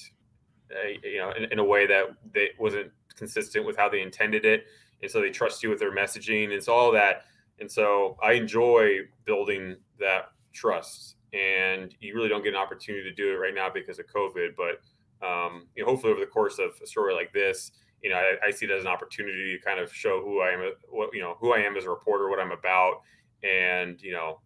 uh, 0.71 0.89
you 1.03 1.19
know 1.19 1.31
in, 1.31 1.45
in 1.51 1.59
a 1.59 1.63
way 1.63 1.85
that 1.85 2.05
they 2.33 2.49
wasn't 2.59 2.91
consistent 3.15 3.65
with 3.65 3.77
how 3.77 3.87
they 3.89 4.01
intended 4.01 4.45
it. 4.45 4.65
And 5.01 5.09
so 5.09 5.19
they 5.19 5.31
trust 5.31 5.63
you 5.63 5.69
with 5.69 5.79
their 5.79 5.95
messaging 5.95 6.53
and 6.53 6.63
so 6.63 6.73
all 6.73 6.91
that. 6.93 7.25
And 7.59 7.71
so 7.71 8.17
i 8.23 8.33
enjoy 8.33 8.99
building 9.25 9.75
that 9.99 10.31
trust. 10.53 11.15
And 11.33 11.93
you 11.99 12.15
really 12.15 12.29
don't 12.29 12.43
get 12.43 12.53
an 12.53 12.59
opportunity 12.59 13.03
to 13.03 13.15
do 13.15 13.31
it 13.31 13.35
right 13.35 13.53
now 13.53 13.69
because 13.69 13.99
of 13.99 14.05
covid 14.07 14.49
but 14.57 14.81
um, 15.25 15.67
you 15.75 15.83
know, 15.83 15.91
hopefully 15.91 16.13
over 16.13 16.19
the 16.19 16.25
course 16.25 16.57
of 16.57 16.71
a 16.83 16.87
story 16.87 17.13
like 17.13 17.31
this 17.31 17.71
you 18.01 18.09
know, 18.09 18.15
I, 18.15 18.47
I, 18.47 18.51
see 18.51 18.65
it 18.65 18.71
as 18.71 18.81
an 18.81 18.87
opportunity 18.87 19.55
to 19.55 19.63
kind 19.63 19.79
of 19.79 19.93
show 19.93 20.21
who 20.21 20.41
I 20.41 20.51
am, 20.51 20.71
what 20.89 21.13
you 21.13 21.21
know, 21.21 21.37
who 21.39 21.53
I 21.53 21.59
am 21.59 21.77
as 21.77 21.85
a 21.85 21.89
reporter, 21.89 22.29
what 22.29 22.39
I'm 22.39 22.51
about, 22.51 23.01
and 23.43 24.01
you 24.01 24.11
know, 24.11 24.39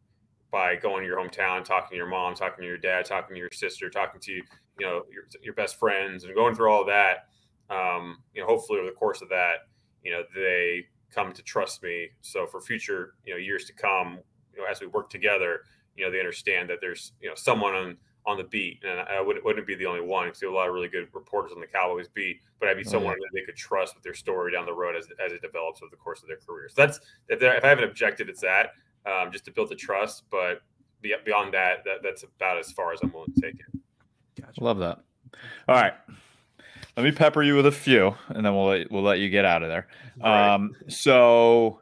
by 0.56 0.74
going 0.74 1.02
to 1.02 1.06
your 1.06 1.18
hometown, 1.18 1.66
talking 1.66 1.90
to 1.90 1.98
your 1.98 2.08
mom, 2.08 2.34
talking 2.34 2.62
to 2.62 2.66
your 2.66 2.78
dad, 2.78 3.04
talking 3.04 3.36
to 3.36 3.40
your 3.40 3.52
sister, 3.52 3.90
talking 3.90 4.22
to 4.22 4.32
you 4.32 4.44
know 4.80 5.02
your 5.12 5.26
your 5.44 5.54
best 5.54 5.78
friends, 5.78 6.24
and 6.24 6.34
going 6.34 6.56
through 6.56 6.72
all 6.72 6.86
that, 6.86 7.28
um, 7.70 8.20
you 8.34 8.40
know, 8.40 8.48
hopefully 8.48 8.80
over 8.80 8.88
the 8.88 8.96
course 8.96 9.22
of 9.22 9.28
that, 9.28 9.68
you 10.02 10.14
know, 10.14 10.22
they 10.34 10.86
come 11.14 11.34
to 11.34 11.44
trust 11.44 11.84
me. 11.84 12.08
So 12.22 12.48
for 12.48 12.62
future, 12.62 13.16
you 13.26 13.34
know, 13.34 13.38
years 13.38 13.66
to 13.66 13.74
come, 13.74 14.20
you 14.56 14.62
know, 14.62 14.66
as 14.72 14.80
we 14.80 14.88
work 14.88 15.10
together, 15.10 15.64
you 15.98 16.06
know, 16.06 16.10
they 16.10 16.20
understand 16.20 16.70
that 16.70 16.78
there's 16.80 17.12
you 17.20 17.28
know 17.28 17.36
someone 17.36 17.76
on 17.76 17.98
on 18.26 18.38
the 18.38 18.46
beat, 18.46 18.82
and 18.88 19.02
I 19.02 19.20
wouldn't, 19.20 19.44
wouldn't 19.44 19.68
be 19.68 19.76
the 19.76 19.86
only 19.86 20.00
one 20.00 20.28
because 20.28 20.40
there 20.40 20.48
are 20.48 20.54
a 20.54 20.56
lot 20.56 20.70
of 20.70 20.74
really 20.74 20.88
good 20.88 21.10
reporters 21.14 21.52
on 21.52 21.60
the 21.60 21.68
Cowboys 21.68 22.08
beat, 22.08 22.40
but 22.62 22.70
I'd 22.70 22.78
be 22.78 22.86
someone 22.86 23.16
yeah. 23.20 23.28
that 23.30 23.40
they 23.42 23.46
could 23.46 23.58
trust 23.58 23.94
with 23.94 24.06
their 24.06 24.14
story 24.14 24.54
down 24.54 24.66
the 24.66 24.74
road 24.74 24.96
as, 24.96 25.10
as 25.24 25.34
it 25.34 25.42
develops 25.42 25.82
over 25.82 25.90
the 25.92 25.98
course 25.98 26.22
of 26.24 26.30
their 26.30 26.38
career. 26.38 26.70
So 26.70 26.76
that's 26.78 27.00
if, 27.28 27.42
if 27.42 27.64
I 27.64 27.68
have 27.68 27.80
an 27.80 27.84
objective, 27.84 28.30
it's 28.30 28.40
that 28.40 28.70
um, 29.06 29.32
just 29.32 29.46
to 29.46 29.52
build 29.52 29.70
the 29.70 29.76
trust. 29.76 30.24
But 30.30 30.62
beyond 31.02 31.54
that, 31.54 31.84
that, 31.86 31.98
that's 32.04 32.24
about 32.24 32.58
as 32.58 32.72
far 32.72 32.94
as 32.94 33.00
I'm 33.04 33.12
willing 33.12 33.34
to 33.34 33.42
take 33.42 33.60
it. 33.60 33.80
Gotcha. 34.42 34.64
Love 34.64 34.80
that. 34.80 35.00
All 35.68 35.76
right. 35.76 35.94
Let 36.98 37.04
me 37.04 37.12
pepper 37.12 37.44
you 37.44 37.56
with 37.56 37.66
a 37.66 37.72
few, 37.72 38.16
and 38.30 38.46
then 38.46 38.56
we'll 38.56 38.68
let, 38.68 38.92
we'll 38.92 39.04
let 39.04 39.20
you 39.20 39.30
get 39.30 39.44
out 39.44 39.64
of 39.64 39.70
there. 39.70 39.88
Right. 40.22 40.54
Um, 40.54 40.76
so 40.88 41.82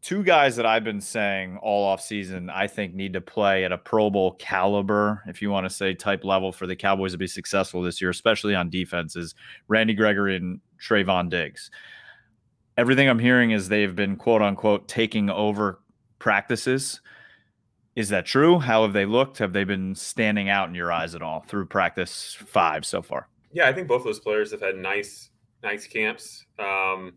two 0.00 0.22
guys 0.22 0.54
that 0.56 0.64
I've 0.64 0.84
been 0.84 1.00
saying 1.00 1.58
all 1.60 1.84
off 1.84 2.00
season, 2.00 2.48
I 2.48 2.68
think 2.68 2.94
need 2.94 3.12
to 3.14 3.20
play 3.20 3.64
at 3.64 3.72
a 3.72 3.78
Pro 3.78 4.10
Bowl 4.10 4.32
caliber, 4.38 5.22
if 5.26 5.42
you 5.42 5.50
want 5.50 5.68
to 5.68 5.70
say 5.70 5.92
type 5.92 6.24
level 6.24 6.52
for 6.52 6.66
the 6.68 6.76
Cowboys 6.76 7.12
to 7.12 7.18
be 7.18 7.26
successful 7.26 7.82
this 7.82 8.00
year, 8.00 8.10
especially 8.10 8.54
on 8.54 8.70
defenses, 8.70 9.34
Randy 9.66 9.94
Gregory 9.94 10.36
and 10.36 10.60
Trevon 10.80 11.28
Diggs. 11.28 11.70
Everything 12.76 13.08
I'm 13.08 13.18
hearing 13.18 13.50
is 13.50 13.68
they've 13.68 13.94
been 13.94 14.14
quote 14.14 14.40
unquote 14.40 14.86
taking 14.86 15.30
over 15.30 15.80
practices. 16.18 17.00
Is 17.96 18.10
that 18.10 18.26
true? 18.26 18.60
How 18.60 18.82
have 18.82 18.92
they 18.92 19.06
looked? 19.06 19.38
Have 19.38 19.52
they 19.52 19.64
been 19.64 19.94
standing 19.94 20.48
out 20.48 20.68
in 20.68 20.74
your 20.74 20.92
eyes 20.92 21.14
at 21.14 21.22
all 21.22 21.40
through 21.40 21.66
practice 21.66 22.36
five 22.38 22.86
so 22.86 23.02
far? 23.02 23.28
Yeah, 23.52 23.68
I 23.68 23.72
think 23.72 23.88
both 23.88 24.04
those 24.04 24.20
players 24.20 24.52
have 24.52 24.60
had 24.60 24.76
nice, 24.76 25.30
nice 25.62 25.86
camps. 25.86 26.44
Um, 26.58 27.14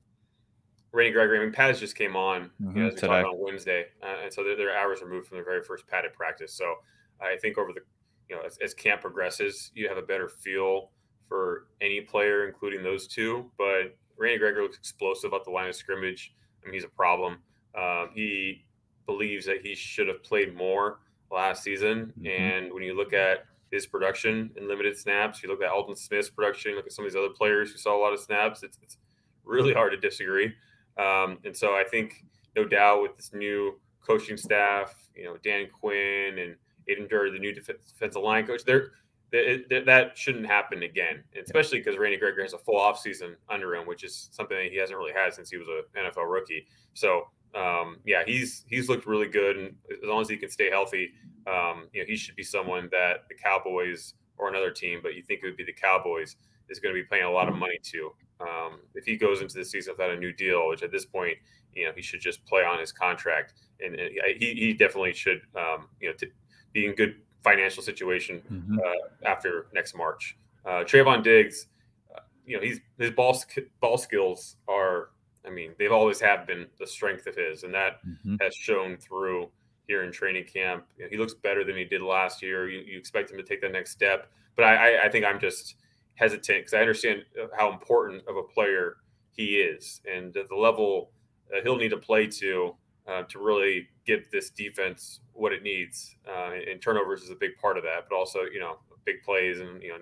Randy 0.94 1.14
Gregory. 1.14 1.40
I 1.40 1.42
mean, 1.44 1.54
Paz 1.54 1.80
just 1.80 1.96
came 1.96 2.16
on 2.16 2.50
mm-hmm, 2.62 2.76
you 2.76 2.84
know, 2.84 2.90
as 2.90 2.96
we 2.96 3.02
talked 3.02 3.26
on 3.26 3.40
Wednesday, 3.40 3.86
uh, 4.04 4.24
and 4.24 4.34
so 4.34 4.44
their, 4.44 4.58
their, 4.58 4.78
hours 4.78 5.02
removed 5.02 5.28
from 5.28 5.38
their 5.38 5.46
very 5.46 5.64
first 5.64 5.88
padded 5.88 6.14
practice. 6.14 6.54
So 6.54 6.76
I 7.22 7.38
think 7.38 7.58
over 7.58 7.72
the 7.72 7.82
you 8.30 8.36
know 8.36 8.42
as, 8.46 8.58
as, 8.64 8.74
camp 8.74 9.02
progresses, 9.02 9.72
you 9.74 9.88
have 9.88 9.98
a 9.98 10.02
better 10.02 10.28
feel 10.28 10.92
for 11.28 11.68
any 11.80 12.02
player, 12.02 12.48
including 12.48 12.84
those 12.84 13.08
two. 13.08 13.50
But 13.58 13.96
Randy 14.18 14.40
Gregory 14.40 14.64
looks 14.64 14.78
explosive 14.78 15.34
at 15.34 15.44
the 15.46 15.52
line 15.52 15.70
of 15.70 15.76
scrimmage. 15.76 16.34
I 16.62 16.66
mean, 16.66 16.74
he's 16.74 16.84
a 16.84 16.90
problem. 16.90 17.38
Um, 17.78 18.10
he 18.14 18.66
believes 19.12 19.46
that 19.46 19.66
he 19.66 19.76
should 19.76 20.08
have 20.08 20.24
played 20.24 20.56
more 20.56 21.00
last 21.32 21.64
season, 21.64 22.14
mm-hmm. 22.18 22.28
and 22.28 22.74
when 22.74 22.84
you 22.84 22.96
look 22.96 23.14
at 23.14 23.46
his 23.72 23.86
production 23.86 24.52
in 24.58 24.68
limited 24.68 24.98
snaps, 24.98 25.42
you 25.42 25.50
look 25.50 25.62
at 25.62 25.72
Aldon 25.72 25.96
Smith's 25.96 26.30
production, 26.30 26.72
you 26.72 26.78
look 26.78 26.86
at 26.86 26.92
some 26.92 27.06
of 27.06 27.12
these 27.12 27.18
other 27.18 27.34
players 27.34 27.72
who 27.72 27.78
saw 27.78 27.98
a 27.98 28.02
lot 28.02 28.14
of 28.14 28.20
snaps. 28.20 28.64
It's, 28.64 28.78
it's 28.84 28.98
really 29.46 29.74
hard 29.74 29.94
to 29.94 29.98
disagree. 29.98 30.54
Um, 30.98 31.38
and 31.46 31.56
so 31.56 31.70
I 31.70 31.86
think, 31.90 32.26
no 32.56 32.66
doubt, 32.66 33.02
with 33.02 33.16
this 33.16 33.32
new 33.34 33.80
coaching 34.06 34.36
staff, 34.36 34.94
you 35.16 35.24
know, 35.24 35.38
Dan 35.44 35.68
Quinn 35.72 36.38
and 36.38 36.56
Aden 36.90 37.08
Durde, 37.08 37.32
the 37.32 37.40
new 37.40 37.54
defensive 37.54 38.22
line 38.22 38.46
coach, 38.46 38.64
they're, 38.66 38.92
they, 39.32 39.64
they, 39.70 39.82
that 39.84 40.18
shouldn't 40.18 40.46
happen 40.46 40.84
again, 40.84 41.24
especially 41.42 41.80
because 41.80 41.98
Randy 41.98 42.18
Gregory 42.18 42.44
has 42.44 42.54
a 42.54 42.58
full 42.58 42.76
offseason 42.80 43.36
under 43.50 43.74
him, 43.74 43.88
which 43.88 44.04
is 44.04 44.30
something 44.34 44.58
that 44.58 44.70
he 44.70 44.78
hasn't 44.78 45.00
really 45.00 45.14
had 45.14 45.34
since 45.34 45.50
he 45.50 45.56
was 45.56 45.68
an 45.70 46.04
NFL 46.04 46.30
rookie. 46.30 46.68
So, 46.94 47.28
um, 47.56 47.98
yeah, 48.06 48.24
he's 48.26 48.64
he's 48.68 48.88
looked 48.90 49.06
really 49.06 49.28
good, 49.28 49.58
and 49.58 49.76
as 49.92 50.08
long 50.08 50.22
as 50.22 50.30
he 50.30 50.38
can 50.38 50.50
stay 50.50 50.70
healthy, 50.70 51.12
um, 51.48 51.88
you 51.94 52.02
know, 52.02 52.06
he 52.08 52.16
should 52.16 52.36
be 52.36 52.44
someone 52.44 52.90
that 52.92 53.26
the 53.30 53.36
Cowboys 53.36 54.14
or 54.38 54.50
another 54.50 54.72
team, 54.72 55.00
but 55.04 55.16
you 55.16 55.22
think 55.22 55.42
it 55.44 55.48
would 55.48 55.58
be 55.58 55.66
the 55.66 55.74
Cowboys, 55.74 56.36
is 56.70 56.80
going 56.80 56.96
to 56.96 57.02
be 57.02 57.06
paying 57.06 57.26
a 57.26 57.32
lot 57.32 57.48
of 57.48 57.56
money 57.56 57.78
to. 57.84 58.12
Um, 58.40 58.80
if 58.96 59.06
he 59.06 59.18
goes 59.18 59.42
into 59.42 59.56
the 59.56 59.66
season 59.66 59.94
without 59.94 60.12
a 60.12 60.18
new 60.18 60.34
deal, 60.34 60.68
which 60.70 60.82
at 60.82 60.92
this 60.92 61.06
point, 61.06 61.38
you 61.74 61.86
know, 61.86 61.92
he 61.96 62.02
should 62.02 62.22
just 62.22 62.44
play 62.46 62.64
on 62.64 62.80
his 62.80 62.92
contract, 62.92 63.54
and, 63.80 63.96
and 63.96 64.12
he, 64.40 64.54
he 64.56 64.74
definitely 64.74 65.14
should, 65.14 65.42
um, 65.56 65.88
you 66.00 66.10
know, 66.10 66.16
t- 66.16 66.32
be 66.74 66.86
in 66.86 66.96
good 66.96 67.16
financial 67.44 67.84
situation 67.84 68.42
mm-hmm. 68.52 68.80
uh, 68.80 69.30
after 69.30 69.68
next 69.74 69.96
March. 69.96 70.38
Uh, 70.66 70.84
Trevon 70.84 71.24
Diggs, 71.24 71.68
uh, 72.16 72.22
you 72.46 72.56
know, 72.56 72.64
he's 72.64 72.80
his 72.98 73.12
ball 73.12 73.42
ball 73.80 73.98
skills 73.98 74.58
are 74.68 75.10
I 75.46 75.50
mean, 75.50 75.74
they've 75.78 75.92
always 75.92 76.20
have 76.22 76.46
been 76.46 76.68
the 76.80 76.88
strength 76.88 77.28
of 77.28 77.36
his, 77.36 77.64
and 77.64 77.74
that 77.74 78.02
Mhm. 78.06 78.40
has 78.42 78.56
shown 78.56 78.98
through 78.98 79.52
here 79.88 80.04
in 80.04 80.12
training 80.12 80.46
camp. 80.46 80.88
You 80.98 81.04
know, 81.06 81.10
he 81.10 81.18
looks 81.18 81.34
better 81.34 81.64
than 81.64 81.76
he 81.76 81.86
did 81.86 82.02
last 82.02 82.42
year. 82.42 82.70
You, 82.70 82.80
you 82.82 82.98
expect 82.98 83.32
him 83.32 83.38
to 83.38 83.44
take 83.44 83.62
that 83.62 83.72
next 83.72 83.92
step, 83.92 84.32
but 84.56 84.64
I, 84.66 84.96
I, 84.98 85.06
I 85.06 85.10
think 85.10 85.26
I'm 85.26 85.40
just 85.40 85.76
hesitant 86.16 86.60
because 86.60 86.74
I 86.74 86.80
understand 86.82 87.26
uh, 87.42 87.48
how 87.58 87.72
important 87.72 88.28
of 88.28 88.36
a 88.38 88.44
player 88.44 88.98
he 89.32 89.56
is 89.60 90.02
and 90.10 90.34
the 90.34 90.46
level 90.56 91.12
uh, 91.54 91.62
he'll 91.64 91.78
need 91.78 91.90
to 91.90 91.98
play 91.98 92.28
to 92.28 92.76
uh, 93.08 93.24
to 93.24 93.40
really 93.40 93.90
give 94.06 94.30
this 94.32 94.50
defense 94.52 95.22
what 95.34 95.52
it 95.52 95.64
needs. 95.64 96.16
Uh, 96.28 96.52
and 96.70 96.82
turnovers 96.82 97.24
is 97.24 97.30
a 97.32 97.36
big 97.36 97.58
part 97.58 97.78
of 97.78 97.84
that, 97.84 98.06
but 98.10 98.16
also 98.16 98.42
you 98.44 98.60
know 98.60 98.80
big 99.06 99.24
plays 99.24 99.60
and 99.60 99.82
you 99.82 99.90
know 99.90 99.98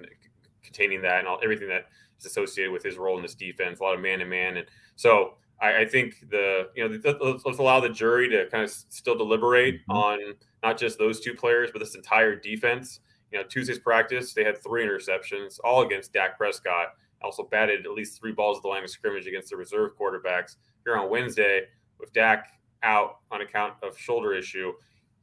containing 0.62 1.02
that 1.02 1.20
and 1.20 1.28
all 1.28 1.40
everything 1.44 1.68
that 1.70 1.86
is 2.20 2.26
associated 2.26 2.72
with 2.72 2.84
his 2.84 2.98
role 2.98 3.18
in 3.18 3.22
this 3.22 3.36
defense. 3.36 3.80
A 3.80 3.84
lot 3.84 3.96
of 3.96 4.02
man 4.02 4.20
to 4.20 4.26
man, 4.26 4.58
and 4.58 4.68
so 4.96 5.36
I, 5.62 5.82
I, 5.82 5.86
think 5.86 6.30
the 6.30 6.70
you 6.76 6.88
know 6.88 7.00
let's, 7.04 7.46
let's, 7.46 7.60
allow 7.60 7.80
the 7.80 7.90
jury 7.90 8.30
to 8.30 8.48
kind 8.50 8.64
of 8.64 8.72
still 8.72 9.18
deliberate 9.18 9.76
mm-hmm. 9.76 9.92
on 9.92 10.34
not 10.64 10.78
just 10.78 10.98
those 10.98 11.20
two 11.20 11.34
players, 11.34 11.70
but 11.72 11.80
this 11.80 11.96
entire 11.96 12.36
defense. 12.36 13.00
You 13.32 13.40
know, 13.40 13.46
Tuesday's 13.46 13.80
practice 13.80 14.34
they 14.34 14.44
had 14.44 14.62
three 14.62 14.86
interceptions, 14.86 15.60
all 15.64 15.84
against 15.84 16.14
Dak 16.14 16.38
Prescott. 16.38 16.90
Also 17.22 17.44
batted 17.44 17.86
at 17.86 17.92
least 17.92 18.18
three 18.18 18.32
balls 18.32 18.58
at 18.58 18.64
the 18.64 18.70
line 18.70 18.84
of 18.84 18.90
scrimmage 18.90 19.28
against 19.28 19.50
the 19.50 19.58
reserve 19.58 19.92
quarterbacks. 20.00 20.56
Here 20.86 20.96
on 20.96 21.10
Wednesday, 21.10 21.64
with 22.00 22.14
Dak 22.14 22.48
out 22.82 23.18
on 23.30 23.42
account 23.42 23.74
of 23.84 23.98
shoulder 23.98 24.34
issue, 24.34 24.72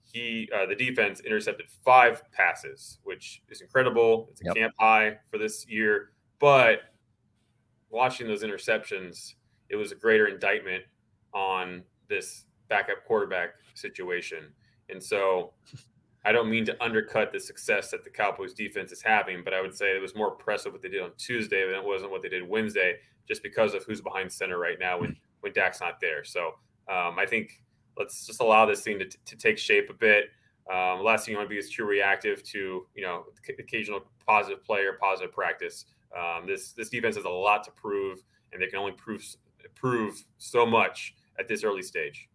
he 0.02 0.48
uh, 0.54 0.66
the 0.66 0.74
defense 0.74 1.20
intercepted 1.20 1.66
five 1.84 2.22
passes, 2.32 2.98
which 3.04 3.42
is 3.48 3.60
incredible. 3.62 4.28
It's 4.32 4.42
a 4.42 4.44
yep. 4.46 4.54
camp 4.54 4.74
high 4.78 5.18
for 5.30 5.38
this 5.38 5.66
year. 5.66 6.10
But 6.38 6.80
watching 7.90 8.26
those 8.26 8.42
interceptions, 8.42 9.34
it 9.68 9.76
was 9.76 9.92
a 9.92 9.94
greater 9.94 10.26
indictment 10.26 10.84
on 11.32 11.82
this 12.08 12.44
backup 12.68 13.04
quarterback 13.06 13.50
situation. 13.74 14.52
And 14.88 15.02
so 15.02 15.52
I 16.24 16.32
don't 16.32 16.50
mean 16.50 16.64
to 16.66 16.82
undercut 16.82 17.32
the 17.32 17.40
success 17.40 17.90
that 17.90 18.04
the 18.04 18.10
Cowboys 18.10 18.52
defense 18.52 18.92
is 18.92 19.02
having, 19.02 19.44
but 19.44 19.54
I 19.54 19.60
would 19.60 19.76
say 19.76 19.96
it 19.96 20.02
was 20.02 20.16
more 20.16 20.32
impressive 20.32 20.72
what 20.72 20.82
they 20.82 20.88
did 20.88 21.02
on 21.02 21.12
Tuesday 21.18 21.64
than 21.64 21.76
it 21.76 21.84
wasn't 21.84 22.10
what 22.10 22.22
they 22.22 22.28
did 22.28 22.48
Wednesday, 22.48 22.96
just 23.28 23.42
because 23.42 23.74
of 23.74 23.84
who's 23.84 24.00
behind 24.00 24.32
center 24.32 24.58
right 24.58 24.78
now 24.80 25.00
when 25.00 25.16
when 25.40 25.52
Dak's 25.52 25.80
not 25.80 26.00
there. 26.00 26.24
So 26.24 26.54
um, 26.88 27.16
I 27.18 27.26
think 27.26 27.62
let's 27.96 28.26
just 28.26 28.40
allow 28.40 28.66
this 28.66 28.82
thing 28.82 28.98
to, 28.98 29.04
to 29.04 29.36
take 29.36 29.58
shape 29.58 29.88
a 29.90 29.94
bit. 29.94 30.24
Um, 30.72 31.04
last 31.04 31.24
thing 31.24 31.32
you 31.32 31.38
want 31.38 31.48
to 31.48 31.54
be 31.54 31.58
is 31.58 31.70
too 31.70 31.84
reactive 31.84 32.42
to 32.42 32.86
you 32.94 33.02
know 33.02 33.24
occasional 33.48 34.00
positive 34.26 34.64
play 34.64 34.80
or 34.80 34.94
positive 34.94 35.32
practice. 35.32 35.84
Um, 36.16 36.46
this 36.46 36.72
this 36.72 36.88
defense 36.88 37.16
has 37.16 37.24
a 37.24 37.30
lot 37.30 37.64
to 37.64 37.70
prove, 37.72 38.22
and 38.52 38.62
they 38.62 38.66
can 38.66 38.78
only 38.78 38.92
prove 38.92 39.24
prove 39.74 40.22
so 40.38 40.64
much 40.64 41.14
at 41.38 41.48
this 41.48 41.64
early 41.64 41.82
stage. 41.82 42.28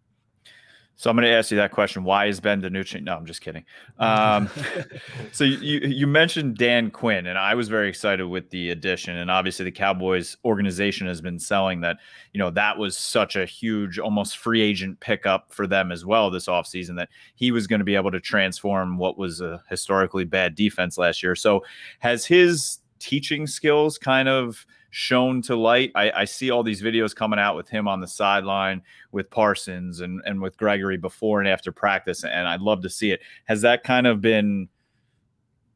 So 0.94 1.10
I'm 1.10 1.16
going 1.16 1.26
to 1.26 1.32
ask 1.32 1.50
you 1.50 1.56
that 1.56 1.72
question. 1.72 2.04
Why 2.04 2.26
is 2.26 2.38
Ben 2.38 2.60
DiNucci? 2.60 3.02
No, 3.02 3.16
I'm 3.16 3.24
just 3.24 3.40
kidding. 3.40 3.64
Um, 3.98 4.48
so 5.32 5.42
you 5.42 5.80
you 5.80 6.06
mentioned 6.06 6.58
Dan 6.58 6.90
Quinn, 6.90 7.26
and 7.26 7.38
I 7.38 7.54
was 7.54 7.68
very 7.68 7.88
excited 7.88 8.24
with 8.26 8.50
the 8.50 8.70
addition. 8.70 9.16
And 9.16 9.30
obviously, 9.30 9.64
the 9.64 9.72
Cowboys 9.72 10.36
organization 10.44 11.06
has 11.06 11.20
been 11.20 11.38
selling 11.38 11.80
that. 11.80 11.96
You 12.32 12.38
know 12.38 12.50
that 12.50 12.78
was 12.78 12.96
such 12.96 13.36
a 13.36 13.46
huge, 13.46 13.98
almost 13.98 14.38
free 14.38 14.60
agent 14.60 15.00
pickup 15.00 15.52
for 15.52 15.66
them 15.66 15.90
as 15.90 16.04
well 16.04 16.30
this 16.30 16.46
offseason 16.46 16.96
that 16.98 17.08
he 17.34 17.50
was 17.50 17.66
going 17.66 17.80
to 17.80 17.84
be 17.84 17.96
able 17.96 18.10
to 18.12 18.20
transform 18.20 18.98
what 18.98 19.18
was 19.18 19.40
a 19.40 19.62
historically 19.68 20.24
bad 20.24 20.54
defense 20.54 20.98
last 20.98 21.22
year. 21.22 21.34
So 21.34 21.64
has 22.00 22.26
his 22.26 22.78
teaching 23.02 23.48
skills 23.48 23.98
kind 23.98 24.28
of 24.28 24.64
shown 24.90 25.42
to 25.42 25.56
light. 25.56 25.90
I, 25.96 26.10
I, 26.12 26.24
see 26.24 26.50
all 26.50 26.62
these 26.62 26.80
videos 26.80 27.16
coming 27.16 27.38
out 27.38 27.56
with 27.56 27.68
him 27.68 27.88
on 27.88 28.00
the 28.00 28.06
sideline 28.06 28.80
with 29.10 29.28
Parsons 29.28 30.00
and, 30.00 30.22
and 30.24 30.40
with 30.40 30.56
Gregory 30.56 30.98
before 30.98 31.40
and 31.40 31.48
after 31.48 31.72
practice, 31.72 32.24
and 32.24 32.46
I'd 32.46 32.60
love 32.60 32.82
to 32.82 32.90
see 32.90 33.10
it. 33.10 33.20
Has 33.46 33.62
that 33.62 33.82
kind 33.82 34.06
of 34.06 34.20
been 34.20 34.68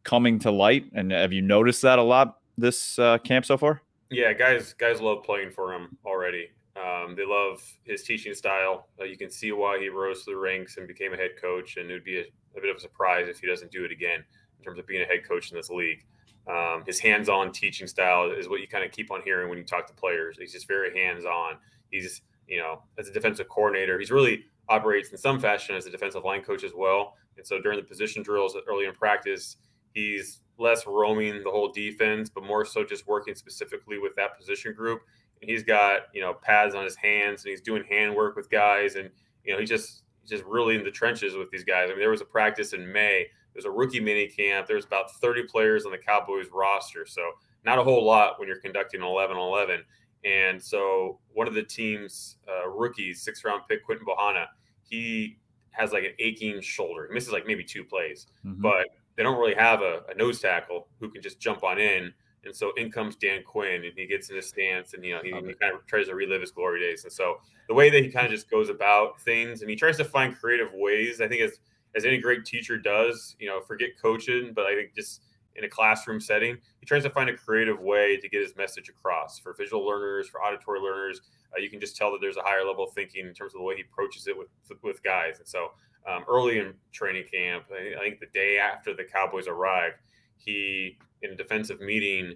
coming 0.05 0.39
to 0.41 0.53
light? 0.53 0.85
And 0.95 1.11
have 1.11 1.33
you 1.33 1.43
noticed 1.43 1.83
that 1.83 1.99
a 1.99 2.03
lot 2.03 2.39
this 2.57 2.99
uh, 2.99 3.19
camp 3.19 3.45
so 3.45 3.57
far? 3.57 3.83
Yeah, 4.11 4.33
guys, 4.33 4.73
guys 4.75 5.01
love 5.01 5.25
playing 5.25 5.51
for 5.51 5.73
him 5.73 5.99
already. 6.07 6.51
Um, 6.77 7.17
they 7.17 7.27
love 7.27 7.61
his 7.85 8.05
teaching 8.05 8.35
style. 8.35 8.87
Uh, 9.01 9.05
you 9.05 9.17
can 9.17 9.31
see 9.31 9.51
why 9.51 9.81
he 9.81 9.89
rose 9.89 10.25
to 10.25 10.31
the 10.31 10.37
ranks 10.37 10.77
and 10.77 10.87
became 10.87 11.13
a 11.13 11.17
head 11.17 11.33
coach, 11.41 11.77
and 11.77 11.91
it 11.91 11.95
would 11.95 12.05
be 12.05 12.19
a, 12.19 12.25
a 12.57 12.61
bit 12.61 12.71
of 12.71 12.77
a 12.77 12.81
surprise 12.81 13.27
if 13.29 13.41
he 13.41 13.49
doesn't 13.49 13.73
do 13.73 13.85
it 13.85 13.91
again 13.91 14.23
in 14.59 14.65
terms 14.65 14.79
of 14.79 14.87
being 14.87 15.03
a 15.03 15.07
head 15.07 15.27
coach 15.27 15.51
in 15.51 15.57
this 15.57 15.71
league. 15.71 16.05
Um, 16.49 16.85
his 16.87 17.01
hands-on 17.01 17.51
teaching 17.53 17.87
style 17.87 18.31
is 18.31 18.49
what 18.49 18.61
you 18.61 18.69
kind 18.69 18.85
of 18.85 18.93
keep 18.93 19.11
on 19.11 19.21
hearing 19.25 19.49
when 19.49 19.59
you 19.59 19.65
talk 19.65 19.87
to 19.89 19.95
players. 19.95 20.37
He's 20.39 20.53
just 20.53 20.69
very 20.69 20.97
hands-on. 20.97 21.57
He's, 21.91 22.23
you 22.47 22.59
know, 22.59 22.83
as 22.99 23.09
a 23.09 23.13
defensive 23.13 23.49
coordinator, 23.49 23.99
he's 23.99 24.11
really 24.13 24.45
operates 24.69 25.11
in 25.11 25.19
some 25.19 25.41
fashion 25.41 25.75
as 25.75 25.87
a 25.87 25.91
defensive 25.91 26.25
line 26.25 26.43
coach 26.43 26.63
as 26.63 26.73
well. 26.75 27.15
And 27.37 27.47
so 27.47 27.61
during 27.61 27.79
the 27.79 27.85
position 27.85 28.23
drills 28.23 28.57
early 28.69 28.87
in 28.87 28.93
practice, 28.93 29.57
he's 29.93 30.41
less 30.59 30.87
roaming 30.87 31.43
the 31.43 31.51
whole 31.51 31.71
defense, 31.73 32.31
but 32.31 32.45
more 32.45 32.65
so 32.65 32.85
just 32.85 33.07
working 33.07 33.35
specifically 33.35 33.99
with 33.99 34.15
that 34.17 34.39
position 34.39 34.73
group. 34.73 35.03
And 35.41 35.51
he's 35.51 35.63
got, 35.63 36.03
you 36.15 36.21
know, 36.21 36.35
pads 36.35 36.75
on 36.75 36.85
his 36.85 36.97
hands 36.97 37.45
and 37.45 37.51
he's 37.51 37.61
doing 37.61 37.85
hand 37.85 38.15
work 38.15 38.37
with 38.37 38.49
guys. 38.51 38.95
And, 38.95 39.11
you 39.45 39.53
know, 39.53 39.59
he 39.59 39.67
just, 39.67 40.05
just 40.27 40.45
really 40.45 40.77
in 40.77 40.85
the 40.85 40.91
trenches 40.91 41.37
with 41.37 41.51
these 41.51 41.65
guys. 41.65 41.87
I 41.87 41.91
mean, 41.91 42.01
there 42.01 42.11
was 42.11 42.23
a 42.23 42.27
practice 42.27 42.73
in 42.73 42.91
May 42.91 43.27
there's 43.57 43.65
a 43.65 43.71
rookie 43.71 44.01
mini 44.01 44.27
camp. 44.27 44.67
There's 44.67 44.85
about 44.85 45.11
30 45.15 45.45
players 45.45 45.87
on 45.87 45.93
the 45.93 45.99
Cowboys 45.99 46.49
roster. 46.53 47.07
So 47.07 47.23
not 47.65 47.79
a 47.79 47.83
whole 47.83 48.05
lot 48.05 48.39
when 48.39 48.47
you're 48.47 48.61
conducting 48.61 49.01
an 49.01 49.07
11 49.07 49.35
11. 49.35 49.83
And 50.27 50.63
so 50.63 51.21
one 51.33 51.49
of 51.49 51.55
the 51.55 51.63
team's 51.63 52.37
uh, 52.47 52.69
rookies, 52.69 53.23
six 53.23 53.45
round 53.47 53.63
pick, 53.67 53.83
Quinton 53.83 54.07
Bohanna, 54.07 54.45
he 54.83 55.39
has 55.71 55.93
like 55.93 56.05
an 56.05 56.13
aching 56.19 56.61
shoulder. 56.61 57.07
He 57.09 57.15
misses 57.15 57.33
like 57.33 57.47
maybe 57.47 57.65
two 57.65 57.83
plays, 57.83 58.27
mm-hmm. 58.45 58.61
but 58.61 58.89
they 59.17 59.23
don't 59.23 59.39
really 59.39 59.55
have 59.55 59.81
a, 59.81 60.03
a, 60.11 60.15
nose 60.15 60.41
tackle 60.41 60.89
who 61.01 61.09
can 61.09 61.23
just 61.23 61.41
jump 61.41 61.65
on 61.65 61.79
in. 61.79 62.13
And 62.45 62.55
so 62.55 62.73
in 62.77 62.93
comes 62.93 63.17
Dan 63.17 63.43
Quinn, 63.43 63.85
and 63.85 63.93
he 63.97 64.07
gets 64.07 64.29
in 64.29 64.37
his 64.37 64.49
stance, 64.49 64.93
and 64.93 65.03
you 65.03 65.15
know 65.15 65.21
he, 65.23 65.31
he 65.31 65.55
kind 65.55 65.75
of 65.75 65.85
tries 65.87 66.07
to 66.09 66.15
relive 66.15 66.43
his 66.43 66.51
glory 66.51 66.81
days. 66.81 67.05
And 67.05 67.13
so 67.13 67.37
the 67.69 67.75
way 67.75 67.89
that 67.89 68.03
he 68.05 68.11
kind 68.11 68.27
of 68.27 68.33
just 68.33 68.51
goes 68.51 68.69
about 68.69 69.21
things, 69.23 69.63
and 69.63 69.71
he 69.71 69.77
tries 69.77 69.97
to 69.97 70.05
find 70.05 70.39
creative 70.39 70.69
ways. 70.75 71.21
I 71.21 71.27
think 71.27 71.41
is 71.41 71.59
as 71.95 72.05
any 72.05 72.19
great 72.19 72.45
teacher 72.45 72.79
does, 72.79 73.37
you 73.39 73.49
know, 73.49 73.61
forget 73.61 73.91
coaching, 74.01 74.53
but 74.55 74.67
I 74.67 74.75
think 74.75 74.95
just 74.95 75.23
in 75.57 75.65
a 75.65 75.69
classroom 75.69 76.21
setting, 76.21 76.59
he 76.81 76.87
tries 76.87 77.03
to 77.05 77.11
find 77.11 77.31
a 77.31 77.37
creative 77.37 77.81
way 77.81 78.17
to 78.19 78.29
get 78.29 78.43
his 78.43 78.55
message 78.57 78.89
across 78.89 79.39
for 79.39 79.55
visual 79.55 79.87
learners, 79.87 80.29
for 80.29 80.43
auditory 80.43 80.81
learners. 80.81 81.23
Uh, 81.57 81.61
you 81.61 81.71
can 81.71 81.81
just 81.81 81.97
tell 81.97 82.13
that 82.13 82.21
there's 82.21 82.37
a 82.37 82.43
higher 82.43 82.65
level 82.65 82.85
of 82.85 82.93
thinking 82.93 83.27
in 83.27 83.33
terms 83.33 83.55
of 83.55 83.61
the 83.61 83.65
way 83.65 83.77
he 83.77 83.83
approaches 83.83 84.27
it 84.27 84.37
with 84.37 84.49
with 84.83 85.03
guys. 85.03 85.39
And 85.39 85.49
so 85.49 85.73
um, 86.07 86.25
early 86.29 86.59
in 86.59 86.75
training 86.93 87.25
camp, 87.33 87.65
I 87.73 87.99
think 88.01 88.21
the 88.21 88.27
day 88.35 88.59
after 88.59 88.95
the 88.95 89.05
Cowboys 89.05 89.49
arrived, 89.49 89.97
he 90.37 90.99
in 91.23 91.33
a 91.33 91.35
defensive 91.35 91.81
meeting 91.81 92.35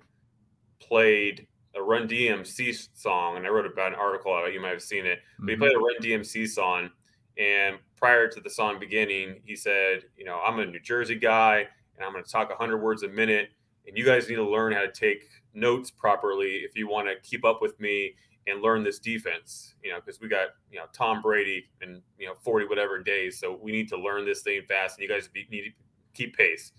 played 0.81 1.47
a 1.77 1.83
Run 1.83 2.09
DMC 2.09 2.89
song, 2.95 3.37
and 3.37 3.47
I 3.47 3.51
wrote 3.51 3.67
about 3.67 3.93
an 3.93 3.99
article 3.99 4.33
about 4.33 4.49
it. 4.49 4.55
You 4.55 4.61
might 4.61 4.71
have 4.71 4.83
seen 4.83 5.07
it. 5.07 5.21
But 5.39 5.49
he 5.49 5.55
mm-hmm. 5.55 5.63
played 5.63 5.77
a 5.77 5.79
Run 5.79 5.97
DMC 6.03 6.49
song 6.49 6.91
and 7.39 7.77
prior 8.01 8.27
to 8.29 8.41
the 8.41 8.51
song 8.51 8.81
beginning, 8.81 9.41
he 9.45 9.55
said, 9.55 10.05
You 10.17 10.25
know, 10.25 10.41
I'm 10.45 10.59
a 10.59 10.67
New 10.67 10.81
Jersey 10.81 11.15
guy 11.15 11.67
and 11.97 12.05
I'm 12.05 12.13
going 12.13 12.25
to 12.25 12.31
talk 12.31 12.49
100 12.49 12.79
words 12.79 13.03
a 13.03 13.09
minute. 13.09 13.51
And 13.87 13.97
you 13.97 14.05
guys 14.05 14.29
need 14.29 14.37
to 14.37 14.49
learn 14.49 14.73
how 14.73 14.81
to 14.81 14.91
take 14.91 15.29
notes 15.55 15.91
properly 15.91 16.63
if 16.65 16.77
you 16.77 16.89
want 16.89 17.09
to 17.09 17.15
keep 17.29 17.45
up 17.45 17.61
with 17.61 17.79
me 17.79 18.15
and 18.47 18.63
learn 18.63 18.83
this 18.83 18.99
defense, 18.99 19.75
you 19.83 19.91
know, 19.91 20.01
because 20.05 20.21
we 20.21 20.29
got, 20.29 20.49
you 20.73 20.79
know, 20.79 20.87
Tom 20.93 21.21
Brady 21.21 21.67
and, 21.83 22.01
you 22.19 22.27
know, 22.27 22.35
40 22.41 22.67
whatever 22.67 23.03
days. 23.03 23.39
So 23.39 23.59
we 23.61 23.71
need 23.71 23.89
to 23.91 23.97
learn 23.97 24.25
this 24.25 24.43
thing 24.43 24.63
fast 24.67 24.99
and 24.99 25.03
you 25.03 25.15
guys 25.15 25.29
be, 25.29 25.47
need 25.51 25.63
to 25.63 25.71
keep 26.15 26.37
pace. 26.37 26.73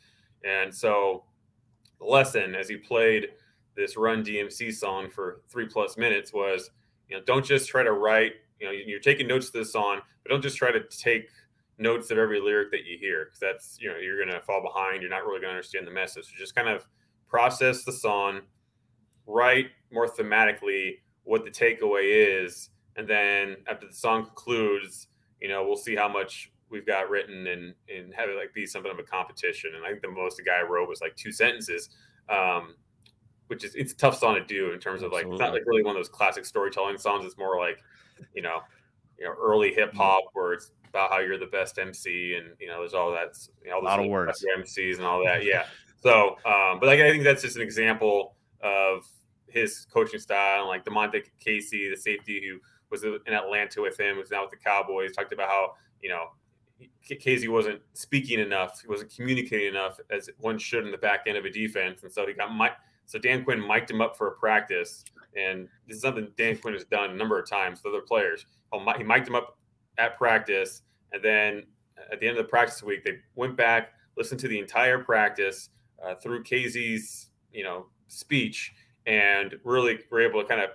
And 0.44 0.74
so 0.74 1.24
the 2.00 2.06
lesson 2.06 2.56
as 2.56 2.68
he 2.68 2.78
played 2.78 3.30
this 3.76 3.96
Run 3.96 4.24
DMC 4.24 4.74
song 4.74 5.10
for 5.10 5.42
three 5.50 5.68
plus 5.68 5.98
minutes 5.98 6.34
was, 6.34 6.72
you 7.10 7.18
know, 7.18 7.24
don't 7.26 7.46
just 7.46 7.70
try 7.70 7.84
to 7.84 7.94
write 7.94 8.34
you 8.62 8.68
know 8.68 8.72
you're 8.72 8.99
taking 8.99 9.28
notes 9.28 9.49
to 9.49 9.57
this 9.57 9.74
song 9.74 9.99
but 10.24 10.30
don't 10.30 10.41
just 10.41 10.57
try 10.57 10.72
to 10.72 10.82
take 10.89 11.30
notes 11.78 12.12
of 12.12 12.18
every 12.18 12.39
lyric 12.39 12.72
that 12.72 12.86
you 12.86 12.97
hear 12.97 13.26
because 13.26 13.39
that's 13.39 13.78
you 13.82 13.89
know 13.89 13.97
you're 13.97 14.18
going 14.18 14.30
to 14.30 14.39
fall 14.41 14.62
behind 14.62 15.01
you're 15.01 15.09
not 15.09 15.26
really 15.26 15.39
going 15.39 15.49
to 15.51 15.55
understand 15.55 15.86
the 15.86 15.91
message 15.91 16.26
so 16.26 16.32
just 16.38 16.55
kind 16.55 16.70
of 16.70 16.88
process 17.28 17.84
the 17.84 17.91
song 17.91 18.41
write 19.26 19.68
more 19.91 20.07
thematically 20.07 20.99
what 21.24 21.43
the 21.43 21.51
takeaway 21.51 22.43
is 22.43 22.70
and 22.97 23.07
then 23.07 23.57
after 23.68 23.88
the 23.88 23.93
song 23.93 24.26
concludes 24.26 25.07
you 25.39 25.47
know 25.47 25.66
we'll 25.66 25.76
see 25.76 25.95
how 25.95 26.07
much 26.07 26.51
we've 26.70 26.86
got 26.86 27.09
written 27.09 27.47
and 27.47 27.74
and 27.89 28.14
have 28.14 28.30
it 28.30 28.36
like 28.36 28.53
be 28.53 28.66
something 28.66 28.91
of 28.91 28.99
a 28.99 29.03
competition 29.03 29.72
and 29.76 29.84
i 29.84 29.89
think 29.89 30.01
the 30.01 30.09
most 30.09 30.38
the 30.38 30.43
guy 30.43 30.62
wrote 30.62 30.88
was 30.88 31.01
like 31.01 31.16
two 31.16 31.32
sentences 31.32 31.89
um, 32.30 32.76
which 33.51 33.66
is 33.66 33.76
it's 33.76 33.91
a 33.91 33.97
tough 33.97 34.18
song 34.18 34.36
to 34.36 34.45
do 34.45 34.72
in 34.72 34.80
terms 34.80 35.03
of 35.03 35.12
like 35.12 35.26
Absolutely. 35.26 35.36
it's 35.36 35.41
not 35.41 35.53
like 35.53 35.64
really 35.66 35.84
one 35.84 35.93
of 35.93 35.99
those 35.99 36.07
classic 36.07 36.45
storytelling 36.45 36.97
songs. 36.97 37.26
It's 37.26 37.38
more 37.38 37.59
like 37.59 37.84
you 38.34 38.42
know, 38.42 38.60
you 39.18 39.26
know, 39.26 39.34
early 39.40 39.74
hip 39.74 39.94
hop 39.94 40.24
where 40.34 40.54
it's 40.54 40.72
about 40.90 41.12
how 41.12 41.20
you're 41.20 41.38
the 41.38 41.46
best 41.46 41.80
MC 41.80 42.36
and 42.36 42.56
you 42.60 42.68
know, 42.68 42.80
there's 42.80 42.94
all 42.94 43.12
that, 43.12 43.36
you 43.64 43.70
know, 43.70 43.78
all 43.78 43.84
a 43.84 43.86
lot 43.86 44.00
of 44.00 44.08
words, 44.08 44.44
MCs 44.58 44.98
and 44.98 45.06
all 45.06 45.24
that. 45.24 45.46
Yeah. 45.46 45.66
So, 46.02 46.38
um, 46.46 46.80
but 46.80 46.88
like, 46.88 47.00
I 47.00 47.10
think 47.12 47.24
that's 47.24 47.44
just 47.44 47.56
an 47.56 47.62
example 47.62 48.36
of 48.62 49.06
his 49.48 49.86
coaching 49.94 50.20
style, 50.20 50.62
and 50.62 50.68
like 50.68 50.86
Damontae 50.86 51.24
Kazee, 51.46 51.90
the 51.90 51.98
safety 51.98 52.42
who 52.46 52.60
was 52.90 53.04
in 53.04 53.34
Atlanta 53.34 53.82
with 53.82 54.00
him, 54.00 54.18
was 54.18 54.32
now 54.32 54.42
with 54.42 54.52
the 54.52 54.58
Cowboys. 54.58 55.12
Talked 55.12 55.34
about 55.34 55.50
how 55.50 55.74
you 56.02 56.10
know 56.10 56.26
Kazee 57.10 57.50
wasn't 57.50 57.82
speaking 57.94 58.40
enough, 58.40 58.82
he 58.82 58.88
wasn't 58.88 59.14
communicating 59.14 59.70
enough 59.70 60.00
as 60.10 60.30
one 60.40 60.58
should 60.58 60.86
in 60.86 60.92
the 60.92 60.98
back 60.98 61.26
end 61.28 61.38
of 61.38 61.46
a 61.46 61.50
defense, 61.50 62.04
and 62.04 62.12
so 62.12 62.26
he 62.26 62.34
got 62.34 62.52
Mike. 62.52 62.74
So 63.06 63.20
Dan 63.20 63.44
Quinn 63.44 63.66
mic'd 63.66 63.92
him 63.92 64.02
up 64.02 64.18
for 64.18 64.30
a 64.30 64.32
practice, 64.32 65.04
and 65.36 65.68
this 65.88 65.98
is 65.98 66.02
something 66.02 66.28
Dan 66.38 66.58
Quinn 66.58 66.74
has 66.74 66.86
done 66.86 67.12
a 67.12 67.16
number 67.16 67.40
of 67.40 67.50
times 67.50 67.82
with 67.84 67.94
other 67.94 68.04
players. 68.04 68.46
He 68.98 69.04
mic'd 69.04 69.28
them 69.28 69.36
up 69.36 69.58
at 69.98 70.18
practice, 70.18 70.84
and 71.12 71.24
then 71.24 71.64
at 72.12 72.20
the 72.20 72.28
end 72.28 72.38
of 72.38 72.44
the 72.44 72.50
practice 72.50 72.82
week, 72.82 73.04
they 73.04 73.18
went 73.36 73.56
back, 73.56 73.94
listened 74.18 74.40
to 74.42 74.48
the 74.48 74.60
entire 74.60 75.00
practice 75.00 75.70
uh, 76.04 76.16
through 76.16 76.44
Kazee's, 76.44 77.30
you 77.52 77.64
know, 77.64 77.88
speech, 78.08 78.74
and 79.06 79.56
really 79.64 80.00
were 80.10 80.22
able 80.22 80.42
to 80.42 80.48
kind 80.48 80.62
of 80.62 80.72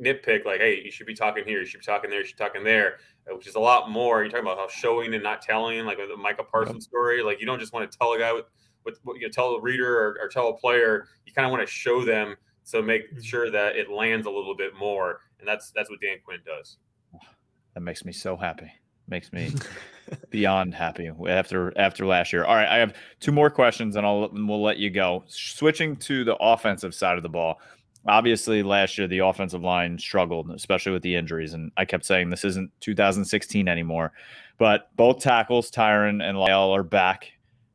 nitpick 0.00 0.44
like, 0.44 0.60
hey, 0.60 0.80
you 0.82 0.90
should 0.90 1.06
be 1.06 1.14
talking 1.14 1.44
here, 1.44 1.60
you 1.60 1.66
should 1.66 1.80
be 1.80 1.86
talking 1.86 2.10
there, 2.10 2.20
you 2.20 2.26
should 2.26 2.36
be 2.36 2.44
talking 2.44 2.64
there, 2.64 2.98
uh, 3.30 3.36
which 3.36 3.46
is 3.46 3.54
a 3.54 3.60
lot 3.60 3.90
more. 3.90 4.22
You're 4.22 4.30
talking 4.30 4.46
about 4.46 4.58
how 4.58 4.68
showing 4.68 5.14
and 5.14 5.22
not 5.22 5.42
telling, 5.42 5.84
like 5.84 5.98
the 5.98 6.16
Micah 6.16 6.44
Parsons 6.44 6.84
story. 6.84 7.22
Like 7.22 7.40
you 7.40 7.46
don't 7.46 7.60
just 7.60 7.72
want 7.72 7.90
to 7.90 7.98
tell 7.98 8.12
a 8.12 8.18
guy 8.18 8.32
with, 8.32 8.46
with 8.84 8.98
what 9.04 9.16
you 9.16 9.26
know, 9.26 9.30
tell 9.30 9.52
the 9.52 9.60
reader 9.60 9.98
or, 9.98 10.18
or 10.20 10.28
tell 10.28 10.48
a 10.48 10.54
player. 10.54 11.08
You 11.26 11.32
kind 11.32 11.46
of 11.46 11.52
want 11.52 11.66
to 11.66 11.70
show 11.72 12.04
them 12.04 12.36
so 12.70 12.80
make 12.80 13.10
mm-hmm. 13.10 13.20
sure 13.20 13.50
that 13.50 13.76
it 13.76 13.90
lands 13.90 14.26
a 14.26 14.30
little 14.30 14.56
bit 14.56 14.72
more, 14.78 15.20
and 15.38 15.48
that's 15.48 15.70
that's 15.72 15.90
what 15.90 16.00
Dan 16.00 16.18
Quinn 16.24 16.40
does. 16.44 16.76
That 17.74 17.82
makes 17.82 18.04
me 18.04 18.10
so 18.10 18.36
happy. 18.36 18.68
Makes 19.06 19.32
me 19.32 19.54
beyond 20.30 20.74
happy 20.74 21.08
after 21.28 21.72
after 21.78 22.04
last 22.04 22.32
year. 22.32 22.44
All 22.44 22.56
right, 22.56 22.66
I 22.66 22.78
have 22.78 22.96
two 23.20 23.30
more 23.30 23.48
questions, 23.48 23.94
and 23.94 24.04
I'll 24.04 24.24
and 24.24 24.48
we'll 24.48 24.60
let 24.60 24.78
you 24.78 24.90
go. 24.90 25.22
Switching 25.28 25.94
to 25.98 26.24
the 26.24 26.34
offensive 26.40 26.96
side 26.96 27.16
of 27.16 27.22
the 27.22 27.28
ball 27.28 27.60
obviously 28.06 28.62
last 28.62 28.96
year 28.96 29.06
the 29.06 29.18
offensive 29.18 29.62
line 29.62 29.98
struggled, 29.98 30.50
especially 30.50 30.92
with 30.92 31.02
the 31.02 31.14
injuries. 31.14 31.52
And 31.52 31.70
I 31.76 31.84
kept 31.84 32.04
saying 32.04 32.30
this 32.30 32.44
isn't 32.44 32.70
2016 32.80 33.68
anymore. 33.68 34.12
But 34.58 34.94
both 34.96 35.20
tackles, 35.20 35.70
Tyron 35.70 36.22
and 36.22 36.36
La'el, 36.36 36.76
are 36.76 36.82
back, 36.82 37.32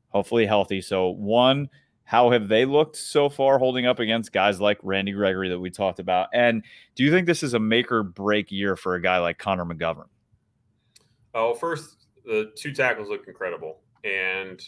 hopefully 0.09 0.45
healthy. 0.45 0.81
So 0.81 1.09
one, 1.09 1.69
how 2.05 2.29
have 2.29 2.47
they 2.47 2.65
looked 2.65 2.95
so 2.95 3.29
far 3.29 3.57
holding 3.57 3.87
up 3.87 3.99
against 3.99 4.31
guys 4.31 4.61
like 4.61 4.77
Randy 4.83 5.11
Gregory 5.11 5.49
that 5.49 5.59
we 5.59 5.71
talked 5.71 5.99
about? 5.99 6.29
And 6.33 6.63
do 6.93 7.03
you 7.03 7.11
think 7.11 7.25
this 7.25 7.41
is 7.41 7.55
a 7.55 7.59
make 7.59 7.91
or 7.91 8.03
break 8.03 8.51
year 8.51 8.75
for 8.75 8.93
a 8.93 9.01
guy 9.01 9.17
like 9.17 9.39
Connor 9.39 9.65
McGovern? 9.65 10.07
Oh, 11.33 11.55
first, 11.55 12.05
the 12.23 12.51
two 12.55 12.71
tackles 12.71 13.09
look 13.09 13.27
incredible. 13.27 13.79
And 14.03 14.61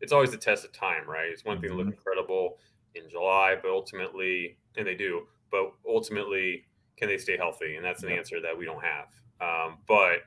it's 0.00 0.12
always 0.12 0.30
the 0.30 0.36
test 0.36 0.64
of 0.64 0.72
time, 0.72 1.08
right? 1.08 1.28
It's 1.30 1.44
one 1.44 1.60
thing 1.60 1.70
to 1.70 1.76
look 1.76 1.86
mm-hmm. 1.86 1.94
incredible 1.94 2.58
in 2.94 3.10
July, 3.10 3.56
but 3.60 3.70
ultimately 3.70 4.56
and 4.76 4.86
they 4.86 4.94
do. 4.94 5.26
But 5.50 5.72
ultimately, 5.88 6.64
can 6.96 7.08
they 7.08 7.18
stay 7.18 7.36
healthy? 7.36 7.74
And 7.74 7.84
that's 7.84 8.04
an 8.04 8.12
answer 8.12 8.40
that 8.40 8.56
we 8.56 8.64
don't 8.64 8.82
have. 8.82 9.08
Um, 9.40 9.78
but 9.88 10.18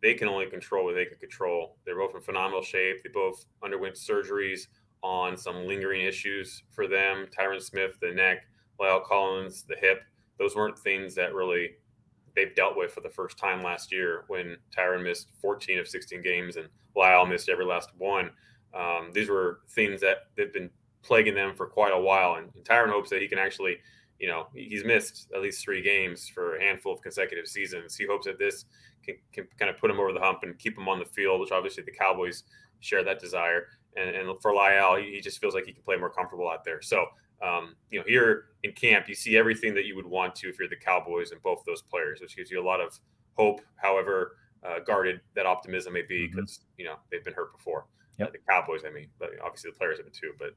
they 0.00 0.14
can 0.14 0.28
only 0.28 0.46
control 0.46 0.84
what 0.84 0.94
they 0.94 1.06
can 1.06 1.18
control. 1.18 1.76
They're 1.84 1.96
both 1.96 2.14
in 2.14 2.20
phenomenal 2.20 2.62
shape. 2.62 3.02
They 3.02 3.10
both 3.12 3.44
underwent 3.64 3.96
surgeries 3.96 4.66
on 5.04 5.36
some 5.36 5.66
lingering 5.66 6.00
issues 6.00 6.62
for 6.70 6.88
them. 6.88 7.26
Tyron 7.38 7.62
Smith, 7.62 7.92
the 8.00 8.10
neck, 8.10 8.46
La'el 8.80 9.04
Collins, 9.04 9.62
the 9.68 9.76
hip. 9.76 10.02
Those 10.38 10.56
weren't 10.56 10.78
things 10.78 11.14
that 11.14 11.34
really 11.34 11.72
they've 12.34 12.54
dealt 12.56 12.76
with 12.76 12.90
for 12.90 13.02
the 13.02 13.10
first 13.10 13.38
time 13.38 13.62
last 13.62 13.92
year 13.92 14.24
when 14.26 14.56
Tyron 14.76 15.04
missed 15.04 15.28
14 15.40 15.78
of 15.78 15.86
16 15.86 16.22
games 16.22 16.56
and 16.56 16.68
La'el 16.96 17.28
missed 17.28 17.50
every 17.50 17.66
last 17.66 17.90
one. 17.98 18.30
Um, 18.74 19.10
these 19.12 19.28
were 19.28 19.60
things 19.68 20.00
that 20.00 20.28
they've 20.36 20.52
been 20.52 20.70
plaguing 21.02 21.34
them 21.34 21.54
for 21.54 21.66
quite 21.66 21.92
a 21.92 22.00
while. 22.00 22.36
And, 22.36 22.50
and 22.56 22.64
Tyron 22.64 22.90
hopes 22.90 23.10
that 23.10 23.20
he 23.20 23.28
can 23.28 23.38
actually, 23.38 23.76
you 24.18 24.26
know, 24.26 24.46
he's 24.54 24.84
missed 24.84 25.28
at 25.34 25.42
least 25.42 25.62
three 25.62 25.82
games 25.82 26.28
for 26.28 26.56
a 26.56 26.62
handful 26.62 26.94
of 26.94 27.02
consecutive 27.02 27.46
seasons. 27.46 27.94
He 27.94 28.06
hopes 28.06 28.26
that 28.26 28.38
this 28.38 28.64
can, 29.04 29.16
can 29.32 29.46
kind 29.58 29.70
of 29.70 29.76
put 29.76 29.90
him 29.90 30.00
over 30.00 30.14
the 30.14 30.20
hump 30.20 30.40
and 30.42 30.58
keep 30.58 30.78
him 30.78 30.88
on 30.88 30.98
the 30.98 31.04
field, 31.04 31.40
which 31.40 31.52
obviously 31.52 31.84
the 31.84 31.92
Cowboys 31.92 32.44
share 32.80 33.04
that 33.04 33.20
desire. 33.20 33.66
And, 33.96 34.14
and 34.14 34.40
for 34.42 34.52
La'el, 34.52 35.02
he, 35.02 35.12
he 35.12 35.20
just 35.20 35.40
feels 35.40 35.54
like 35.54 35.66
he 35.66 35.72
can 35.72 35.82
play 35.82 35.96
more 35.96 36.10
comfortable 36.10 36.48
out 36.48 36.64
there. 36.64 36.82
So, 36.82 37.06
um, 37.42 37.76
you 37.90 37.98
know, 37.98 38.04
here 38.06 38.46
in 38.62 38.72
camp, 38.72 39.08
you 39.08 39.14
see 39.14 39.36
everything 39.36 39.74
that 39.74 39.84
you 39.84 39.96
would 39.96 40.06
want 40.06 40.34
to 40.36 40.48
if 40.48 40.58
you're 40.58 40.68
the 40.68 40.76
Cowboys 40.76 41.32
and 41.32 41.42
both 41.42 41.62
those 41.66 41.82
players, 41.82 42.20
which 42.20 42.36
gives 42.36 42.50
you 42.50 42.62
a 42.62 42.66
lot 42.66 42.80
of 42.80 42.98
hope. 43.36 43.60
However, 43.76 44.36
uh, 44.64 44.80
guarded 44.80 45.20
that 45.34 45.46
optimism 45.46 45.92
may 45.92 46.02
be 46.02 46.26
because 46.26 46.58
mm-hmm. 46.58 46.80
you 46.80 46.84
know 46.86 46.96
they've 47.10 47.24
been 47.24 47.34
hurt 47.34 47.52
before. 47.52 47.86
Yep. 48.18 48.28
Uh, 48.28 48.30
the 48.32 48.38
Cowboys, 48.48 48.82
I 48.86 48.90
mean, 48.90 49.08
but 49.18 49.30
obviously 49.44 49.70
the 49.70 49.76
players 49.76 49.98
have 49.98 50.06
been 50.06 50.14
too. 50.14 50.32
But 50.38 50.54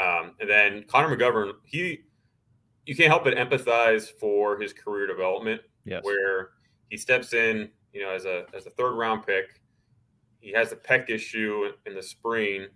um, 0.00 0.34
and 0.40 0.48
then 0.48 0.84
Connor 0.84 1.16
McGovern, 1.16 1.52
he 1.64 2.00
you 2.86 2.96
can't 2.96 3.08
help 3.08 3.24
but 3.24 3.34
empathize 3.34 4.08
for 4.18 4.58
his 4.58 4.72
career 4.72 5.06
development, 5.06 5.60
yes. 5.84 6.02
where 6.04 6.50
he 6.88 6.96
steps 6.96 7.34
in, 7.34 7.68
you 7.92 8.02
know, 8.02 8.10
as 8.10 8.24
a 8.24 8.46
as 8.54 8.66
a 8.66 8.70
third 8.70 8.92
round 8.92 9.26
pick. 9.26 9.60
He 10.40 10.52
has 10.52 10.72
a 10.72 10.76
pec 10.76 11.10
issue 11.10 11.70
in 11.86 11.94
the 11.94 12.02
spring, 12.02 12.66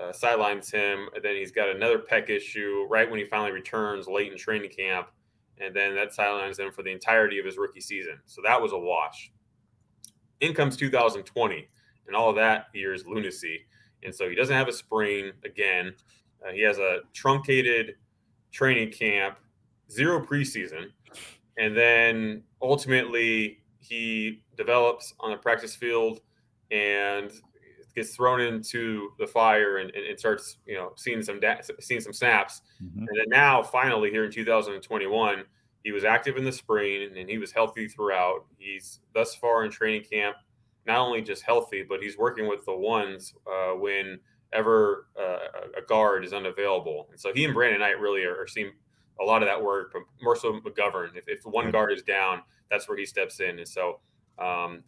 uh, 0.00 0.12
sidelines 0.12 0.70
him, 0.70 1.08
and 1.14 1.24
then 1.24 1.36
he's 1.36 1.52
got 1.52 1.68
another 1.68 1.98
pec 1.98 2.28
issue 2.28 2.86
right 2.88 3.08
when 3.08 3.18
he 3.18 3.24
finally 3.24 3.52
returns 3.52 4.08
late 4.08 4.32
in 4.32 4.38
training 4.38 4.70
camp, 4.70 5.08
and 5.58 5.74
then 5.74 5.94
that 5.94 6.12
sidelines 6.12 6.58
him 6.58 6.72
for 6.72 6.82
the 6.82 6.90
entirety 6.90 7.38
of 7.38 7.44
his 7.44 7.58
rookie 7.58 7.80
season. 7.80 8.18
So 8.26 8.40
that 8.44 8.60
was 8.60 8.72
a 8.72 8.78
wash. 8.78 9.30
In 10.40 10.54
comes 10.54 10.76
2020, 10.76 11.68
and 12.06 12.16
all 12.16 12.30
of 12.30 12.36
that 12.36 12.66
year's 12.74 13.06
lunacy, 13.06 13.60
and 14.02 14.14
so 14.14 14.28
he 14.28 14.34
doesn't 14.34 14.56
have 14.56 14.68
a 14.68 14.72
spring 14.72 15.32
again. 15.44 15.94
Uh, 16.44 16.52
he 16.52 16.62
has 16.62 16.78
a 16.78 17.00
truncated 17.12 17.96
training 18.50 18.90
camp, 18.90 19.36
zero 19.90 20.24
preseason, 20.24 20.86
and 21.58 21.76
then 21.76 22.42
ultimately 22.62 23.58
he 23.78 24.42
develops 24.56 25.14
on 25.20 25.30
the 25.30 25.36
practice 25.36 25.74
field 25.74 26.20
and 26.70 27.32
gets 27.94 28.14
thrown 28.14 28.40
into 28.40 29.10
the 29.18 29.26
fire 29.26 29.78
and, 29.78 29.90
and, 29.94 30.06
and 30.06 30.18
starts, 30.18 30.58
you 30.66 30.74
know, 30.74 30.92
seeing 30.96 31.22
some 31.22 31.40
da- 31.40 31.60
seeing 31.80 32.00
some 32.00 32.12
snaps. 32.12 32.62
Mm-hmm. 32.82 33.00
And 33.00 33.08
then 33.08 33.26
now, 33.28 33.62
finally, 33.62 34.10
here 34.10 34.24
in 34.24 34.30
2021, 34.30 35.44
he 35.84 35.92
was 35.92 36.04
active 36.04 36.36
in 36.36 36.44
the 36.44 36.52
spring 36.52 37.16
and 37.16 37.28
he 37.28 37.38
was 37.38 37.52
healthy 37.52 37.88
throughout. 37.88 38.44
He's 38.58 39.00
thus 39.14 39.34
far 39.34 39.64
in 39.64 39.70
training 39.70 40.04
camp, 40.10 40.36
not 40.86 40.98
only 40.98 41.22
just 41.22 41.42
healthy, 41.42 41.84
but 41.88 42.00
he's 42.00 42.18
working 42.18 42.48
with 42.48 42.64
the 42.64 42.76
ones 42.76 43.34
uh, 43.46 43.72
when 43.72 44.20
ever 44.52 45.06
uh, 45.18 45.68
a 45.78 45.82
guard 45.86 46.24
is 46.24 46.32
unavailable. 46.32 47.08
And 47.10 47.20
so 47.20 47.32
he 47.32 47.44
and 47.44 47.54
Brandon 47.54 47.80
Knight 47.80 48.00
really 48.00 48.24
are, 48.24 48.42
are 48.42 48.48
seeing 48.48 48.72
a 49.20 49.24
lot 49.24 49.42
of 49.42 49.48
that 49.48 49.62
work, 49.62 49.92
but 49.92 50.02
more 50.22 50.36
so 50.36 50.60
McGovern. 50.60 51.16
If, 51.16 51.28
if 51.28 51.44
one 51.44 51.70
guard 51.70 51.92
is 51.92 52.02
down, 52.02 52.42
that's 52.70 52.88
where 52.88 52.98
he 52.98 53.06
steps 53.06 53.40
in. 53.40 53.58
And 53.58 53.68
so 53.68 54.00
um, 54.38 54.82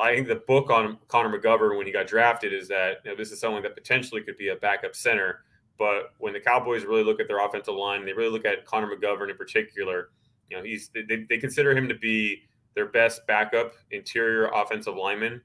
I 0.00 0.14
think 0.14 0.28
the 0.28 0.36
book 0.36 0.70
on 0.70 0.98
Connor 1.08 1.38
McGovern 1.38 1.76
when 1.76 1.86
he 1.86 1.92
got 1.92 2.06
drafted 2.06 2.52
is 2.52 2.68
that 2.68 2.98
you 3.04 3.10
know, 3.10 3.16
this 3.16 3.32
is 3.32 3.40
someone 3.40 3.62
that 3.62 3.74
potentially 3.74 4.20
could 4.22 4.36
be 4.36 4.48
a 4.48 4.56
backup 4.56 4.94
center. 4.94 5.44
But 5.78 6.12
when 6.18 6.32
the 6.32 6.40
Cowboys 6.40 6.84
really 6.84 7.04
look 7.04 7.20
at 7.20 7.28
their 7.28 7.44
offensive 7.44 7.74
line, 7.74 8.04
they 8.04 8.12
really 8.12 8.30
look 8.30 8.44
at 8.44 8.66
Connor 8.66 8.94
McGovern 8.94 9.30
in 9.30 9.36
particular. 9.36 10.10
You 10.50 10.58
know, 10.58 10.62
he's 10.62 10.90
they, 10.94 11.24
they 11.28 11.38
consider 11.38 11.76
him 11.76 11.88
to 11.88 11.94
be 11.94 12.42
their 12.74 12.86
best 12.86 13.26
backup 13.26 13.72
interior 13.90 14.48
offensive 14.48 14.96
lineman, 14.96 15.40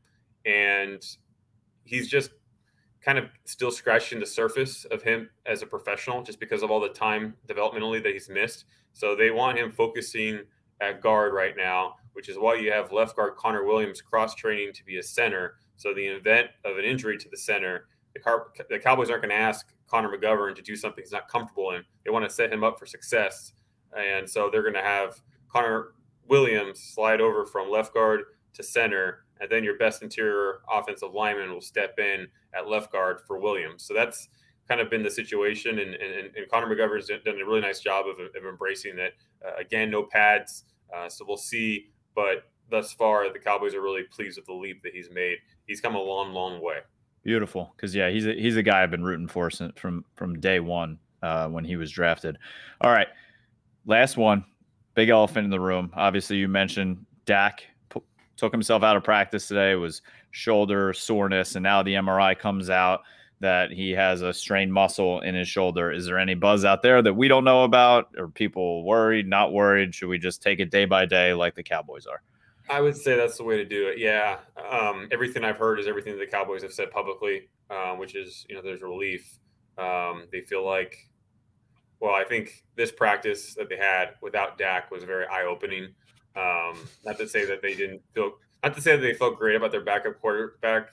and 0.45 1.03
he's 1.83 2.07
just 2.07 2.31
kind 3.01 3.17
of 3.17 3.25
still 3.45 3.71
scratching 3.71 4.19
the 4.19 4.25
surface 4.25 4.85
of 4.85 5.03
him 5.03 5.29
as 5.45 5.61
a 5.61 5.65
professional 5.65 6.23
just 6.23 6.39
because 6.39 6.63
of 6.63 6.71
all 6.71 6.79
the 6.79 6.89
time 6.89 7.35
developmentally 7.47 8.01
that 8.01 8.13
he's 8.13 8.29
missed. 8.29 8.65
So 8.93 9.15
they 9.15 9.31
want 9.31 9.57
him 9.57 9.71
focusing 9.71 10.41
at 10.79 11.01
guard 11.01 11.33
right 11.33 11.55
now, 11.57 11.95
which 12.13 12.29
is 12.29 12.37
why 12.37 12.55
you 12.55 12.71
have 12.71 12.91
left 12.91 13.15
guard 13.15 13.35
Connor 13.35 13.65
Williams 13.65 14.01
cross 14.01 14.35
training 14.35 14.73
to 14.73 14.85
be 14.85 14.97
a 14.97 15.03
center. 15.03 15.55
So 15.75 15.93
the 15.93 16.05
event 16.05 16.47
of 16.63 16.77
an 16.77 16.85
injury 16.85 17.17
to 17.17 17.29
the 17.29 17.37
center, 17.37 17.87
the, 18.13 18.19
Car- 18.19 18.47
the 18.69 18.79
Cowboys 18.79 19.09
aren't 19.09 19.23
going 19.23 19.35
to 19.35 19.41
ask 19.41 19.73
Connor 19.87 20.15
McGovern 20.15 20.55
to 20.55 20.61
do 20.61 20.75
something 20.75 21.03
he's 21.03 21.11
not 21.11 21.27
comfortable 21.27 21.71
in. 21.71 21.83
They 22.03 22.11
want 22.11 22.27
to 22.27 22.33
set 22.33 22.51
him 22.51 22.63
up 22.63 22.79
for 22.79 22.85
success. 22.85 23.53
And 23.97 24.29
so 24.29 24.49
they're 24.51 24.61
going 24.61 24.73
to 24.73 24.81
have 24.81 25.21
Connor 25.49 25.93
Williams 26.27 26.79
slide 26.79 27.21
over 27.21 27.45
from 27.45 27.69
left 27.69 27.93
guard 27.93 28.21
to 28.53 28.63
center 28.63 29.23
and 29.43 29.51
then 29.51 29.63
your 29.63 29.77
best 29.77 30.01
interior 30.01 30.59
offensive 30.71 31.13
lineman 31.13 31.51
will 31.51 31.61
step 31.61 31.99
in 31.99 32.27
at 32.53 32.69
left 32.69 32.91
guard 32.91 33.19
for 33.27 33.39
Williams. 33.39 33.83
So 33.83 33.93
that's 33.93 34.29
kind 34.69 34.79
of 34.79 34.89
been 34.89 35.03
the 35.03 35.11
situation, 35.11 35.79
and 35.79 35.95
and, 35.95 36.31
and 36.35 36.49
Connor 36.49 36.73
McGovern's 36.73 37.07
done 37.07 37.41
a 37.41 37.45
really 37.45 37.59
nice 37.59 37.81
job 37.81 38.05
of, 38.07 38.19
of 38.19 38.45
embracing 38.47 38.95
that. 38.95 39.11
Uh, 39.45 39.55
again, 39.59 39.91
no 39.91 40.03
pads, 40.03 40.63
uh, 40.95 41.09
so 41.09 41.25
we'll 41.27 41.35
see. 41.35 41.89
But 42.15 42.49
thus 42.69 42.93
far, 42.93 43.31
the 43.31 43.39
Cowboys 43.39 43.73
are 43.73 43.81
really 43.81 44.03
pleased 44.03 44.37
with 44.37 44.45
the 44.45 44.53
leap 44.53 44.83
that 44.83 44.93
he's 44.93 45.09
made. 45.11 45.37
He's 45.67 45.81
come 45.81 45.95
a 45.95 46.01
long, 46.01 46.33
long 46.33 46.61
way. 46.61 46.77
Beautiful, 47.23 47.73
because 47.75 47.95
yeah, 47.95 48.09
he's 48.09 48.27
a, 48.27 48.33
he's 48.33 48.57
a 48.57 48.63
guy 48.63 48.83
I've 48.83 48.91
been 48.91 49.03
rooting 49.03 49.27
for 49.27 49.49
since, 49.49 49.71
from 49.79 50.03
from 50.15 50.39
day 50.39 50.59
one 50.59 50.99
uh, 51.21 51.47
when 51.47 51.63
he 51.63 51.77
was 51.77 51.89
drafted. 51.89 52.37
All 52.81 52.91
right, 52.91 53.07
last 53.85 54.17
one, 54.17 54.43
big 54.93 55.09
elephant 55.09 55.45
in 55.45 55.51
the 55.51 55.59
room. 55.59 55.91
Obviously, 55.95 56.37
you 56.37 56.49
mentioned 56.49 57.05
Dak 57.25 57.63
took 58.35 58.51
himself 58.51 58.83
out 58.83 58.97
of 58.97 59.03
practice 59.03 59.47
today. 59.47 59.71
It 59.71 59.75
was 59.75 60.01
shoulder 60.31 60.91
soreness, 60.91 61.55
and 61.55 61.63
now 61.63 61.81
the 61.81 61.93
MRI 61.93 62.37
comes 62.37 62.69
out 62.69 63.01
that 63.43 63.71
he 63.71 63.91
has 63.91 64.21
a 64.21 64.33
strained 64.33 64.73
muscle 64.73 65.19
in 65.19 65.35
his 65.35 65.49
shoulder. 65.49 65.91
Is 65.91 66.05
there 66.05 66.17
any 66.17 66.33
buzz 66.33 66.63
out 66.63 66.81
there 66.81 67.01
that 67.01 67.13
we 67.13 67.27
don't 67.27 67.43
know 67.43 67.65
about? 67.65 68.07
Are 68.17 68.29
people 68.29 68.85
worried, 68.85 69.27
not 69.27 69.51
worried? 69.51 69.93
Should 69.93 70.07
we 70.07 70.17
just 70.17 70.41
take 70.41 70.61
it 70.61 70.71
day 70.71 70.85
by 70.85 71.05
day 71.05 71.33
like 71.33 71.53
the 71.53 71.61
Cowboys 71.61 72.05
are? 72.05 72.21
I 72.69 72.79
would 72.79 72.95
say 72.95 73.17
that's 73.17 73.37
the 73.37 73.43
way 73.43 73.57
to 73.57 73.65
do 73.65 73.89
it. 73.89 73.97
Yeah. 73.97 74.37
Um, 74.71 75.09
everything 75.11 75.43
I've 75.43 75.57
heard 75.57 75.77
is 75.77 75.87
everything 75.87 76.17
the 76.17 76.25
Cowboys 76.25 76.63
have 76.63 76.71
said 76.71 76.89
publicly, 76.89 77.49
um, 77.69 77.99
which 77.99 78.15
is, 78.15 78.45
you 78.47 78.55
know, 78.55 78.61
there's 78.61 78.81
relief. 78.81 79.37
Um, 79.77 80.27
they 80.31 80.39
feel 80.39 80.65
like, 80.65 80.95
well, 81.99 82.15
I 82.15 82.23
think 82.23 82.63
this 82.77 82.93
practice 82.93 83.55
that 83.55 83.67
they 83.67 83.77
had 83.77 84.11
without 84.21 84.57
Dak 84.57 84.89
was 84.89 85.03
very 85.03 85.25
eye 85.27 85.43
opening. 85.43 85.89
Um, 86.37 86.77
not 87.05 87.17
to 87.17 87.27
say 87.27 87.45
that 87.45 87.61
they 87.61 87.75
didn't 87.75 88.01
feel, 88.13 88.31
not 88.63 88.73
to 88.75 88.81
say 88.81 88.95
that 88.95 89.01
they 89.01 89.13
felt 89.13 89.37
great 89.37 89.57
about 89.57 89.71
their 89.71 89.83
backup 89.83 90.21
quarterback 90.21 90.87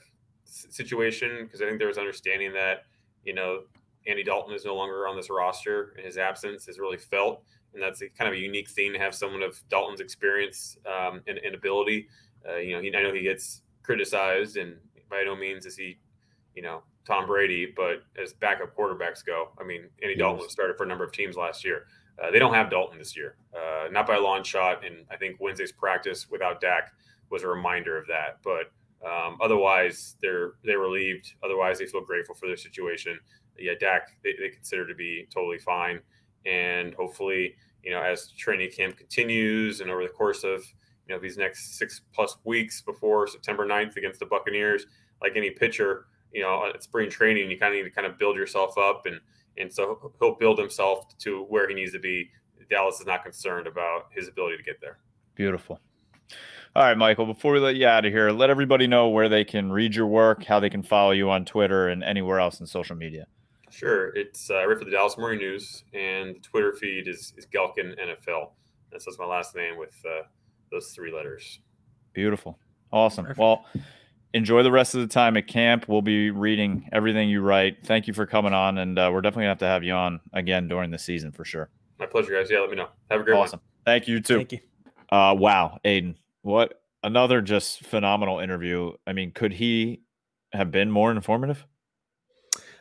situation, 0.51 1.45
because 1.45 1.61
I 1.61 1.65
think 1.65 1.79
there 1.79 1.87
was 1.87 1.97
understanding 1.97 2.53
that, 2.53 2.85
you 3.23 3.33
know, 3.33 3.61
Andy 4.07 4.23
Dalton 4.23 4.53
is 4.55 4.65
no 4.65 4.75
longer 4.75 5.07
on 5.07 5.15
this 5.15 5.29
roster 5.29 5.93
and 5.95 6.05
his 6.05 6.17
absence 6.17 6.67
is 6.67 6.79
really 6.79 6.97
felt 6.97 7.43
and 7.73 7.81
that's 7.81 8.01
a, 8.01 8.09
kind 8.09 8.27
of 8.27 8.35
a 8.35 8.39
unique 8.39 8.69
thing 8.69 8.93
to 8.93 8.99
have 8.99 9.15
someone 9.15 9.41
of 9.41 9.61
Dalton's 9.69 10.01
experience 10.01 10.77
um, 10.85 11.21
and, 11.27 11.37
and, 11.39 11.55
ability. 11.55 12.07
Uh, 12.47 12.57
you 12.57 12.75
know, 12.75 12.81
he, 12.81 12.95
I 12.95 13.01
know 13.01 13.13
he 13.13 13.21
gets 13.21 13.61
criticized, 13.83 14.57
and 14.57 14.75
by 15.09 15.23
no 15.23 15.35
means 15.35 15.65
is 15.65 15.77
he, 15.77 15.97
you 16.55 16.61
know, 16.61 16.83
Tom 17.05 17.25
Brady. 17.25 17.71
But 17.73 18.03
as 18.21 18.33
backup 18.33 18.75
quarterbacks 18.75 19.25
go, 19.25 19.49
I 19.59 19.63
mean, 19.63 19.85
Andy 20.01 20.15
Dalton 20.15 20.49
started 20.49 20.77
for 20.77 20.83
a 20.83 20.87
number 20.87 21.03
of 21.03 21.11
teams 21.11 21.35
last 21.35 21.63
year. 21.63 21.85
Uh, 22.21 22.29
they 22.29 22.39
don't 22.39 22.53
have 22.53 22.69
Dalton 22.69 22.97
this 22.97 23.15
year, 23.15 23.35
uh, 23.55 23.87
not 23.89 24.05
by 24.05 24.15
a 24.15 24.19
long 24.19 24.43
shot. 24.43 24.85
And 24.85 25.05
I 25.09 25.17
think 25.17 25.37
Wednesday's 25.39 25.71
practice 25.71 26.29
without 26.29 26.61
Dak 26.61 26.91
was 27.29 27.43
a 27.43 27.47
reminder 27.47 27.97
of 27.97 28.05
that. 28.07 28.39
But 28.43 28.71
um, 29.05 29.37
otherwise, 29.41 30.15
they're 30.21 30.53
they're 30.63 30.79
relieved. 30.79 31.33
Otherwise, 31.43 31.79
they 31.79 31.85
feel 31.85 32.01
grateful 32.01 32.35
for 32.35 32.47
their 32.47 32.57
situation. 32.57 33.19
Yeah, 33.57 33.73
Dak 33.79 34.09
they, 34.23 34.33
they 34.39 34.49
consider 34.49 34.87
to 34.87 34.95
be 34.95 35.27
totally 35.33 35.59
fine 35.59 35.99
and 36.45 36.93
hopefully, 36.95 37.55
you 37.83 37.91
know, 37.91 38.01
as 38.01 38.31
training 38.31 38.71
camp 38.71 38.97
continues 38.97 39.81
and 39.81 39.91
over 39.91 40.03
the 40.03 40.09
course 40.09 40.43
of 40.43 40.63
you 41.07 41.15
know 41.15 41.19
these 41.19 41.37
next 41.37 41.77
six 41.77 42.01
plus 42.13 42.37
weeks 42.45 42.81
before 42.81 43.27
September 43.27 43.65
9th 43.65 43.97
against 43.97 44.19
the 44.19 44.25
Buccaneers, 44.25 44.85
like 45.21 45.33
any 45.35 45.49
pitcher, 45.49 46.05
you 46.31 46.41
know, 46.41 46.69
at 46.73 46.83
spring 46.83 47.09
training, 47.09 47.49
you 47.49 47.57
kind 47.57 47.73
of 47.73 47.77
need 47.77 47.89
to 47.89 47.95
kind 47.95 48.07
of 48.07 48.17
build 48.17 48.35
yourself 48.35 48.77
up 48.77 49.05
and 49.05 49.19
and 49.57 49.71
so 49.71 50.13
he'll 50.19 50.35
build 50.35 50.57
himself 50.57 51.17
to 51.19 51.43
where 51.49 51.67
he 51.67 51.75
needs 51.75 51.91
to 51.91 51.99
be. 51.99 52.29
Dallas 52.69 53.01
is 53.01 53.05
not 53.05 53.23
concerned 53.23 53.67
about 53.67 54.05
his 54.15 54.29
ability 54.29 54.55
to 54.57 54.63
get 54.63 54.79
there. 54.79 54.99
Beautiful. 55.35 55.79
All 56.73 56.83
right, 56.83 56.97
Michael, 56.97 57.25
before 57.25 57.51
we 57.51 57.59
let 57.59 57.75
you 57.75 57.85
out 57.85 58.05
of 58.05 58.13
here, 58.13 58.31
let 58.31 58.49
everybody 58.49 58.87
know 58.87 59.09
where 59.09 59.27
they 59.27 59.43
can 59.43 59.73
read 59.73 59.93
your 59.93 60.07
work, 60.07 60.45
how 60.45 60.61
they 60.61 60.69
can 60.69 60.83
follow 60.83 61.11
you 61.11 61.29
on 61.29 61.43
Twitter 61.43 61.89
and 61.89 62.01
anywhere 62.01 62.39
else 62.39 62.61
in 62.61 62.65
social 62.65 62.95
media. 62.95 63.27
Sure. 63.69 64.15
It's 64.15 64.49
uh, 64.49 64.55
I 64.55 64.65
write 64.65 64.79
for 64.79 64.85
the 64.85 64.91
Dallas 64.91 65.17
Morning 65.17 65.39
News, 65.39 65.83
and 65.93 66.35
the 66.35 66.39
Twitter 66.39 66.71
feed 66.71 67.09
is, 67.09 67.33
is 67.35 67.45
Gehlken 67.45 67.99
NFL. 67.99 68.51
That's, 68.89 69.03
that's 69.03 69.19
my 69.19 69.25
last 69.25 69.53
name 69.53 69.77
with 69.77 69.93
uh, 70.05 70.23
those 70.71 70.91
three 70.91 71.11
letters. 71.13 71.59
Beautiful. 72.13 72.57
Awesome. 72.93 73.25
Perfect. 73.25 73.39
Well, 73.39 73.65
enjoy 74.33 74.63
the 74.63 74.71
rest 74.71 74.95
of 74.95 75.01
the 75.01 75.07
time 75.07 75.35
at 75.35 75.47
camp. 75.47 75.89
We'll 75.89 76.01
be 76.01 76.31
reading 76.31 76.87
everything 76.93 77.27
you 77.29 77.41
write. 77.41 77.85
Thank 77.85 78.07
you 78.07 78.13
for 78.13 78.25
coming 78.25 78.53
on, 78.53 78.77
and 78.77 78.97
uh, 78.97 79.09
we're 79.11 79.19
definitely 79.19 79.47
going 79.47 79.57
to 79.57 79.65
have 79.65 79.69
to 79.69 79.73
have 79.73 79.83
you 79.83 79.93
on 79.93 80.21
again 80.31 80.69
during 80.69 80.91
the 80.91 80.99
season 80.99 81.33
for 81.33 81.43
sure. 81.43 81.69
My 81.99 82.05
pleasure, 82.05 82.31
guys. 82.31 82.49
Yeah, 82.49 82.59
let 82.59 82.69
me 82.69 82.77
know. 82.77 82.87
Have 83.09 83.19
a 83.19 83.23
great 83.25 83.33
day. 83.33 83.41
awesome. 83.41 83.59
One. 83.59 83.83
Thank 83.85 84.07
you, 84.07 84.21
too. 84.21 84.37
Thank 84.37 84.53
you. 84.53 84.59
Uh, 85.11 85.35
wow, 85.37 85.79
Aidan. 85.83 86.15
What 86.41 86.81
another 87.03 87.41
just 87.41 87.85
phenomenal 87.85 88.39
interview. 88.39 88.93
I 89.05 89.13
mean, 89.13 89.31
could 89.31 89.53
he 89.53 90.03
have 90.53 90.71
been 90.71 90.91
more 90.91 91.11
informative? 91.11 91.65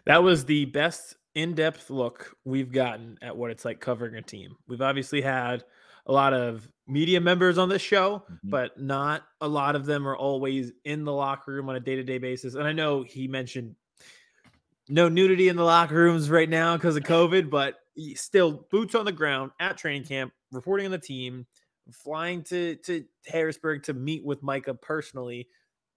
That 0.06 0.22
was 0.22 0.44
the 0.44 0.64
best 0.66 1.16
in-depth 1.34 1.90
look 1.90 2.36
we've 2.44 2.72
gotten 2.72 3.18
at 3.22 3.36
what 3.36 3.50
it's 3.50 3.64
like 3.64 3.80
covering 3.80 4.16
a 4.16 4.22
team. 4.22 4.56
We've 4.66 4.82
obviously 4.82 5.20
had 5.20 5.64
a 6.06 6.12
lot 6.12 6.32
of 6.34 6.68
media 6.88 7.20
members 7.20 7.58
on 7.58 7.68
this 7.68 7.82
show, 7.82 8.24
mm-hmm. 8.24 8.50
but 8.50 8.80
not 8.80 9.22
a 9.40 9.46
lot 9.46 9.76
of 9.76 9.86
them 9.86 10.08
are 10.08 10.16
always 10.16 10.72
in 10.84 11.04
the 11.04 11.12
locker 11.12 11.52
room 11.52 11.68
on 11.68 11.76
a 11.76 11.80
day-to-day 11.80 12.18
basis. 12.18 12.54
And 12.54 12.66
I 12.66 12.72
know 12.72 13.02
he 13.02 13.28
mentioned 13.28 13.76
no 14.88 15.08
nudity 15.08 15.48
in 15.48 15.56
the 15.56 15.62
locker 15.62 15.94
rooms 15.94 16.28
right 16.30 16.48
now 16.48 16.76
because 16.76 16.96
of 16.96 17.04
COVID, 17.04 17.48
but 17.48 17.76
still 18.14 18.66
boots 18.70 18.94
on 18.94 19.04
the 19.04 19.12
ground 19.12 19.52
at 19.60 19.76
training 19.76 20.04
camp, 20.04 20.32
reporting 20.50 20.86
on 20.86 20.92
the 20.92 20.98
team, 20.98 21.46
flying 21.94 22.42
to 22.44 22.76
to 22.76 23.04
Harrisburg 23.26 23.82
to 23.84 23.94
meet 23.94 24.24
with 24.24 24.42
Micah 24.42 24.74
personally 24.74 25.48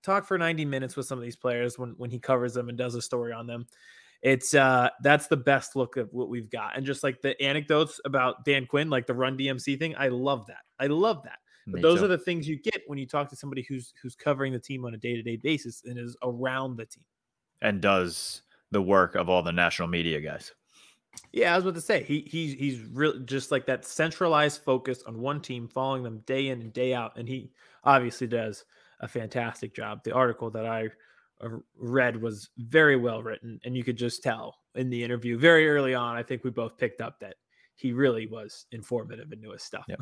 talk 0.03 0.25
for 0.25 0.37
90 0.37 0.65
minutes 0.65 0.95
with 0.95 1.05
some 1.05 1.17
of 1.17 1.23
these 1.23 1.35
players 1.35 1.79
when 1.79 1.91
when 1.97 2.11
he 2.11 2.19
covers 2.19 2.53
them 2.53 2.69
and 2.69 2.77
does 2.77 2.95
a 2.95 3.01
story 3.01 3.31
on 3.33 3.47
them. 3.47 3.65
It's 4.21 4.53
uh 4.53 4.89
that's 5.01 5.27
the 5.27 5.37
best 5.37 5.75
look 5.75 5.97
of 5.97 6.13
what 6.13 6.29
we've 6.29 6.49
got. 6.49 6.77
And 6.77 6.85
just 6.85 7.03
like 7.03 7.21
the 7.21 7.41
anecdotes 7.41 7.99
about 8.05 8.45
Dan 8.45 8.65
Quinn, 8.65 8.89
like 8.89 9.07
the 9.07 9.13
run 9.13 9.37
DMC 9.37 9.79
thing, 9.79 9.95
I 9.97 10.09
love 10.09 10.45
that. 10.47 10.61
I 10.79 10.87
love 10.87 11.23
that. 11.23 11.39
But 11.65 11.75
Me 11.75 11.81
those 11.81 11.99
too. 11.99 12.05
are 12.05 12.09
the 12.09 12.17
things 12.17 12.47
you 12.47 12.59
get 12.61 12.81
when 12.87 12.99
you 12.99 13.07
talk 13.07 13.29
to 13.29 13.35
somebody 13.35 13.65
who's 13.67 13.93
who's 14.01 14.15
covering 14.15 14.53
the 14.53 14.59
team 14.59 14.85
on 14.85 14.93
a 14.93 14.97
day-to-day 14.97 15.37
basis 15.37 15.83
and 15.85 15.97
is 15.97 16.15
around 16.23 16.77
the 16.77 16.85
team. 16.85 17.05
And 17.61 17.81
does 17.81 18.41
the 18.71 18.81
work 18.81 19.15
of 19.15 19.29
all 19.29 19.43
the 19.43 19.51
national 19.51 19.87
media 19.87 20.19
guys. 20.19 20.51
Yeah, 21.31 21.53
I 21.53 21.55
was 21.55 21.65
about 21.65 21.75
to 21.75 21.81
say 21.81 22.03
he 22.03 22.27
he's 22.27 22.53
he's 22.53 22.79
really 22.91 23.19
just 23.25 23.51
like 23.51 23.65
that 23.65 23.85
centralized 23.85 24.61
focus 24.61 25.03
on 25.07 25.19
one 25.19 25.41
team, 25.41 25.67
following 25.67 26.03
them 26.03 26.23
day 26.25 26.49
in 26.49 26.61
and 26.61 26.73
day 26.73 26.93
out, 26.93 27.17
and 27.17 27.27
he 27.27 27.51
obviously 27.83 28.27
does 28.27 28.65
a 28.99 29.07
fantastic 29.07 29.75
job. 29.75 30.03
The 30.03 30.13
article 30.13 30.49
that 30.51 30.65
I 30.65 30.89
uh, 31.41 31.49
read 31.77 32.21
was 32.21 32.49
very 32.57 32.95
well 32.95 33.23
written, 33.23 33.59
and 33.65 33.75
you 33.75 33.83
could 33.83 33.97
just 33.97 34.23
tell 34.23 34.57
in 34.75 34.89
the 34.89 35.03
interview 35.03 35.37
very 35.37 35.67
early 35.69 35.93
on. 35.93 36.15
I 36.15 36.23
think 36.23 36.43
we 36.43 36.51
both 36.51 36.77
picked 36.77 37.01
up 37.01 37.19
that 37.19 37.35
he 37.75 37.91
really 37.93 38.27
was 38.27 38.65
informative 38.71 39.31
and 39.31 39.41
knew 39.41 39.51
his 39.51 39.63
stuff. 39.63 39.85
Yep. 39.87 40.01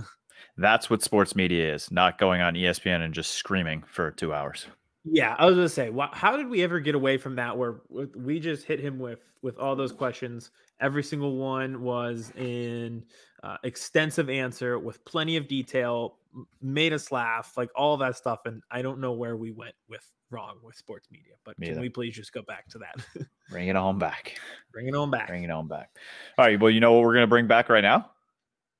That's 0.57 0.89
what 0.89 1.01
sports 1.01 1.35
media 1.35 1.73
is 1.73 1.91
not 1.91 2.17
going 2.17 2.41
on 2.41 2.55
ESPN 2.55 3.01
and 3.01 3.13
just 3.13 3.31
screaming 3.31 3.83
for 3.87 4.11
two 4.11 4.33
hours. 4.33 4.67
Yeah, 5.03 5.35
I 5.37 5.45
was 5.45 5.55
gonna 5.55 5.69
say, 5.69 5.91
how 6.11 6.37
did 6.37 6.47
we 6.47 6.61
ever 6.63 6.79
get 6.79 6.95
away 6.95 7.17
from 7.17 7.35
that? 7.35 7.57
Where 7.57 7.81
we 7.89 8.39
just 8.39 8.65
hit 8.65 8.79
him 8.79 8.99
with 8.99 9.19
with 9.41 9.57
all 9.57 9.75
those 9.75 9.91
questions. 9.91 10.51
Every 10.81 11.03
single 11.03 11.35
one 11.37 11.81
was 11.83 12.33
an 12.35 13.05
uh, 13.43 13.57
extensive 13.63 14.29
answer 14.29 14.79
with 14.79 15.03
plenty 15.05 15.37
of 15.37 15.47
detail, 15.47 16.17
made 16.61 16.91
us 16.91 17.11
laugh, 17.11 17.53
like 17.55 17.69
all 17.75 17.97
that 17.97 18.15
stuff. 18.17 18.39
And 18.45 18.61
I 18.71 18.81
don't 18.81 18.99
know 18.99 19.11
where 19.13 19.37
we 19.37 19.51
went 19.51 19.75
with 19.87 20.03
wrong 20.31 20.57
with 20.63 20.75
sports 20.75 21.09
media, 21.11 21.33
but 21.43 21.59
Me 21.59 21.67
can 21.67 21.73
either. 21.75 21.81
we 21.81 21.89
please 21.89 22.15
just 22.15 22.33
go 22.33 22.41
back 22.41 22.67
to 22.69 22.79
that? 22.79 22.95
bring 23.49 23.67
it 23.67 23.75
on 23.75 23.99
back. 23.99 24.39
Bring 24.71 24.87
it 24.87 24.95
on 24.95 25.11
back. 25.11 25.27
Bring 25.27 25.43
it 25.43 25.51
on 25.51 25.67
back. 25.67 25.91
All 26.37 26.45
right. 26.45 26.59
Well, 26.59 26.71
you 26.71 26.79
know 26.79 26.93
what 26.93 27.03
we're 27.03 27.13
gonna 27.13 27.27
bring 27.27 27.47
back 27.47 27.69
right 27.69 27.81
now? 27.83 28.09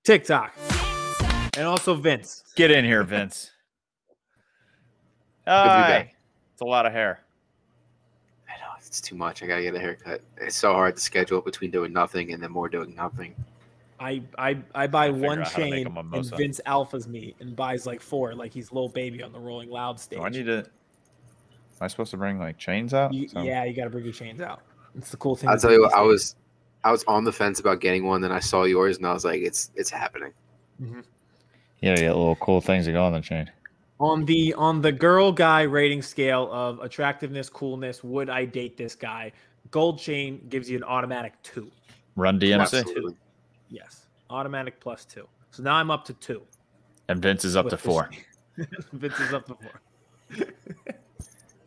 TikTok, 0.04 0.56
and 1.56 1.68
also 1.68 1.94
Vince. 1.94 2.44
Get 2.56 2.72
in 2.72 2.84
here, 2.84 3.04
Vince. 3.04 3.52
Hi. 5.46 6.14
It's 6.54 6.62
a 6.62 6.66
lot 6.66 6.86
of 6.86 6.94
hair. 6.94 7.20
I 8.92 8.94
know 8.94 8.98
it's 8.98 9.02
too 9.02 9.16
much. 9.16 9.42
I 9.42 9.48
gotta 9.48 9.62
get 9.62 9.74
a 9.74 9.80
haircut. 9.80 10.22
It's 10.38 10.58
so 10.58 10.74
hard 10.74 10.96
to 10.98 11.02
schedule 11.02 11.42
between 11.42 11.72
doing 11.72 11.94
nothing 11.94 12.34
and 12.34 12.44
then 12.44 12.52
more 12.52 12.68
doing 12.68 12.94
nothing. 12.94 13.36
I 14.00 14.22
I 14.38 14.58
I 14.76 14.88
buy 14.88 15.10
one 15.10 15.46
chain 15.46 15.88
and 15.88 16.26
Vince 16.36 16.60
alphas 16.66 17.08
me 17.08 17.36
and 17.40 17.56
buys 17.56 17.86
like 17.86 18.02
four, 18.02 18.36
like 18.36 18.54
he's 18.54 18.72
little 18.72 18.90
baby 18.90 19.24
on 19.24 19.32
the 19.32 19.40
Rolling 19.40 19.70
Loud 19.70 20.00
stage. 20.00 20.20
Do 20.20 20.26
I 20.26 20.30
need 20.30 20.46
to. 20.48 20.58
Am 20.58 20.66
I 21.80 21.88
supposed 21.88 22.12
to 22.12 22.18
bring 22.18 22.38
like 22.38 22.58
chains 22.58 22.94
out? 22.94 23.14
You, 23.14 23.28
so... 23.28 23.42
Yeah, 23.42 23.64
you 23.64 23.74
got 23.74 23.86
to 23.86 23.90
bring 23.90 24.04
your 24.04 24.14
chains 24.14 24.42
out. 24.42 24.62
It's 24.96 25.10
the 25.10 25.18
cool 25.18 25.36
thing. 25.36 25.50
I'll 25.50 25.58
tell 25.58 25.72
you 25.72 25.82
what, 25.82 25.94
I 25.94 26.02
was 26.02 26.36
I 26.84 26.92
was 26.92 27.04
on 27.06 27.24
the 27.24 27.32
fence 27.32 27.60
about 27.60 27.80
getting 27.80 28.06
one, 28.06 28.22
then 28.22 28.32
I 28.32 28.40
saw 28.40 28.64
yours 28.64 28.98
and 28.98 29.08
I 29.08 29.14
was 29.14 29.24
like, 29.24 29.42
it's 29.42 29.72
it's 29.76 29.90
happening. 29.90 30.34
Mm-hmm. 30.82 31.02
Yeah, 31.80 31.92
you 31.92 31.98
get 31.98 32.16
little 32.16 32.36
cool 32.36 32.62
things 32.62 32.86
to 32.86 32.92
go 32.92 33.04
on 33.04 33.14
the 33.14 33.22
chain. 33.22 33.50
On 34.02 34.26
the 34.26 34.54
on 34.56 34.82
the 34.82 34.92
girl 34.92 35.32
guy 35.32 35.62
rating 35.62 36.02
scale 36.02 36.50
of 36.52 36.80
attractiveness, 36.80 37.50
coolness, 37.50 38.04
would 38.04 38.32
I 38.32 38.46
date 38.46 38.76
this 38.76 38.96
guy? 38.96 39.32
Gold 39.70 40.00
chain 40.00 40.44
gives 40.50 40.68
you 40.68 40.76
an 40.76 40.84
automatic 40.84 41.34
two. 41.44 41.70
Run 42.16 42.40
DMC. 42.40 42.62
Absolutely. 42.62 43.16
Yes, 43.70 44.08
automatic 44.32 44.80
plus 44.80 45.06
two. 45.06 45.28
So 45.52 45.62
now 45.62 45.76
I'm 45.76 45.92
up 45.92 46.04
to 46.06 46.14
two. 46.14 46.42
And 47.10 47.22
Vince 47.22 47.46
is 47.46 47.56
up 47.56 47.70
to 47.70 47.78
four. 47.78 48.10
Vince 48.94 49.20
is 49.20 49.34
up 49.34 49.46
to 49.46 49.56
four. 49.56 49.82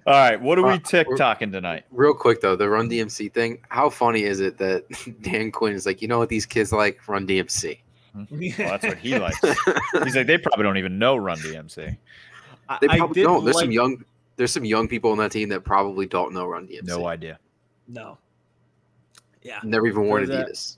All 0.08 0.16
right, 0.16 0.42
what 0.42 0.58
are 0.58 0.64
we 0.64 0.74
uh, 0.74 0.80
TikToking 0.80 1.52
tonight? 1.52 1.86
Real 1.92 2.16
quick 2.16 2.42
though, 2.42 2.56
the 2.56 2.68
Run 2.68 2.90
DMC 2.90 3.32
thing. 3.32 3.60
How 3.70 3.88
funny 3.88 4.24
is 4.24 4.40
it 4.40 4.58
that 4.58 4.86
Dan 5.22 5.52
Quinn 5.52 5.74
is 5.74 5.86
like, 5.86 6.02
you 6.02 6.08
know 6.08 6.18
what 6.18 6.30
these 6.30 6.48
kids 6.48 6.72
like? 6.72 7.08
Run 7.08 7.28
DMC. 7.28 7.78
Hmm. 8.14 8.24
well, 8.30 8.70
that's 8.70 8.86
what 8.86 8.98
he 8.98 9.18
likes. 9.18 9.40
He's 10.04 10.16
like, 10.16 10.28
they 10.28 10.38
probably 10.38 10.64
don't 10.64 10.78
even 10.78 11.00
know 11.00 11.16
Run 11.16 11.38
DMC. 11.38 11.98
They 12.82 12.88
probably 12.88 13.24
don't. 13.24 13.44
There's 13.44 13.56
like... 13.56 13.64
some 13.64 13.72
young. 13.72 14.04
There's 14.36 14.52
some 14.52 14.66
young 14.66 14.88
people 14.88 15.12
on 15.12 15.18
that 15.20 15.32
team 15.32 15.50
that 15.50 15.64
probably 15.64 16.06
don't 16.06 16.34
know 16.34 16.46
Run 16.46 16.68
DMC. 16.68 16.84
No 16.84 17.08
idea. 17.08 17.40
No. 17.88 18.18
Yeah. 19.44 19.60
Never 19.64 19.88
even 19.88 20.08
worn 20.08 20.26
Adidas. 20.26 20.78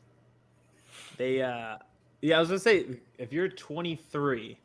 They 1.18 1.42
uh 1.42 1.78
yeah, 2.22 2.38
I 2.38 2.40
was 2.40 2.50
gonna 2.50 2.60
say 2.60 2.86
if 3.18 3.34
you're 3.34 3.50
23, 3.50 4.58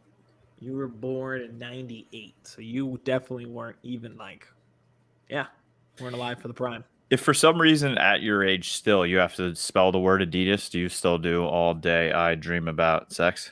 you 0.61 0.77
were 0.77 0.89
born 0.89 1.43
in 1.43 1.59
98, 1.59 2.35
so 2.45 2.61
you 2.61 3.01
definitely 3.05 3.47
weren't 3.47 3.77
even 3.83 4.17
like, 4.17 4.47
yeah, 5.29 5.47
weren't 6.01 6.15
alive 6.15 6.41
for 6.41 6.49
the 6.49 6.55
prime. 6.55 6.85
If 7.11 7.21
for 7.21 7.33
some 7.33 7.61
reason 7.61 7.97
at 7.97 8.21
your 8.23 8.45
age 8.45 8.73
still 8.73 9.07
you 9.07 9.17
have 9.19 9.35
to 9.37 9.55
spell 9.55 9.93
the 9.93 9.99
word 9.99 10.21
Adidas, 10.21 10.71
do 10.71 10.79
you 10.79 10.89
still 10.89 11.19
do 11.19 11.45
all 11.45 11.73
day 11.75 12.13
I 12.13 12.35
dream 12.35 12.69
about 12.69 13.13
sex 13.13 13.51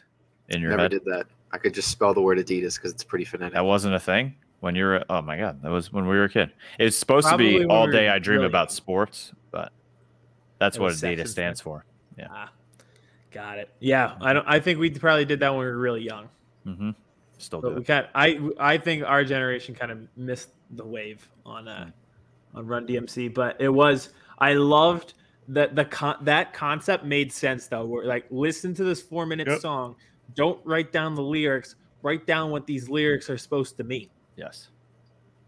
in 0.50 0.60
your 0.60 0.70
Never 0.70 0.82
head? 0.82 0.90
did 0.90 1.04
that. 1.06 1.26
I 1.52 1.58
could 1.58 1.72
just 1.72 1.90
spell 1.90 2.12
the 2.12 2.20
word 2.20 2.38
Adidas 2.38 2.76
because 2.76 2.92
it's 2.92 3.04
pretty 3.04 3.24
phonetic. 3.24 3.54
That 3.54 3.64
wasn't 3.64 3.94
a 3.94 4.00
thing 4.00 4.34
when 4.60 4.74
you 4.74 4.84
were. 4.84 5.04
Oh 5.08 5.22
my 5.22 5.38
god, 5.38 5.62
that 5.62 5.70
was 5.70 5.90
when 5.92 6.06
we 6.06 6.16
were 6.16 6.24
a 6.24 6.28
kid. 6.28 6.52
It's 6.78 6.96
supposed 6.96 7.28
to 7.28 7.38
be 7.38 7.64
all 7.64 7.86
day 7.90 8.08
I 8.08 8.18
dream 8.18 8.38
really 8.38 8.46
about 8.48 8.68
young. 8.68 8.74
sports, 8.76 9.32
but 9.50 9.72
that's 10.58 10.76
It 10.76 10.80
what 10.80 10.92
Adidas 10.92 11.28
stands 11.28 11.60
for. 11.60 11.84
Ah, 12.28 12.50
got 13.30 13.58
it. 13.58 13.70
Yeah, 13.80 14.16
I 14.20 14.32
don't. 14.34 14.46
I 14.46 14.60
think 14.60 14.78
we 14.78 14.90
probably 14.90 15.24
did 15.24 15.40
that 15.40 15.50
when 15.50 15.60
we 15.60 15.66
were 15.66 15.78
really 15.78 16.02
young. 16.02 16.28
hmm 16.64 16.90
Still 17.38 17.60
But 17.60 17.68
do 17.70 17.74
we 17.76 17.80
it. 17.82 17.86
kind 17.86 18.06
I 18.14 18.40
I 18.58 18.78
think 18.78 19.04
our 19.04 19.24
generation 19.24 19.74
kind 19.74 19.92
of 19.92 19.98
missed 20.16 20.48
the 20.70 20.84
wave 20.84 21.26
on 21.46 21.68
uh 21.68 21.90
on 22.56 22.66
Run 22.66 22.86
DMC, 22.86 23.32
but 23.32 23.56
it 23.60 23.68
was 23.68 24.10
I 24.38 24.54
loved 24.54 25.14
that 25.48 25.76
the 25.76 25.84
con- 25.84 26.18
that 26.22 26.52
concept 26.52 27.04
made 27.04 27.30
sense 27.32 27.68
though. 27.68 27.84
Where 27.84 28.04
like 28.04 28.26
listen 28.30 28.74
to 28.74 28.84
this 28.84 29.00
four 29.02 29.26
minute 29.26 29.46
Yep. 29.46 29.60
song, 29.60 29.96
don't 30.34 30.58
write 30.64 30.90
down 30.92 31.14
the 31.14 31.22
lyrics, 31.22 31.76
write 32.02 32.26
down 32.26 32.50
what 32.50 32.66
these 32.66 32.88
lyrics 32.88 33.30
are 33.30 33.38
supposed 33.38 33.76
to 33.76 33.84
mean. 33.84 34.08
Yes, 34.36 34.68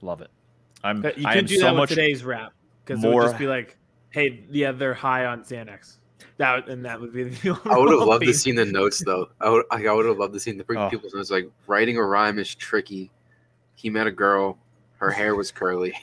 love 0.02 0.20
it. 0.20 0.30
I'm. 0.84 1.02
But 1.02 1.18
you 1.18 1.26
I 1.26 1.34
can 1.34 1.46
do 1.46 1.56
so 1.56 1.62
that 1.64 1.72
with 1.72 1.78
much. 1.78 1.88
today's 1.90 2.22
rap 2.24 2.52
because 2.84 3.02
it 3.02 3.08
would 3.08 3.22
just 3.22 3.38
be 3.38 3.46
like, 3.48 3.76
hey, 4.10 4.44
yeah, 4.50 4.70
they're 4.72 4.94
high 4.94 5.24
on 5.26 5.42
Xanax. 5.42 5.96
That 6.36 6.68
and 6.68 6.84
that 6.84 7.00
would 7.00 7.12
be 7.12 7.24
the. 7.24 7.60
I 7.64 7.76
would 7.78 7.90
have 7.90 8.06
loved 8.06 8.20
to 8.22 8.26
theme. 8.32 8.34
see 8.34 8.52
the 8.52 8.64
notes 8.64 9.02
though. 9.04 9.28
I 9.40 9.48
would 9.50 9.64
I 9.72 9.92
would 9.92 10.06
have 10.06 10.18
loved 10.18 10.34
to 10.34 10.40
see 10.40 10.52
the 10.52 10.64
Oh. 10.76 10.88
people's 10.88 11.14
notes 11.14 11.30
like 11.30 11.50
writing 11.66 11.96
a 11.96 12.02
rhyme 12.04 12.38
is 12.38 12.54
tricky. 12.54 13.10
He 13.74 13.90
met 13.90 14.06
a 14.06 14.10
girl, 14.12 14.58
her 14.98 15.10
hair 15.10 15.34
was 15.34 15.50
curly. 15.50 15.94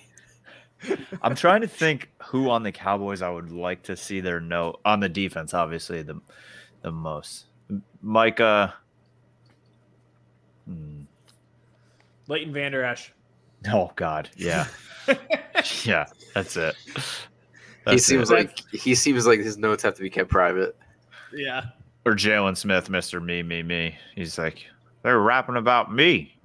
I'm 1.21 1.35
trying 1.35 1.61
to 1.61 1.67
think 1.67 2.11
who 2.23 2.49
on 2.49 2.63
the 2.63 2.71
Cowboys 2.71 3.21
I 3.21 3.29
would 3.29 3.51
like 3.51 3.83
to 3.83 3.95
see 3.95 4.19
their 4.19 4.39
note 4.39 4.79
on 4.85 4.99
the 4.99 5.09
defense. 5.09 5.53
Obviously, 5.53 6.01
the 6.01 6.19
the 6.81 6.91
most 6.91 7.45
Micah. 8.01 8.75
Hmm. 10.67 11.01
Leighton 12.27 12.53
Vander 12.53 12.83
Esch. 12.83 13.11
Oh 13.71 13.91
God, 13.95 14.29
yeah, 14.35 14.67
yeah, 15.83 16.05
that's 16.33 16.55
it. 16.57 16.75
he 17.87 17.97
seems 17.97 18.29
it. 18.29 18.33
like 18.33 18.59
he 18.71 18.93
seems 18.93 19.25
like 19.25 19.39
his 19.39 19.57
notes 19.57 19.81
have 19.83 19.95
to 19.95 20.01
be 20.01 20.09
kept 20.09 20.29
private. 20.29 20.77
Yeah. 21.33 21.65
or 22.05 22.13
Jaylon 22.13 22.55
Smith, 22.55 22.89
Mister 22.89 23.19
Me, 23.19 23.41
Me, 23.43 23.63
Me. 23.63 23.97
He's 24.15 24.37
like 24.37 24.65
they're 25.03 25.19
rapping 25.19 25.55
about 25.55 25.93
me, 25.93 26.35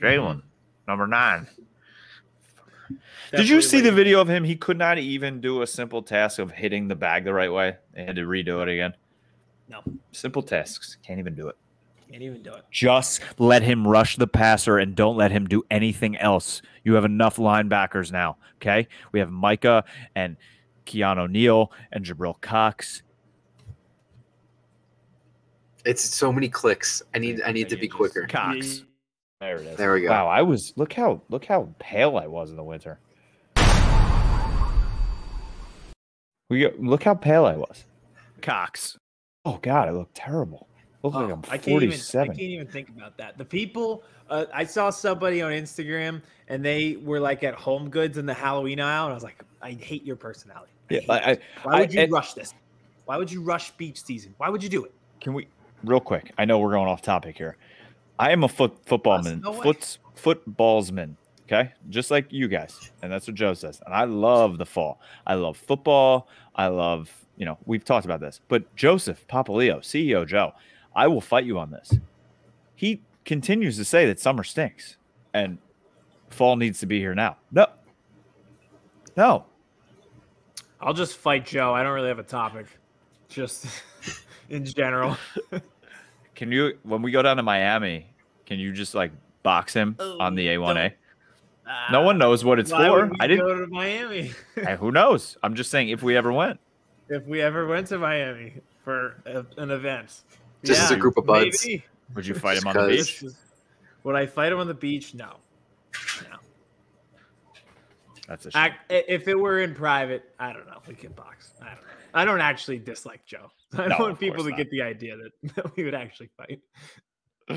Jalen, 0.00 0.42
number 0.86 1.06
nine. 1.06 1.46
Did 3.32 3.48
you 3.48 3.56
Definitely 3.56 3.62
see 3.62 3.80
the 3.80 3.92
video 3.92 4.20
of 4.20 4.28
him? 4.28 4.44
He 4.44 4.56
could 4.56 4.78
not 4.78 4.98
even 4.98 5.40
do 5.40 5.62
a 5.62 5.66
simple 5.66 6.02
task 6.02 6.38
of 6.38 6.52
hitting 6.52 6.88
the 6.88 6.94
bag 6.94 7.24
the 7.24 7.34
right 7.34 7.52
way. 7.52 7.76
They 7.94 8.04
had 8.04 8.16
to 8.16 8.22
redo 8.22 8.62
it 8.62 8.68
again. 8.68 8.94
No. 9.68 9.82
Simple 10.12 10.42
tasks. 10.42 10.96
Can't 11.02 11.18
even 11.18 11.34
do 11.34 11.48
it. 11.48 11.56
Can't 12.08 12.22
even 12.22 12.42
do 12.42 12.52
it. 12.52 12.64
Just 12.70 13.20
let 13.38 13.62
him 13.62 13.86
rush 13.86 14.16
the 14.16 14.28
passer 14.28 14.78
and 14.78 14.94
don't 14.94 15.16
let 15.16 15.32
him 15.32 15.46
do 15.46 15.64
anything 15.70 16.16
else. 16.18 16.62
You 16.84 16.94
have 16.94 17.04
enough 17.04 17.36
linebackers 17.36 18.12
now. 18.12 18.36
Okay. 18.56 18.86
We 19.10 19.18
have 19.18 19.30
Micah 19.30 19.84
and 20.14 20.36
Keanu 20.86 21.28
Neal 21.28 21.72
and 21.90 22.04
Jabril 22.04 22.40
Cox. 22.40 23.02
It's 25.84 26.02
so 26.02 26.32
many 26.32 26.48
clicks. 26.48 27.02
I 27.14 27.18
need 27.18 27.42
I 27.42 27.52
need 27.52 27.68
to 27.68 27.76
be 27.76 27.88
quicker. 27.88 28.26
Cox. 28.26 28.84
There 29.40 29.56
it 29.56 29.66
is. 29.66 29.76
There 29.76 29.92
we 29.92 30.02
go. 30.02 30.08
Wow, 30.08 30.26
I 30.26 30.42
was 30.42 30.72
look 30.76 30.92
how 30.92 31.22
look 31.28 31.44
how 31.44 31.68
pale 31.78 32.16
I 32.16 32.26
was 32.26 32.50
in 32.50 32.56
the 32.56 32.64
winter. 32.64 32.98
We 36.48 36.68
look 36.78 37.02
how 37.02 37.14
pale 37.14 37.44
I 37.44 37.56
was. 37.56 37.84
Cox. 38.40 38.98
Oh 39.44 39.58
God, 39.62 39.88
I 39.88 39.90
look 39.92 40.10
terrible. 40.14 40.68
Look 41.02 41.14
like 41.14 41.28
Oh, 41.28 41.32
I'm 41.32 41.42
I 41.50 41.58
can't 41.58 41.82
even. 41.82 42.00
I 42.20 42.26
can't 42.26 42.40
even 42.40 42.66
think 42.66 42.88
about 42.88 43.16
that. 43.18 43.38
The 43.38 43.44
people. 43.44 44.02
Uh, 44.28 44.46
I 44.52 44.64
saw 44.64 44.90
somebody 44.90 45.40
on 45.42 45.52
Instagram, 45.52 46.20
and 46.48 46.64
they 46.64 46.96
were 46.96 47.20
like 47.20 47.44
at 47.44 47.54
Home 47.54 47.88
Goods 47.90 48.18
in 48.18 48.26
the 48.26 48.34
Halloween 48.34 48.80
aisle, 48.80 49.04
and 49.04 49.12
I 49.12 49.14
was 49.14 49.22
like, 49.22 49.40
I 49.62 49.72
hate 49.72 50.04
your 50.04 50.16
personality. 50.16 50.72
I 50.90 50.94
Yeah, 50.94 51.00
I-. 51.08 51.38
Why 51.62 51.80
would 51.80 51.94
you 51.94 52.00
and- 52.00 52.12
rush 52.12 52.34
this? 52.34 52.54
Why 53.04 53.16
would 53.16 53.30
you 53.30 53.40
rush 53.40 53.70
beach 53.72 54.02
season? 54.02 54.34
Why 54.38 54.48
would 54.48 54.64
you 54.64 54.68
do 54.68 54.84
it? 54.84 54.92
Can 55.20 55.32
we 55.32 55.46
real 55.84 56.00
quick? 56.00 56.32
I 56.38 56.44
know 56.44 56.58
we're 56.58 56.72
going 56.72 56.88
off 56.88 57.02
topic 57.02 57.38
here. 57.38 57.56
I 58.18 58.32
am 58.32 58.42
a 58.42 58.48
foot 58.48 58.76
footballman, 58.84 59.42
no 59.42 59.52
foot 59.52 59.98
footballsman. 60.16 61.14
Okay, 61.46 61.72
just 61.90 62.10
like 62.10 62.32
you 62.32 62.48
guys, 62.48 62.90
and 63.02 63.12
that's 63.12 63.28
what 63.28 63.36
Joe 63.36 63.54
says. 63.54 63.80
And 63.86 63.94
I 63.94 64.02
love 64.02 64.58
the 64.58 64.66
fall. 64.66 65.00
I 65.24 65.34
love 65.34 65.56
football. 65.56 66.26
I 66.56 66.66
love 66.66 67.12
you 67.36 67.46
know 67.46 67.56
we've 67.66 67.84
talked 67.84 68.04
about 68.04 68.20
this, 68.20 68.40
but 68.48 68.74
Joseph 68.74 69.24
Papaleo, 69.28 69.78
CEO 69.78 70.26
Joe, 70.26 70.54
I 70.94 71.06
will 71.06 71.20
fight 71.20 71.44
you 71.44 71.58
on 71.60 71.70
this. 71.70 71.94
He 72.74 73.00
continues 73.24 73.76
to 73.76 73.84
say 73.84 74.06
that 74.06 74.18
summer 74.18 74.42
stinks 74.42 74.96
and 75.34 75.58
fall 76.30 76.56
needs 76.56 76.80
to 76.80 76.86
be 76.86 76.98
here 76.98 77.14
now. 77.14 77.36
No, 77.52 77.68
no. 79.16 79.44
I'll 80.80 80.94
just 80.94 81.16
fight 81.16 81.46
Joe. 81.46 81.72
I 81.72 81.84
don't 81.84 81.92
really 81.92 82.08
have 82.08 82.18
a 82.18 82.24
topic, 82.24 82.66
just 83.28 83.66
in 84.50 84.64
general. 84.64 85.16
Can 86.34 86.50
you 86.50 86.76
when 86.82 87.02
we 87.02 87.12
go 87.12 87.22
down 87.22 87.36
to 87.36 87.44
Miami? 87.44 88.06
Can 88.46 88.58
you 88.58 88.72
just 88.72 88.96
like 88.96 89.12
box 89.44 89.72
him 89.72 89.94
oh, 90.00 90.18
on 90.18 90.34
the 90.34 90.48
A1A? 90.48 90.92
No 91.90 92.02
one 92.02 92.18
knows 92.18 92.44
what 92.44 92.58
it's 92.58 92.70
Why 92.70 92.86
for. 92.88 93.00
would 93.02 93.10
we 93.10 93.16
I 93.20 93.26
didn't. 93.26 93.46
go 93.46 93.54
to 93.54 93.66
Miami 93.66 94.32
Hey, 94.54 94.76
who 94.76 94.92
knows? 94.92 95.36
I'm 95.42 95.54
just 95.54 95.70
saying 95.70 95.88
if 95.88 96.02
we 96.02 96.16
ever 96.16 96.32
went. 96.32 96.60
if 97.08 97.24
we 97.26 97.40
ever 97.40 97.66
went 97.66 97.88
to 97.88 97.98
Miami 97.98 98.54
for 98.84 99.20
a, 99.26 99.44
an 99.60 99.70
event. 99.70 100.20
Just 100.64 100.80
as 100.82 100.90
a 100.92 100.96
group 100.96 101.16
of 101.16 101.26
buds. 101.26 101.64
maybe. 101.66 101.84
Would 102.14 102.26
you 102.26 102.34
fight 102.34 102.58
him 102.58 102.68
on 102.68 102.74
the 102.76 102.86
beach? 102.88 103.24
Would 104.04 104.14
I 104.14 104.26
fight 104.26 104.52
him 104.52 104.58
on 104.60 104.66
the 104.68 104.74
beach? 104.74 105.14
No. 105.14 105.32
No. 106.30 106.36
That's 108.28 108.46
a 108.46 108.50
shame. 108.50 108.72
Ac- 108.90 109.04
if 109.08 109.28
it 109.28 109.38
were 109.38 109.60
in 109.60 109.74
private, 109.74 110.24
I 110.38 110.52
don't 110.52 110.66
know. 110.66 110.78
We 110.88 110.94
could 110.94 111.14
box. 111.16 111.52
I 111.60 111.66
don't 111.66 111.74
know. 111.76 111.80
I 112.14 112.24
don't 112.24 112.40
actually 112.40 112.78
dislike 112.78 113.24
Joe. 113.26 113.50
I 113.74 113.82
No, 113.82 113.88
don't 113.90 114.00
want 114.00 114.20
people 114.20 114.42
to 114.44 114.50
not. 114.50 114.56
get 114.56 114.70
the 114.70 114.82
idea 114.82 115.16
that, 115.16 115.54
that 115.56 115.76
we 115.76 115.84
would 115.84 115.94
actually 115.94 116.30
fight. 116.36 116.60
All 117.48 117.56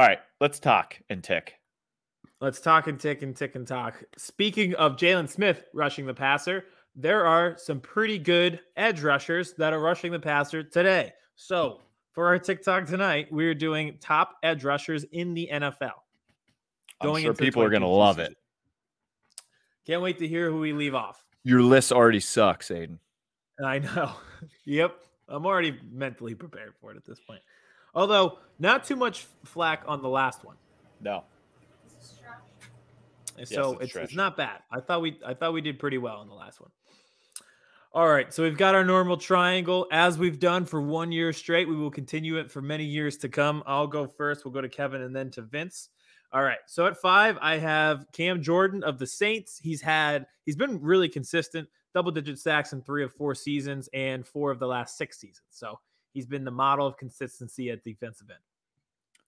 right, 0.00 0.18
let's 0.40 0.58
talk 0.58 0.98
and 1.08 1.22
tick. 1.24 1.54
Let's 2.42 2.60
talk 2.60 2.88
and 2.88 2.98
tick 2.98 3.22
and 3.22 3.36
tick 3.36 3.54
and 3.54 3.64
talk. 3.64 4.02
Speaking 4.16 4.74
of 4.74 4.96
Jaylon 4.96 5.28
Smith 5.28 5.62
rushing 5.72 6.06
the 6.06 6.12
passer, 6.12 6.64
there 6.96 7.24
are 7.24 7.56
some 7.56 7.78
pretty 7.78 8.18
good 8.18 8.58
edge 8.76 9.00
rushers 9.00 9.52
that 9.58 9.72
are 9.72 9.78
rushing 9.78 10.10
the 10.10 10.18
passer 10.18 10.64
today. 10.64 11.12
So 11.36 11.82
for 12.10 12.26
our 12.26 12.40
TikTok 12.40 12.86
tonight, 12.86 13.28
we're 13.30 13.54
doing 13.54 13.96
top 14.00 14.38
edge 14.42 14.64
rushers 14.64 15.04
in 15.12 15.34
the 15.34 15.50
NFL. 15.52 15.92
I'm 17.00 17.10
Going 17.10 17.22
sure 17.22 17.32
people 17.32 17.62
are 17.62 17.70
going 17.70 17.82
to 17.82 17.86
love 17.86 18.18
it. 18.18 18.36
Can't 19.86 20.02
wait 20.02 20.18
to 20.18 20.26
hear 20.26 20.50
who 20.50 20.58
we 20.58 20.72
leave 20.72 20.96
off. 20.96 21.24
Your 21.44 21.62
list 21.62 21.92
already 21.92 22.18
sucks, 22.18 22.70
Aiden. 22.70 22.98
I 23.64 23.78
know. 23.78 24.14
yep. 24.64 24.98
I'm 25.28 25.46
already 25.46 25.78
mentally 25.92 26.34
prepared 26.34 26.74
for 26.80 26.90
it 26.90 26.96
at 26.96 27.04
this 27.04 27.20
point. 27.20 27.42
Although, 27.94 28.40
not 28.58 28.82
too 28.82 28.96
much 28.96 29.28
flack 29.44 29.84
on 29.86 30.02
the 30.02 30.08
last 30.08 30.44
one. 30.44 30.56
No. 31.00 31.22
So 33.44 33.78
it's 33.78 33.94
it's, 33.94 33.96
it's 33.96 34.14
not 34.14 34.36
bad. 34.36 34.60
I 34.70 34.80
thought 34.80 35.02
we 35.02 35.18
I 35.24 35.34
thought 35.34 35.52
we 35.52 35.60
did 35.60 35.78
pretty 35.78 35.98
well 35.98 36.22
in 36.22 36.28
the 36.28 36.34
last 36.34 36.60
one. 36.60 36.70
All 37.94 38.08
right, 38.08 38.32
so 38.32 38.42
we've 38.42 38.56
got 38.56 38.74
our 38.74 38.84
normal 38.84 39.18
triangle 39.18 39.86
as 39.92 40.16
we've 40.16 40.40
done 40.40 40.64
for 40.64 40.80
one 40.80 41.12
year 41.12 41.30
straight. 41.30 41.68
We 41.68 41.76
will 41.76 41.90
continue 41.90 42.38
it 42.38 42.50
for 42.50 42.62
many 42.62 42.84
years 42.84 43.18
to 43.18 43.28
come. 43.28 43.62
I'll 43.66 43.86
go 43.86 44.06
first. 44.06 44.46
We'll 44.46 44.54
go 44.54 44.62
to 44.62 44.68
Kevin 44.68 45.02
and 45.02 45.14
then 45.14 45.30
to 45.32 45.42
Vince. 45.42 45.90
All 46.32 46.42
right. 46.42 46.58
So 46.66 46.86
at 46.86 46.96
five, 46.96 47.36
I 47.42 47.58
have 47.58 48.06
Cam 48.12 48.42
Jordan 48.42 48.82
of 48.82 48.98
the 48.98 49.06
Saints. 49.06 49.60
He's 49.62 49.82
had 49.82 50.26
he's 50.46 50.56
been 50.56 50.80
really 50.80 51.08
consistent, 51.08 51.68
double 51.92 52.10
digit 52.10 52.38
sacks 52.38 52.72
in 52.72 52.80
three 52.80 53.04
of 53.04 53.12
four 53.12 53.34
seasons 53.34 53.90
and 53.92 54.26
four 54.26 54.50
of 54.50 54.58
the 54.58 54.66
last 54.66 54.96
six 54.96 55.20
seasons. 55.20 55.44
So 55.50 55.78
he's 56.14 56.24
been 56.24 56.44
the 56.44 56.50
model 56.50 56.86
of 56.86 56.96
consistency 56.96 57.70
at 57.70 57.84
defensive 57.84 58.30
end. 58.30 58.40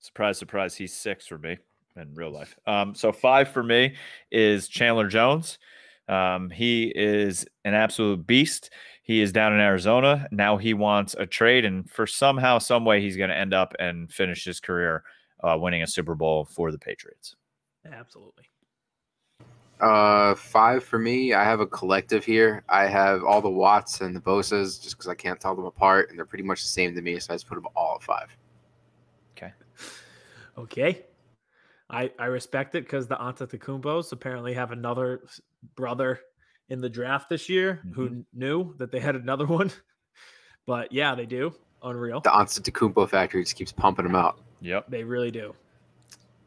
Surprise, 0.01 0.39
surprise. 0.39 0.75
He's 0.75 0.95
six 0.95 1.27
for 1.27 1.37
me 1.37 1.59
in 1.97 2.15
real 2.15 2.31
life. 2.31 2.57
Um, 2.67 2.95
so 2.95 3.13
five 3.13 3.49
for 3.49 3.63
me 3.63 3.95
is 4.31 4.69
Chandler 4.69 5.09
Jones. 5.09 5.59
Um, 6.09 6.51
he 6.51 6.93
is 6.95 7.47
an 7.65 7.75
absolute 7.75 8.27
beast. 8.27 8.71
He 9.03 9.21
is 9.21 9.33
down 9.33 9.53
in 9.53 9.61
Arizona. 9.61 10.27
Now 10.31 10.57
he 10.57 10.75
wants 10.75 11.15
a 11.19 11.27
trade, 11.27 11.65
and 11.65 11.89
for 11.91 12.07
somehow, 12.07 12.59
some 12.59 12.85
way, 12.85 13.01
he's 13.01 13.17
going 13.17 13.31
to 13.31 13.37
end 13.37 13.55
up 13.55 13.75
and 13.79 14.11
finish 14.13 14.45
his 14.45 14.61
career 14.61 15.05
uh, 15.43 15.57
winning 15.59 15.83
a 15.83 15.87
Super 15.87 16.15
Bowl 16.15 16.45
for 16.45 16.73
the 16.73 16.79
Patriots. 16.79 17.37
Absolutely. 17.91 18.45
Uh, 19.81 20.35
five 20.35 20.83
for 20.85 20.99
me. 20.99 21.35
I 21.35 21.45
have 21.45 21.61
a 21.61 21.67
collective 21.67 22.25
here. 22.25 22.65
I 22.69 22.87
have 22.87 23.25
all 23.25 23.43
the 23.43 23.51
Watts 23.51 24.01
and 24.01 24.17
the 24.17 24.21
Bosas 24.21 24.83
just 24.83 24.97
because 24.97 25.09
I 25.09 25.15
can't 25.15 25.39
tell 25.39 25.55
them 25.55 25.67
apart, 25.67 26.09
and 26.09 26.19
they're 26.19 26.25
pretty 26.25 26.45
much 26.45 26.63
the 26.63 26.69
same 26.69 26.95
to 26.95 27.03
me. 27.03 27.19
So 27.19 27.35
I 27.35 27.37
just 27.37 27.47
put 27.47 27.57
them 27.57 27.67
all 27.77 27.97
at 27.97 28.03
five. 28.03 28.35
Okay. 29.37 29.53
Okay. 30.57 31.05
I, 31.91 32.11
I 32.19 32.27
respect 32.27 32.75
it 32.75 32.85
because 32.85 33.07
the 33.07 33.17
Antetokounmpos 33.17 34.13
apparently 34.13 34.55
have 34.55 34.73
another 34.73 35.27
brother 35.77 36.21
in 36.69 36.81
the 36.81 36.89
draft 36.89 37.29
this 37.29 37.49
year. 37.49 37.83
Who 37.95 38.09
mm-hmm. 38.09 38.21
knew 38.33 38.75
that 38.79 38.91
they 38.91 39.01
had 39.01 39.17
another 39.17 39.47
one? 39.61 39.71
but 40.67 40.93
yeah, 40.93 41.15
they 41.15 41.27
do. 41.27 41.55
Unreal. 41.83 42.21
The 42.21 42.31
Antetokounmpo 42.31 43.09
factory 43.09 43.43
just 43.43 43.57
keeps 43.57 43.73
pumping 43.73 44.07
them 44.07 44.17
out. 44.17 44.39
Yep. 44.61 44.87
They 44.89 45.05
really 45.05 45.31
do. 45.31 45.55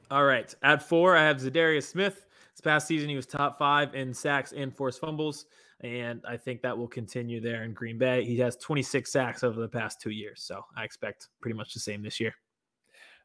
All 0.10 0.24
right. 0.24 0.54
At 0.64 0.82
four, 0.82 1.16
I 1.16 1.24
have 1.24 1.38
Za'Darius 1.38 1.84
Smith. 1.84 2.26
This 2.54 2.62
past 2.62 2.88
season, 2.88 3.10
he 3.10 3.16
was 3.16 3.28
top 3.28 3.60
five 3.60 3.94
in 3.94 4.14
sacks 4.14 4.52
and 4.54 4.76
forced 4.76 5.00
fumbles. 5.00 5.46
And 5.82 6.22
I 6.28 6.38
think 6.38 6.64
that 6.64 6.76
will 6.76 6.88
continue 6.88 7.40
there 7.40 7.64
in 7.64 7.74
Green 7.74 8.00
Bay. 8.00 8.26
He 8.26 8.38
has 8.38 8.56
26 8.56 9.12
sacks 9.12 9.44
over 9.44 9.62
the 9.62 9.68
past 9.68 10.02
two 10.02 10.10
years. 10.10 10.42
So 10.42 10.64
I 10.76 10.84
expect 10.84 11.28
pretty 11.40 11.56
much 11.56 11.74
the 11.74 11.80
same 11.80 12.02
this 12.02 12.20
year. 12.20 12.34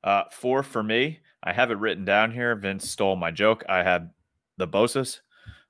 Uh, 0.04 0.24
four 0.30 0.62
for 0.62 0.82
me. 0.82 1.20
I 1.42 1.52
have 1.52 1.70
it 1.70 1.78
written 1.78 2.04
down 2.04 2.32
here. 2.32 2.54
Vince 2.54 2.88
stole 2.88 3.16
my 3.16 3.30
joke. 3.30 3.64
I 3.68 3.82
had 3.82 4.10
the 4.58 4.68
Bosas. 4.68 5.20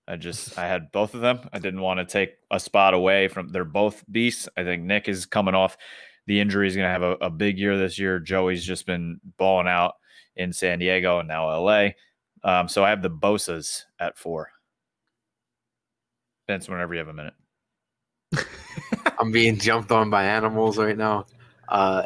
I 0.07 0.16
just 0.16 0.59
I 0.59 0.66
had 0.66 0.93
both 0.93 1.14
of 1.14 1.20
them. 1.20 1.49
I 1.53 1.59
didn't 1.59 1.80
want 1.80 2.01
to 2.01 2.05
take 2.05 2.35
a 2.51 2.59
spot 2.59 2.95
away 2.95 3.28
from. 3.28 3.49
They're 3.49 3.64
both 3.64 4.05
beasts. 4.11 4.49
I 4.57 4.64
think 4.64 4.83
Nick 4.83 5.09
is 5.09 5.26
coming 5.26 5.55
off 5.55 5.76
the 6.26 6.41
injury. 6.41 6.66
He's 6.66 6.76
going 6.76 6.87
to 6.87 6.91
have 6.91 7.03
a, 7.03 7.26
a 7.26 7.30
big 7.30 7.59
year 7.59 7.78
this 7.78 7.99
year. 7.99 8.18
Joey's 8.18 8.64
just 8.64 8.87
been 8.87 9.20
balling 9.39 9.68
out 9.68 9.95
in 10.37 10.53
San 10.53 10.78
Diego 10.78 11.20
and 11.20 11.28
now 11.28 11.49
LA. 11.57 11.91
Um, 12.45 12.68
so 12.68 12.85
I 12.85 12.91
have 12.91 13.03
the 13.03 13.11
Bosas 13.11 13.85
at 14.01 14.18
four. 14.18 14.51
Vince, 16.49 16.68
whenever 16.68 16.95
you 16.95 16.99
have 16.99 17.09
a 17.09 17.12
minute. 17.12 17.35
I'm 19.18 19.30
being 19.30 19.59
jumped 19.59 19.93
on 19.93 20.11
by 20.11 20.24
animals 20.24 20.78
right 20.78 20.97
now. 20.97 21.26
Uh, 21.68 22.05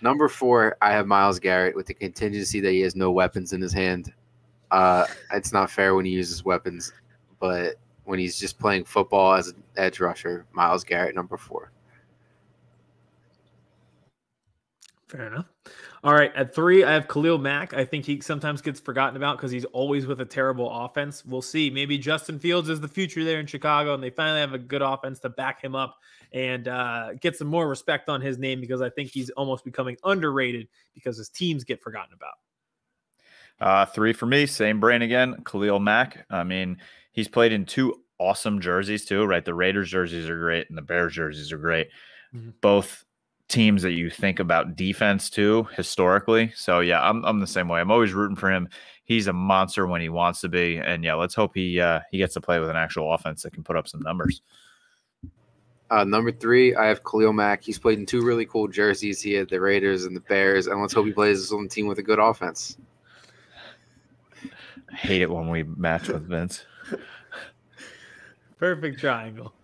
number 0.00 0.28
four, 0.28 0.76
I 0.80 0.92
have 0.92 1.06
Myles 1.06 1.38
Garrett 1.38 1.76
with 1.76 1.86
the 1.86 1.94
contingency 1.94 2.60
that 2.60 2.72
he 2.72 2.80
has 2.80 2.96
no 2.96 3.10
weapons 3.10 3.52
in 3.52 3.60
his 3.60 3.72
hand. 3.72 4.12
Uh, 4.70 5.06
it's 5.32 5.52
not 5.52 5.70
fair 5.70 5.94
when 5.94 6.04
he 6.04 6.10
uses 6.10 6.44
weapons, 6.44 6.92
but 7.40 7.76
when 8.04 8.18
he's 8.18 8.38
just 8.38 8.58
playing 8.58 8.84
football 8.84 9.34
as 9.34 9.48
an 9.48 9.62
edge 9.76 10.00
rusher, 10.00 10.46
Myles 10.52 10.84
Garrett, 10.84 11.14
number 11.14 11.36
four. 11.36 11.70
Fair 15.08 15.26
enough. 15.28 15.46
All 16.04 16.12
right. 16.12 16.34
At 16.36 16.54
three, 16.54 16.84
I 16.84 16.92
have 16.92 17.08
Khalil 17.08 17.38
Mack. 17.38 17.74
I 17.74 17.84
think 17.84 18.04
he 18.04 18.20
sometimes 18.20 18.62
gets 18.62 18.78
forgotten 18.78 19.16
about 19.16 19.36
because 19.36 19.50
he's 19.50 19.64
always 19.66 20.06
with 20.06 20.20
a 20.20 20.24
terrible 20.24 20.70
offense. 20.70 21.24
We'll 21.24 21.42
see. 21.42 21.70
Maybe 21.70 21.98
Justin 21.98 22.38
Fields 22.38 22.68
is 22.68 22.80
the 22.80 22.88
future 22.88 23.24
there 23.24 23.40
in 23.40 23.46
Chicago, 23.46 23.94
and 23.94 24.02
they 24.02 24.10
finally 24.10 24.40
have 24.40 24.54
a 24.54 24.58
good 24.58 24.82
offense 24.82 25.18
to 25.20 25.28
back 25.28 25.62
him 25.62 25.74
up 25.74 25.96
and 26.32 26.68
uh, 26.68 27.14
get 27.14 27.36
some 27.36 27.48
more 27.48 27.68
respect 27.68 28.08
on 28.08 28.20
his 28.20 28.38
name 28.38 28.60
because 28.60 28.80
I 28.80 28.90
think 28.90 29.10
he's 29.10 29.30
almost 29.30 29.64
becoming 29.64 29.96
underrated 30.04 30.68
because 30.94 31.16
his 31.18 31.28
teams 31.28 31.64
get 31.64 31.82
forgotten 31.82 32.14
about. 32.14 32.34
Uh, 33.60 33.84
three 33.86 34.12
for 34.12 34.26
me, 34.26 34.46
same 34.46 34.78
brain 34.78 35.02
again. 35.02 35.42
Khalil 35.44 35.80
Mack. 35.80 36.24
I 36.30 36.44
mean, 36.44 36.78
he's 37.10 37.28
played 37.28 37.50
in 37.50 37.64
two 37.64 38.02
awesome 38.18 38.60
jerseys 38.60 39.04
too, 39.04 39.24
right? 39.24 39.44
The 39.44 39.54
Raiders 39.54 39.90
jerseys 39.90 40.28
are 40.28 40.38
great 40.38 40.68
and 40.68 40.78
the 40.78 40.82
Bears 40.82 41.14
jerseys 41.14 41.52
are 41.52 41.58
great. 41.58 41.88
Mhm. 42.34 42.54
Both 42.60 43.04
teams 43.48 43.82
that 43.82 43.92
you 43.92 44.10
think 44.10 44.40
about 44.40 44.76
defense 44.76 45.30
too 45.30 45.66
historically. 45.76 46.52
So 46.54 46.80
yeah, 46.80 47.02
I'm 47.02 47.24
I'm 47.24 47.40
the 47.40 47.46
same 47.46 47.68
way. 47.68 47.80
I'm 47.80 47.90
always 47.90 48.12
rooting 48.12 48.36
for 48.36 48.50
him. 48.50 48.68
He's 49.04 49.26
a 49.26 49.32
monster 49.32 49.86
when 49.86 50.00
he 50.00 50.10
wants 50.10 50.42
to 50.42 50.48
be, 50.48 50.76
and 50.76 51.02
yeah, 51.02 51.14
let's 51.14 51.34
hope 51.34 51.52
he 51.54 51.80
uh, 51.80 52.00
he 52.10 52.18
gets 52.18 52.34
to 52.34 52.40
play 52.40 52.60
with 52.60 52.70
an 52.70 52.76
actual 52.76 53.12
offense 53.12 53.42
that 53.42 53.52
can 53.52 53.64
put 53.64 53.76
up 53.76 53.88
some 53.88 54.00
numbers. 54.02 54.42
Uh, 55.90 56.04
number 56.04 56.30
three, 56.30 56.74
I 56.74 56.86
have 56.86 57.02
Khalil 57.02 57.32
Mack. 57.32 57.64
He's 57.64 57.78
played 57.78 57.98
in 57.98 58.04
two 58.04 58.20
really 58.20 58.44
cool 58.44 58.68
jerseys. 58.68 59.22
He 59.22 59.32
had 59.32 59.48
the 59.48 59.58
Raiders 59.58 60.04
and 60.04 60.14
the 60.14 60.20
Bears, 60.20 60.66
and 60.66 60.80
let's 60.82 60.92
hope 60.92 61.06
he 61.06 61.12
plays 61.12 61.50
on 61.50 61.64
a 61.64 61.68
team 61.68 61.86
with 61.86 61.98
a 61.98 62.02
good 62.02 62.18
offense. 62.18 62.76
I 64.92 64.94
hate 64.94 65.22
it 65.22 65.30
when 65.30 65.48
we 65.48 65.62
match 65.62 66.08
with 66.08 66.28
Vince. 66.28 66.66
Perfect 68.58 69.00
triangle. 69.00 69.54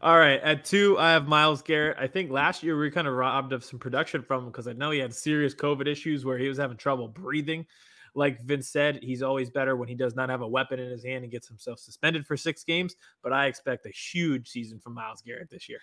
All 0.00 0.18
right. 0.18 0.40
At 0.42 0.64
two, 0.64 0.98
I 0.98 1.12
have 1.12 1.26
Myles 1.26 1.62
Garrett. 1.62 1.96
I 1.98 2.06
think 2.06 2.30
last 2.30 2.62
year 2.62 2.74
we 2.74 2.86
were 2.86 2.90
kind 2.90 3.08
of 3.08 3.14
robbed 3.14 3.52
of 3.52 3.64
some 3.64 3.78
production 3.78 4.22
from 4.22 4.44
him 4.44 4.50
because 4.50 4.68
I 4.68 4.72
know 4.72 4.90
he 4.90 4.98
had 4.98 5.14
serious 5.14 5.54
COVID 5.54 5.86
issues 5.86 6.24
where 6.24 6.38
he 6.38 6.48
was 6.48 6.58
having 6.58 6.76
trouble 6.76 7.08
breathing. 7.08 7.66
Like 8.14 8.42
Vince 8.42 8.68
said, 8.68 9.00
he's 9.02 9.22
always 9.22 9.50
better 9.50 9.76
when 9.76 9.88
he 9.88 9.94
does 9.94 10.16
not 10.16 10.28
have 10.28 10.40
a 10.40 10.48
weapon 10.48 10.80
in 10.80 10.90
his 10.90 11.04
hand 11.04 11.24
and 11.24 11.32
gets 11.32 11.46
himself 11.46 11.78
suspended 11.78 12.26
for 12.26 12.36
six 12.36 12.64
games. 12.64 12.96
But 13.22 13.32
I 13.32 13.46
expect 13.46 13.86
a 13.86 13.90
huge 13.90 14.48
season 14.48 14.80
from 14.80 14.94
Myles 14.94 15.22
Garrett 15.22 15.50
this 15.50 15.68
year. 15.68 15.80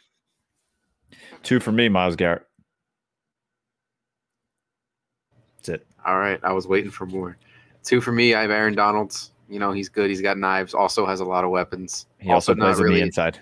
Two 1.44 1.60
for 1.60 1.72
me, 1.72 1.88
Myles 1.88 2.16
Garrett. 2.16 2.44
That's 5.58 5.70
it. 5.70 5.88
All 6.06 6.20
right, 6.20 6.40
I 6.44 6.52
was 6.52 6.68
waiting 6.68 6.92
for 6.92 7.06
more. 7.06 7.38
Two 7.84 8.02
for 8.02 8.12
me, 8.12 8.34
I 8.34 8.42
have 8.42 8.52
Aaron 8.52 8.76
Donalds. 8.76 9.32
You 9.48 9.60
know, 9.60 9.72
he's 9.72 9.90
good. 9.90 10.10
He's 10.10 10.22
got 10.22 10.38
knives. 10.38 10.74
Also 10.74 11.06
has 11.06 11.20
a 11.20 11.26
lot 11.26 11.44
of 11.44 11.52
weapons. 11.52 12.08
He 12.18 12.32
also, 12.32 12.54
not 12.54 12.66
plays 12.66 12.80
on 12.80 12.84
really 12.86 13.00
the 13.00 13.06
inside. 13.06 13.40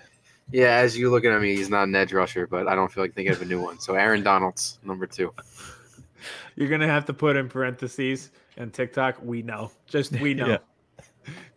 Yeah, 0.52 0.76
as 0.78 0.98
you 0.98 1.10
looking 1.10 1.32
at 1.32 1.42
me, 1.42 1.56
he's 1.56 1.70
not 1.70 1.88
an 1.88 1.96
edge 1.96 2.14
rusher, 2.14 2.46
but 2.48 2.68
I 2.68 2.76
don't 2.76 2.92
feel 2.92 3.04
like 3.04 3.14
thinking 3.14 3.34
of 3.34 3.42
a 3.42 3.46
new 3.46 3.62
one. 3.62 3.80
So 3.80 3.96
Aaron 3.96 4.24
Donalds, 4.24 4.80
number 4.84 5.08
two. 5.08 5.34
You're 6.56 6.70
gonna 6.70 6.88
have 6.88 7.06
to 7.06 7.14
put 7.14 7.36
in 7.36 7.50
parentheses 7.50 8.32
and 8.58 8.72
TikTok. 8.74 9.18
We 9.24 9.42
know, 9.42 9.72
just 9.88 10.12
we 10.20 10.34
know, 10.36 10.48
Yeah. 10.48 10.58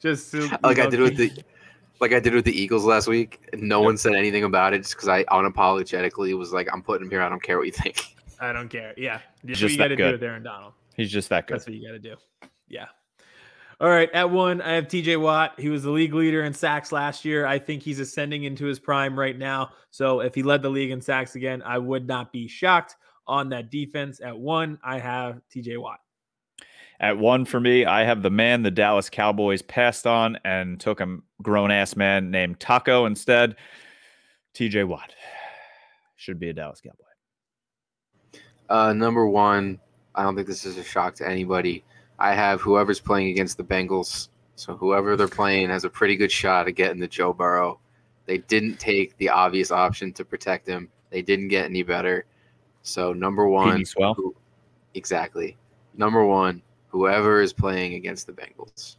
just 0.01 0.31
so 0.31 0.49
Like 0.63 0.79
you 0.79 0.85
I 0.85 0.87
did 0.89 1.01
with 1.01 1.17
the 1.17 1.31
like 2.01 2.13
I 2.13 2.21
did 2.21 2.35
with 2.35 2.45
the 2.45 2.59
Eagles 2.59 2.85
last 2.85 3.07
week. 3.07 3.49
and 3.53 3.63
No 3.63 3.81
one 3.81 3.97
said 3.97 4.15
anything 4.15 4.45
about 4.45 4.73
it 4.75 4.79
just 4.79 4.95
because 4.95 5.09
I 5.09 5.25
unapologetically 5.25 6.37
was 6.37 6.53
like, 6.53 6.69
I'm 6.73 6.83
putting 6.83 7.07
him 7.07 7.11
here. 7.11 7.23
I 7.23 7.29
don't 7.29 7.43
care 7.43 7.59
what 7.59 7.67
you 7.67 7.73
think. 7.73 8.03
I 8.41 8.53
don't 8.53 8.69
care. 8.69 8.93
Yeah, 8.99 9.21
Just 9.47 9.63
you 9.73 9.79
got 9.79 9.89
to 9.89 9.97
do 9.97 10.03
good. 10.03 10.13
with 10.13 10.23
Aaron 10.23 10.43
Donald. 10.43 10.75
He's 10.95 11.11
just 11.11 11.31
that 11.31 11.47
good. 11.47 11.55
That's 11.55 11.67
what 11.67 11.75
you 11.75 11.87
got 11.87 11.93
to 11.93 11.99
do. 11.99 12.17
Yeah. 12.69 12.87
All 13.79 13.89
right. 13.89 14.11
At 14.13 14.31
one, 14.31 14.63
I 14.63 14.73
have 14.73 14.89
TJ 14.89 15.21
Watt. 15.21 15.59
He 15.59 15.69
was 15.69 15.83
the 15.83 15.91
league 15.91 16.15
leader 16.15 16.45
in 16.45 16.55
sacks 16.55 16.93
last 16.93 17.27
year. 17.27 17.45
I 17.45 17.59
think 17.59 17.83
he's 17.83 18.01
ascending 18.01 18.45
into 18.45 18.65
his 18.65 18.79
prime 18.79 19.19
right 19.19 19.37
now. 19.37 19.71
So 19.91 20.21
if 20.21 20.35
he 20.35 20.43
led 20.43 20.63
the 20.63 20.71
league 20.71 20.91
in 20.91 21.03
sacks 21.03 21.35
again, 21.35 21.63
I 21.63 21.77
would 21.77 22.07
not 22.07 22.33
be 22.33 22.49
shocked 22.49 22.97
on 23.27 23.51
that 23.51 23.71
defense. 23.71 24.21
At 24.21 24.39
one, 24.39 24.79
I 24.83 24.99
have 24.99 25.41
TJ 25.55 25.79
Watt. 25.79 25.99
At 27.01 27.19
one 27.19 27.45
for 27.45 27.61
me, 27.61 27.85
I 27.85 28.05
have 28.05 28.23
the 28.23 28.31
man 28.31 28.63
the 28.63 28.71
Dallas 28.71 29.11
Cowboys 29.11 29.61
passed 29.61 30.07
on 30.07 30.39
and 30.45 30.81
took 30.81 31.01
a 31.01 31.19
grown 31.43 31.71
ass 31.71 31.97
man 31.97 32.31
named 32.31 32.59
Taco 32.59 33.05
instead. 33.05 33.57
TJ 34.55 34.89
Watt 34.89 35.15
should 36.17 36.41
be 36.41 36.49
a 36.49 36.55
Dallas 36.55 36.81
Cowboy. 36.81 38.41
Uh, 38.71 38.95
number 38.95 39.27
one, 39.27 39.79
I 40.15 40.23
don't 40.23 40.35
think 40.35 40.49
this 40.49 40.65
is 40.65 40.79
a 40.79 40.83
shock 40.83 41.15
to 41.17 41.29
anybody. 41.29 41.85
I 42.19 42.35
have 42.35 42.61
whoever's 42.61 43.01
playing 43.01 43.29
against 43.29 43.57
the 43.57 43.65
Bengals. 43.65 44.29
So 44.55 44.75
whoever 44.77 45.17
they're 45.17 45.29
playing 45.29 45.69
has 45.69 45.85
a 45.85 45.91
pretty 45.91 46.17
good 46.17 46.33
shot 46.33 46.67
at 46.67 46.73
getting 46.73 46.99
the 46.99 47.07
Joe 47.09 47.33
Burrow. 47.33 47.79
They 48.25 48.39
didn't 48.39 48.79
take 48.81 49.17
the 49.19 49.29
obvious 49.29 49.71
option 49.71 50.13
to 50.15 50.25
protect 50.25 50.67
him. 50.67 50.89
They 51.11 51.23
didn't 51.23 51.49
get 51.49 51.67
any 51.67 51.83
better. 51.83 52.25
So 52.83 53.13
number 53.13 53.47
one, 53.49 53.79
Petey 53.79 53.93
who- 54.17 54.35
exactly. 54.95 55.57
Number 55.95 56.25
one, 56.25 56.63
whoever 56.89 57.41
is 57.41 57.53
playing 57.53 57.95
against 57.95 58.27
the 58.27 58.33
Bengals. 58.33 58.97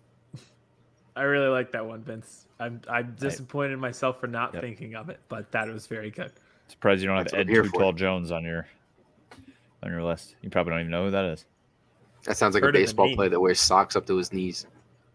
I 1.16 1.24
really 1.24 1.48
like 1.48 1.72
that 1.72 1.86
one, 1.86 2.04
Vince. 2.04 2.46
I'm 2.60 2.80
I'm 2.88 3.16
disappointed 3.20 3.74
in 3.74 3.80
myself 3.80 4.20
for 4.20 4.28
not 4.28 4.54
Yep. 4.54 4.62
thinking 4.64 4.96
of 4.96 5.10
it, 5.10 5.20
but 5.30 5.52
that 5.52 5.68
was 5.68 5.88
very 5.88 6.12
good. 6.12 6.32
Surprised 6.68 7.02
you 7.02 7.08
don't 7.08 7.18
have 7.18 7.26
That's 7.26 7.34
Ed 7.36 7.42
I'm 7.42 7.48
here 7.48 7.64
Too 7.64 7.70
for. 7.70 7.80
Tall 7.80 7.94
Jones 7.94 8.32
on 8.32 8.44
your 8.44 8.68
on 9.84 9.92
your 9.92 10.04
list. 10.04 10.36
You 10.42 10.50
probably 10.50 10.72
don't 10.72 10.82
even 10.82 10.92
know 10.92 11.06
who 11.06 11.12
that 11.12 11.26
is. 11.26 11.46
That 12.26 12.38
sounds 12.38 12.54
like 12.56 12.64
Heard 12.64 12.76
a 12.76 12.80
baseball 12.80 13.08
name. 13.08 13.16
player 13.16 13.30
that 13.30 13.40
wears 13.40 13.60
socks 13.60 13.96
up 13.96 14.06
to 14.08 14.18
his 14.18 14.34
knees. 14.34 14.66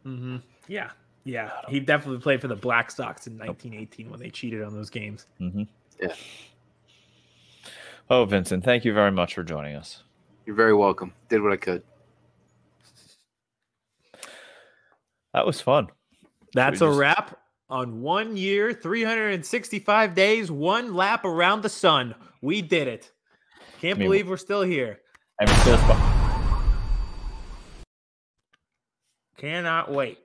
Mm-hmm. 0.06 0.36
Yeah. 0.68 0.90
Yeah. 1.24 1.50
He 1.68 1.78
definitely 1.80 2.20
played 2.20 2.40
for 2.40 2.48
the 2.48 2.56
Black 2.56 2.90
Sox 2.90 3.26
in 3.26 3.34
1918 3.38 4.10
when 4.10 4.18
they 4.18 4.30
cheated 4.30 4.62
on 4.62 4.72
those 4.74 4.90
games. 4.90 5.26
Mm-hmm. 5.40 5.62
Yeah. 6.00 6.14
Oh, 8.10 8.24
Vincent, 8.24 8.64
thank 8.64 8.84
you 8.84 8.92
very 8.92 9.12
much 9.12 9.34
for 9.34 9.42
joining 9.42 9.76
us. 9.76 10.02
You're 10.46 10.56
very 10.56 10.74
welcome. 10.74 11.12
Did 11.28 11.42
what 11.42 11.52
I 11.52 11.56
could. 11.56 11.82
That 15.34 15.46
was 15.46 15.60
fun. 15.60 15.88
That's 16.54 16.80
we 16.80 16.86
a 16.86 16.90
just- 16.90 16.98
wrap 16.98 17.38
on 17.70 18.02
one 18.02 18.36
year, 18.36 18.72
365 18.74 20.14
days, 20.14 20.50
one 20.50 20.94
lap 20.94 21.24
around 21.24 21.62
the 21.62 21.68
sun. 21.70 22.14
We 22.42 22.60
did 22.60 22.88
it. 22.88 23.10
Can't 23.80 23.96
I 23.96 24.00
mean- 24.00 24.08
believe 24.08 24.28
we're 24.28 24.36
still 24.36 24.62
here. 24.62 25.00
I 25.40 25.46
mean, 25.46 25.54
still 25.60 25.78
fun. 25.78 26.18
Cannot 29.42 29.90
wait. 29.90 30.18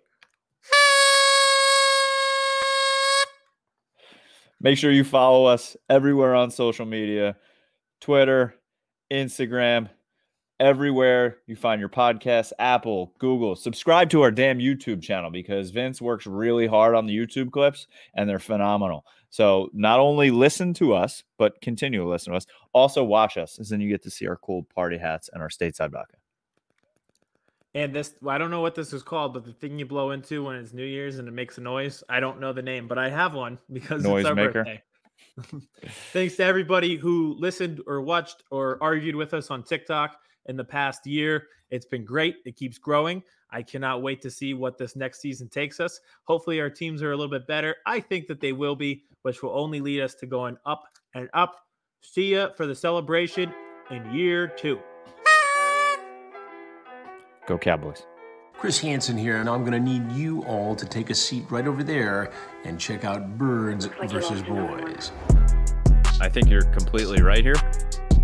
Make 4.61 4.77
sure 4.77 4.91
you 4.91 5.03
follow 5.03 5.45
us 5.45 5.75
everywhere 5.89 6.35
on 6.35 6.51
social 6.51 6.85
media 6.85 7.35
Twitter, 7.99 8.53
Instagram, 9.11 9.89
everywhere 10.59 11.37
you 11.47 11.55
find 11.55 11.79
your 11.79 11.89
podcasts, 11.89 12.51
Apple, 12.59 13.15
Google. 13.17 13.55
Subscribe 13.55 14.11
to 14.11 14.21
our 14.21 14.29
damn 14.29 14.59
YouTube 14.59 15.01
channel 15.01 15.31
because 15.31 15.71
Vince 15.71 15.99
works 15.99 16.27
really 16.27 16.67
hard 16.67 16.93
on 16.93 17.07
the 17.07 17.17
YouTube 17.17 17.49
clips 17.49 17.87
and 18.13 18.29
they're 18.29 18.37
phenomenal. 18.37 19.03
So 19.31 19.71
not 19.73 19.99
only 19.99 20.29
listen 20.29 20.75
to 20.75 20.93
us, 20.93 21.23
but 21.39 21.59
continue 21.61 22.01
to 22.01 22.07
listen 22.07 22.33
to 22.33 22.37
us. 22.37 22.45
Also 22.71 23.03
watch 23.03 23.35
us, 23.35 23.57
as 23.57 23.69
then 23.69 23.81
you 23.81 23.89
get 23.89 24.03
to 24.03 24.11
see 24.11 24.27
our 24.27 24.37
cool 24.37 24.67
party 24.75 24.99
hats 24.99 25.27
and 25.33 25.41
our 25.41 25.49
stateside 25.49 25.91
vodka. 25.91 26.17
And 27.77 27.93
this, 27.93 28.15
well, 28.23 28.33
I 28.33 28.39
don't 28.39 28.49
know 28.49 28.61
what 28.61 28.73
this 28.73 28.91
is 28.91 29.03
called, 29.03 29.35
but 29.35 29.45
the 29.45 29.53
thing 29.53 29.77
you 29.77 29.85
blow 29.85 30.09
into 30.09 30.43
when 30.43 30.55
it's 30.55 30.73
New 30.73 30.83
Year's 30.83 31.19
and 31.19 31.27
it 31.27 31.31
makes 31.31 31.59
a 31.59 31.61
noise. 31.61 32.03
I 32.09 32.19
don't 32.19 32.39
know 32.39 32.51
the 32.51 32.63
name, 32.63 32.87
but 32.87 32.97
I 32.97 33.07
have 33.07 33.35
one 33.35 33.59
because 33.71 34.03
it's 34.03 34.25
our 34.25 34.33
Noisemaker? 34.33 34.53
birthday. 34.53 34.83
Thanks 36.11 36.37
to 36.37 36.43
everybody 36.43 36.95
who 36.95 37.35
listened 37.37 37.81
or 37.85 38.01
watched 38.01 38.41
or 38.49 38.79
argued 38.81 39.15
with 39.15 39.35
us 39.35 39.51
on 39.51 39.61
TikTok 39.61 40.17
in 40.47 40.57
the 40.57 40.63
past 40.63 41.05
year. 41.05 41.49
It's 41.69 41.85
been 41.85 42.03
great. 42.03 42.37
It 42.45 42.55
keeps 42.55 42.79
growing. 42.79 43.21
I 43.51 43.61
cannot 43.61 44.01
wait 44.01 44.23
to 44.23 44.31
see 44.31 44.55
what 44.55 44.79
this 44.79 44.95
next 44.95 45.21
season 45.21 45.47
takes 45.47 45.79
us. 45.79 45.99
Hopefully, 46.23 46.59
our 46.59 46.71
teams 46.71 47.03
are 47.03 47.11
a 47.11 47.15
little 47.15 47.29
bit 47.29 47.45
better. 47.45 47.75
I 47.85 47.99
think 47.99 48.25
that 48.25 48.41
they 48.41 48.53
will 48.53 48.75
be, 48.75 49.03
which 49.21 49.43
will 49.43 49.55
only 49.55 49.81
lead 49.81 50.01
us 50.01 50.15
to 50.15 50.25
going 50.25 50.57
up 50.65 50.85
and 51.13 51.29
up. 51.35 51.57
See 52.01 52.33
ya 52.33 52.49
for 52.57 52.65
the 52.65 52.75
celebration 52.75 53.53
in 53.91 54.11
year 54.11 54.47
two. 54.47 54.79
Go 57.47 57.57
Cowboys. 57.57 58.05
Chris 58.53 58.77
Hansen 58.79 59.17
here, 59.17 59.37
and 59.37 59.49
I'm 59.49 59.61
going 59.61 59.71
to 59.71 59.79
need 59.79 60.11
you 60.11 60.43
all 60.43 60.75
to 60.75 60.85
take 60.85 61.09
a 61.09 61.15
seat 61.15 61.45
right 61.49 61.65
over 61.65 61.81
there 61.81 62.29
and 62.65 62.77
check 62.77 63.05
out 63.05 63.37
Birds 63.37 63.85
versus 63.85 64.41
Boys. 64.41 65.11
I 66.19 66.27
think 66.27 66.49
you're 66.49 66.63
completely 66.73 67.21
right 67.21 67.43
here, 67.43 67.55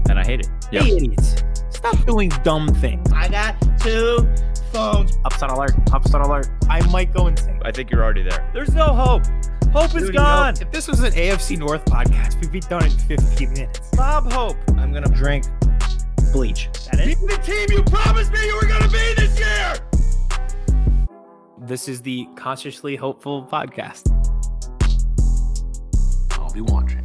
and 0.10 0.20
I 0.20 0.26
hate 0.26 0.42
it. 0.42 0.50
Yep. 0.74 0.84
Hey, 0.84 0.96
idiots. 0.98 1.44
Stop 1.70 2.06
doing 2.06 2.30
dumb 2.44 2.68
things. 2.68 3.10
I 3.14 3.30
got 3.30 3.56
two 3.80 4.28
phones. 4.74 5.18
Upset 5.24 5.52
alert. 5.52 5.72
Upset 5.94 6.20
alert. 6.20 6.50
I 6.70 6.86
might 6.88 7.14
go 7.14 7.28
insane. 7.28 7.62
I 7.64 7.72
think 7.72 7.92
you're 7.92 8.04
already 8.04 8.24
there. 8.24 8.50
There's 8.54 8.74
no 8.74 8.88
hope. 8.88 9.24
Hope 9.72 9.96
is 9.96 10.04
Dude, 10.04 10.16
gone. 10.16 10.56
If 10.60 10.70
this 10.72 10.88
was 10.88 11.00
an 11.00 11.14
AFC 11.14 11.58
North 11.58 11.86
podcast, 11.86 12.42
we'd 12.42 12.52
be 12.52 12.60
done 12.60 12.84
in 12.84 12.92
15 12.92 13.54
minutes. 13.54 13.90
Bob 13.96 14.32
Hope. 14.34 14.58
I'm 14.78 14.92
gonna 14.92 15.08
drink 15.08 15.46
bleach. 16.34 16.68
That 16.92 17.00
is 17.08 17.20
the 17.22 17.38
team 17.38 17.78
you 17.78 17.84
promised 17.84 18.34
me 18.34 18.46
you 18.46 18.56
were 18.56 18.68
going 18.68 18.82
to 18.82 18.90
be 18.90 19.14
this 19.16 19.40
year. 19.40 19.76
This 21.60 21.88
is 21.88 22.02
the 22.02 22.28
Consciously 22.36 22.96
Hopeful 22.96 23.46
podcast. 23.46 24.12
I'll 26.32 26.52
be 26.52 26.62
watching. 26.62 27.03